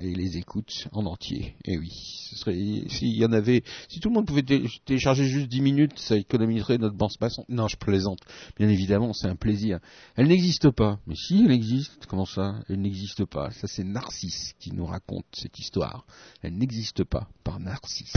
[0.00, 1.56] et ils les écoutent en entier.
[1.64, 1.90] Et oui,
[2.30, 2.54] ce serait
[2.88, 6.16] s'il y en avait, si tout le monde pouvait té- télécharger juste 10 minutes, ça
[6.16, 7.46] économiserait notre bande passante.
[7.48, 8.20] Non, je plaisante.
[8.58, 9.78] Bien évidemment, c'est un plaisir.
[10.16, 10.98] Elle n'existe pas.
[11.06, 12.06] Mais si, elle existe.
[12.06, 12.56] Comment ça?
[12.68, 13.50] Elle n'existe pas.
[13.50, 16.04] Ça, c'est Narcisse qui nous raconte cette histoire.
[16.42, 18.12] Elle n'existe pas par Narcisse.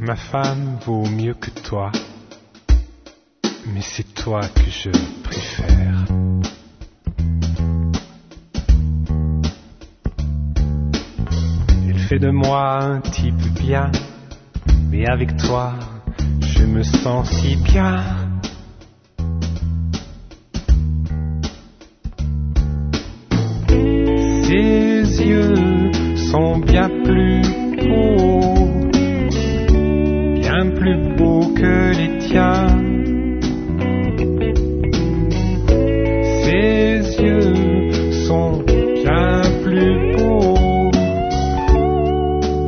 [0.00, 1.90] Ma femme vaut mieux que toi,
[3.66, 4.90] mais c'est toi que je
[5.24, 6.04] préfère.
[11.88, 13.90] Elle fait de moi un type bien,
[14.88, 15.74] mais avec toi,
[16.42, 18.00] je me sens si bien.
[24.44, 25.92] Ses yeux
[26.30, 27.42] sont bien plus
[27.76, 28.27] beaux
[30.88, 32.66] plus beau que les tiens.
[36.42, 38.62] Ses yeux sont
[38.94, 40.90] bien plus beaux,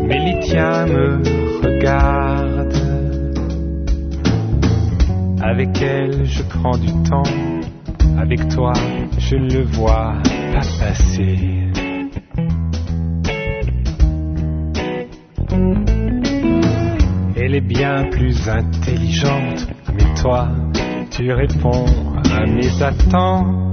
[0.06, 1.22] mais les tiens me
[1.64, 2.74] regardent.
[5.42, 7.22] Avec elle, je prends du temps.
[8.18, 8.74] Avec toi,
[9.18, 10.14] je le vois
[10.52, 11.69] pas passer.
[17.60, 20.48] Bien plus intelligente, mais toi,
[21.10, 21.86] tu réponds
[22.32, 23.69] à mes attentes.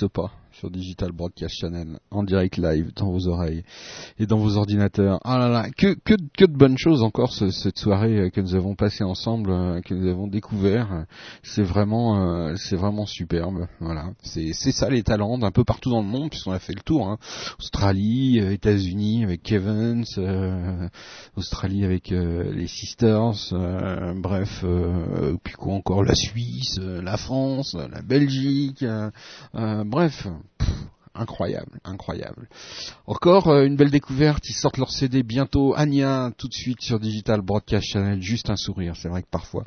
[0.00, 0.30] Elle n'existe pas
[0.60, 3.62] sur Digital Broadcast Channel, en direct live, dans vos oreilles
[4.18, 5.18] et dans vos ordinateurs.
[5.24, 8.42] Ah là là, que, que, que de bonnes choses encore ce- cette soirée euh, que
[8.42, 11.06] nous avons passée ensemble, euh, que nous avons découvert.
[11.42, 13.68] C'est vraiment, euh, c'est vraiment superbe.
[13.80, 16.82] Voilà, c'est ça les talents d'un peu partout dans le monde, puisqu'on a fait le
[16.82, 17.08] tour.
[17.08, 17.16] Hein.
[17.58, 20.88] Australie, États-Unis avec Kevins, euh,
[21.36, 24.62] Australie avec euh, les Sisters, euh, bref,
[25.42, 28.84] puis quoi encore, la Suisse, la France, la Belgique,
[29.86, 30.26] bref,
[31.20, 32.48] incroyable, incroyable.
[33.06, 36.98] Encore euh, une belle découverte, ils sortent leur CD bientôt, Anya, tout de suite sur
[36.98, 39.64] Digital Broadcast Channel, juste un sourire, c'est vrai que parfois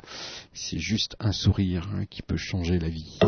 [0.52, 3.18] c'est juste un sourire hein, qui peut changer la vie.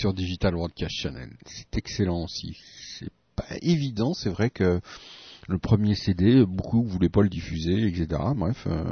[0.00, 1.28] Sur Digital Broadcast Channel.
[1.44, 2.56] C'est excellent aussi.
[2.98, 4.14] C'est pas évident.
[4.14, 4.80] C'est vrai que
[5.46, 8.18] le premier CD, beaucoup voulaient pas le diffuser, etc.
[8.34, 8.82] Bref, euh,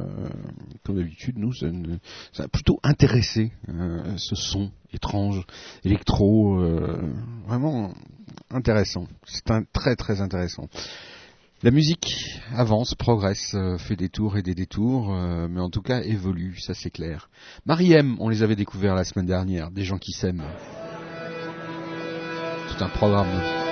[0.84, 5.46] comme d'habitude, nous, ça, a plutôt intéressé euh, ce son étrange,
[5.82, 7.10] électro, euh,
[7.46, 7.94] vraiment
[8.50, 9.06] intéressant.
[9.24, 10.68] C'est un très très intéressant.
[11.62, 15.12] La musique avance, progresse, fait des tours et des détours,
[15.48, 17.30] mais en tout cas évolue, ça c'est clair.
[17.66, 20.44] Mariem, on les avait découverts la semaine dernière, des gens qui s'aiment.
[22.80, 23.67] Un programme.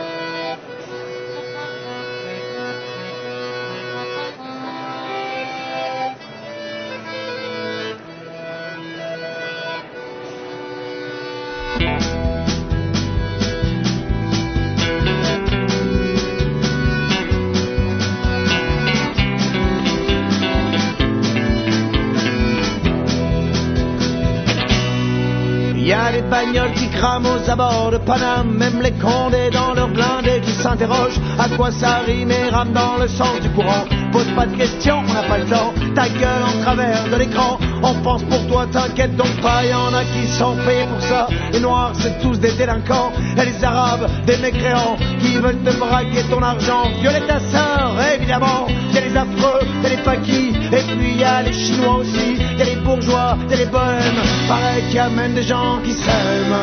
[26.97, 31.71] Crament aux abords de Paname, même les condés dans leurs blindés qui s'interrogent à quoi
[31.71, 33.85] ça rime et rame dans le sens du courant?
[34.17, 35.75] Pose pas de questions, on n'a pas le temps.
[35.95, 39.63] Ta gueule en travers de l'écran, on pense pour toi, t'inquiète donc pas.
[39.63, 41.27] Y en a qui sont payés pour ça.
[41.53, 46.23] Les noirs, c'est tous des délinquants, et les arabes, des mécréants qui veulent te braquer
[46.31, 46.85] ton argent.
[47.03, 48.67] Violer ta sœur, évidemment.
[48.95, 52.39] Y a les affreux, y a les paquis, et puis y a les chinois aussi.
[52.59, 54.23] Y a les bourgeois, y a les bohèmes.
[54.49, 56.57] Pareil qu'il y a même des gens qui s'aiment.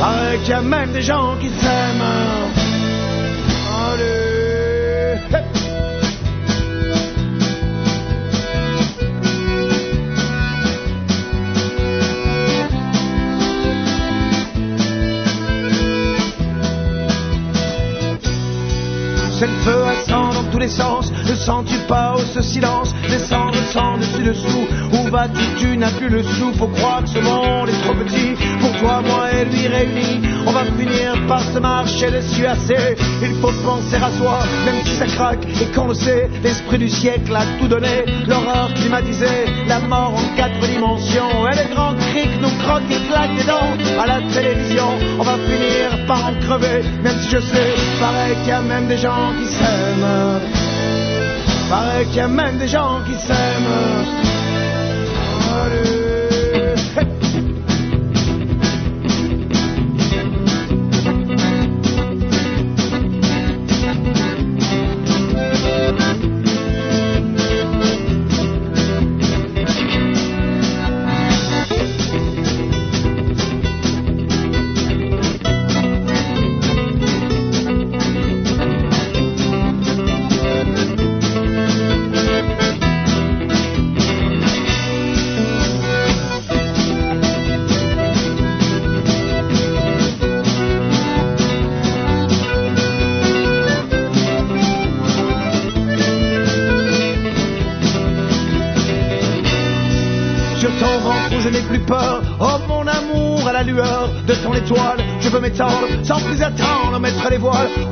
[0.00, 2.02] Pareil qu'il y a même des gens qui s'aiment.
[3.92, 5.61] Allez.
[19.42, 20.11] C'est le
[20.62, 22.94] Ne sens-tu pas oh, ce silence?
[23.10, 24.66] Descendre sans dessus dessous.
[24.92, 25.42] Où vas-tu?
[25.58, 26.52] Tu n'as plus le sou.
[26.56, 28.36] Faut croire que ce monde est trop petit.
[28.60, 30.20] Pour toi, moi et lui réunis.
[30.46, 32.94] On va finir par se marcher dessus assez.
[33.22, 35.44] Il faut penser à soi, même si ça craque.
[35.60, 38.04] Et qu'on le sait, l'esprit du siècle a tout donné.
[38.28, 41.48] L'horreur climatisée, la mort en quatre dimensions.
[41.50, 44.90] Et les grands cris que nous croquent et claquent des dents à la télévision.
[45.18, 48.86] On va finir par en crever, même si je sais, pareil qu'il y a même
[48.86, 50.51] des gens qui s'aiment.
[51.72, 54.31] Pareil qu'il y a même des gens qui s'aiment.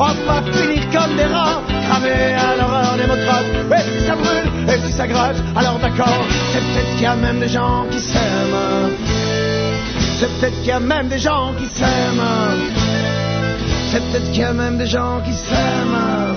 [0.03, 3.45] On va finir comme des rats Cramés à l'horreur démocrate.
[3.77, 7.17] Et si ça brûle, et si ça gratte Alors d'accord, c'est peut-être qu'il y a
[7.17, 8.97] même des gens qui s'aiment.
[10.19, 12.23] C'est peut-être qu'il y a même des gens qui s'aiment.
[13.91, 16.37] C'est peut-être qu'il y a même des gens qui s'aiment.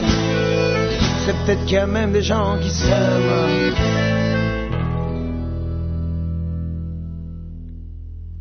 [1.25, 3.74] C'est peut-être qu'il y a même des gens qui s'aiment.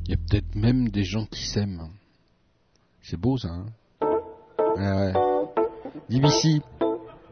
[0.05, 1.91] Il y a peut-être même des gens qui s'aiment.
[3.02, 3.67] C'est beau ça, hein?
[4.76, 5.12] Ouais.
[6.09, 6.60] DBC,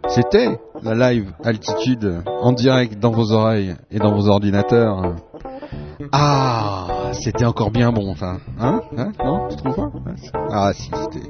[0.08, 5.14] c'était la live altitude en direct dans vos oreilles et dans vos ordinateurs.
[6.12, 9.90] Ah, c'était encore bien bon ça, hein, hein Non, tu trouves pas
[10.50, 11.26] Ah si, c'était.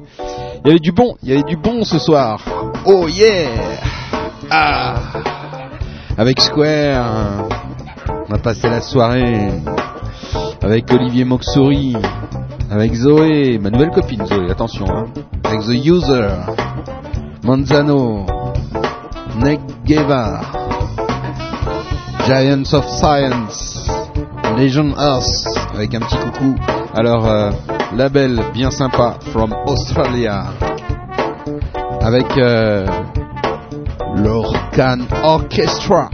[0.65, 2.41] Il y avait du bon, il y avait du bon ce soir.
[2.87, 3.51] Oh yeah
[4.51, 4.95] Ah
[6.17, 7.49] Avec Square,
[8.29, 9.51] on a passé la soirée
[10.63, 11.97] avec Olivier Moxouri,
[12.70, 15.07] avec Zoé, ma nouvelle copine Zoé, attention, hein,
[15.44, 16.28] avec The User,
[17.42, 18.26] Manzano,
[19.42, 19.60] Nick
[22.26, 23.90] Giants of Science,
[24.57, 26.55] Legion Earth, avec un petit coucou
[27.02, 27.50] leur euh,
[27.97, 30.44] label bien sympa from Australia,
[32.00, 32.86] avec euh,
[34.16, 36.08] l'Orcan Orchestra,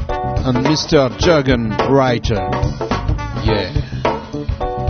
[0.47, 1.09] un Mr.
[1.19, 2.41] Jurgen Writer.
[3.45, 3.86] Yeah.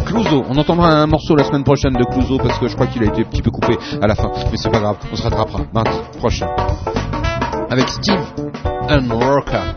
[0.07, 3.03] Clouseau, on entendra un morceau la semaine prochaine de Clouseau parce que je crois qu'il
[3.03, 5.23] a été un petit peu coupé à la fin, mais c'est pas grave, on se
[5.23, 6.47] rattrapera mardi prochain.
[7.69, 8.25] Avec Steve
[8.89, 9.75] Unworker,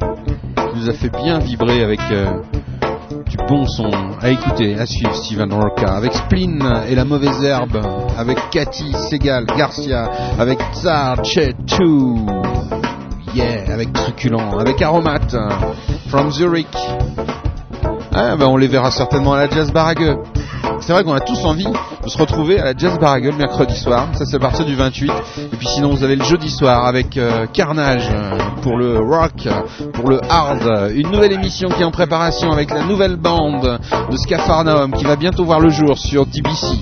[0.55, 2.41] qui nous a fait bien vibrer avec euh,
[3.27, 3.89] du bon son
[4.21, 7.81] à écouter, à suivre Steven Roca avec Spleen et la mauvaise herbe,
[8.15, 11.85] avec Cathy Segal Garcia, avec Tsar Chet 2,
[13.33, 15.35] yeah, avec Truculent, avec Aromat,
[16.07, 16.67] from Zurich.
[18.13, 20.17] Ah, ben on les verra certainement à la Jazz Barague.
[20.81, 23.75] C'est vrai qu'on a tous envie de se retrouver à la Jazz Barague le mercredi
[23.75, 24.07] soir.
[24.13, 25.11] Ça, c'est à partir du 28.
[25.37, 29.47] Et puis sinon, vous avez le jeudi soir avec euh, Carnage euh, pour le rock,
[29.93, 30.91] pour le hard.
[30.95, 33.79] Une nouvelle émission qui est en préparation avec la nouvelle bande
[34.09, 36.77] de Scafarnaum qui va bientôt voir le jour sur TBC.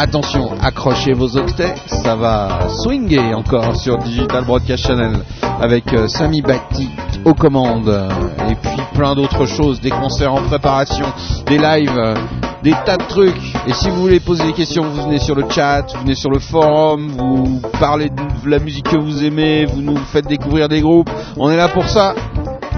[0.00, 5.24] Attention, accrochez vos octets, ça va swinger encore sur Digital Broadcast Channel
[5.60, 6.88] avec euh, Sami Bati
[7.24, 8.08] aux commandes
[8.48, 11.04] et puis plein d'autres choses, des concerts en préparation,
[11.46, 12.14] des lives, euh,
[12.62, 13.54] des tas de trucs.
[13.66, 16.30] Et si vous voulez poser des questions, vous venez sur le chat, vous venez sur
[16.30, 20.80] le forum, vous parlez de la musique que vous aimez, vous nous faites découvrir des
[20.80, 21.10] groupes.
[21.36, 22.14] On est là pour ça.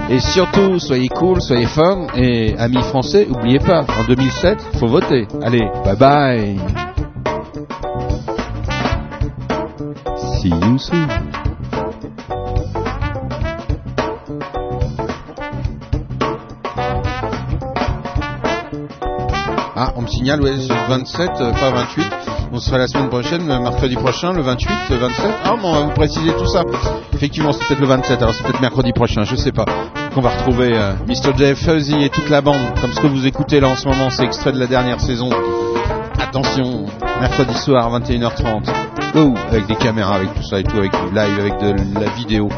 [0.09, 2.07] Et surtout, soyez cool, soyez fun.
[2.15, 5.27] Et amis français, oubliez pas, en 2007, faut voter.
[5.43, 6.90] Allez, bye bye.
[19.75, 22.05] Ah, on me signale, ouais, c'est le 27, euh, pas 28.
[22.53, 25.31] On sera la semaine prochaine, le mercredi prochain, le 28, le 27.
[25.43, 26.63] Ah, bon, on va vous préciser tout ça.
[27.13, 29.65] Effectivement, c'est peut-être le 27, alors c'est peut-être mercredi prochain, je sais pas.
[30.15, 31.37] Qu'on va retrouver euh, Mr.
[31.37, 34.09] Jeff Fuzzy et toute la bande, comme ce que vous écoutez là en ce moment,
[34.09, 35.29] c'est extrait de la dernière saison.
[36.19, 36.87] Attention,
[37.19, 38.90] mercredi soir, 21h30.
[39.13, 42.09] Oh, avec des caméras, avec tout ça et tout, avec du live, avec de la
[42.11, 42.49] vidéo.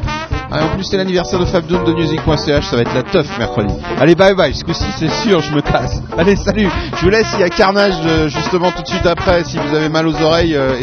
[0.51, 3.73] Ah, en plus, c'est l'anniversaire de Fabdoon de Music.ch, ça va être la teuf mercredi.
[3.99, 5.99] Allez, bye bye, ce coup-ci, c'est sûr, je me casse.
[6.17, 9.43] Allez, salut, je vous laisse, il y a Carnage euh, justement tout de suite après.
[9.45, 10.75] Si vous avez mal aux oreilles, euh,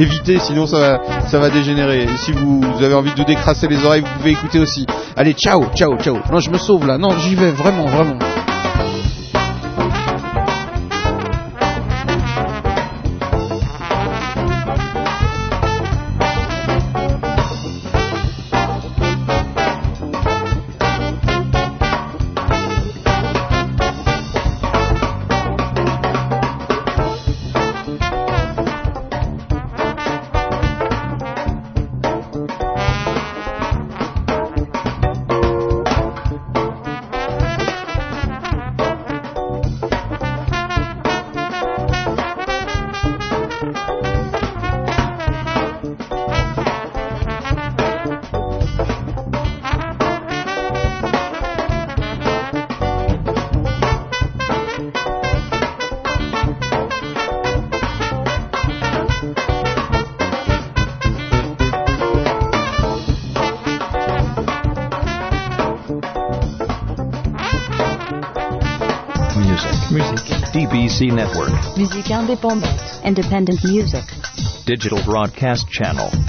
[0.00, 2.08] évitez, sinon ça va, ça va dégénérer.
[2.16, 4.86] Si vous avez envie de vous décrasser les oreilles, vous pouvez écouter aussi.
[5.16, 6.18] Allez, ciao, ciao, ciao.
[6.32, 8.18] Non, je me sauve là, non, j'y vais, vraiment, vraiment.
[71.76, 72.64] Musique indépendante.
[73.04, 74.02] Independent music.
[74.64, 76.25] Digital Broadcast Channel.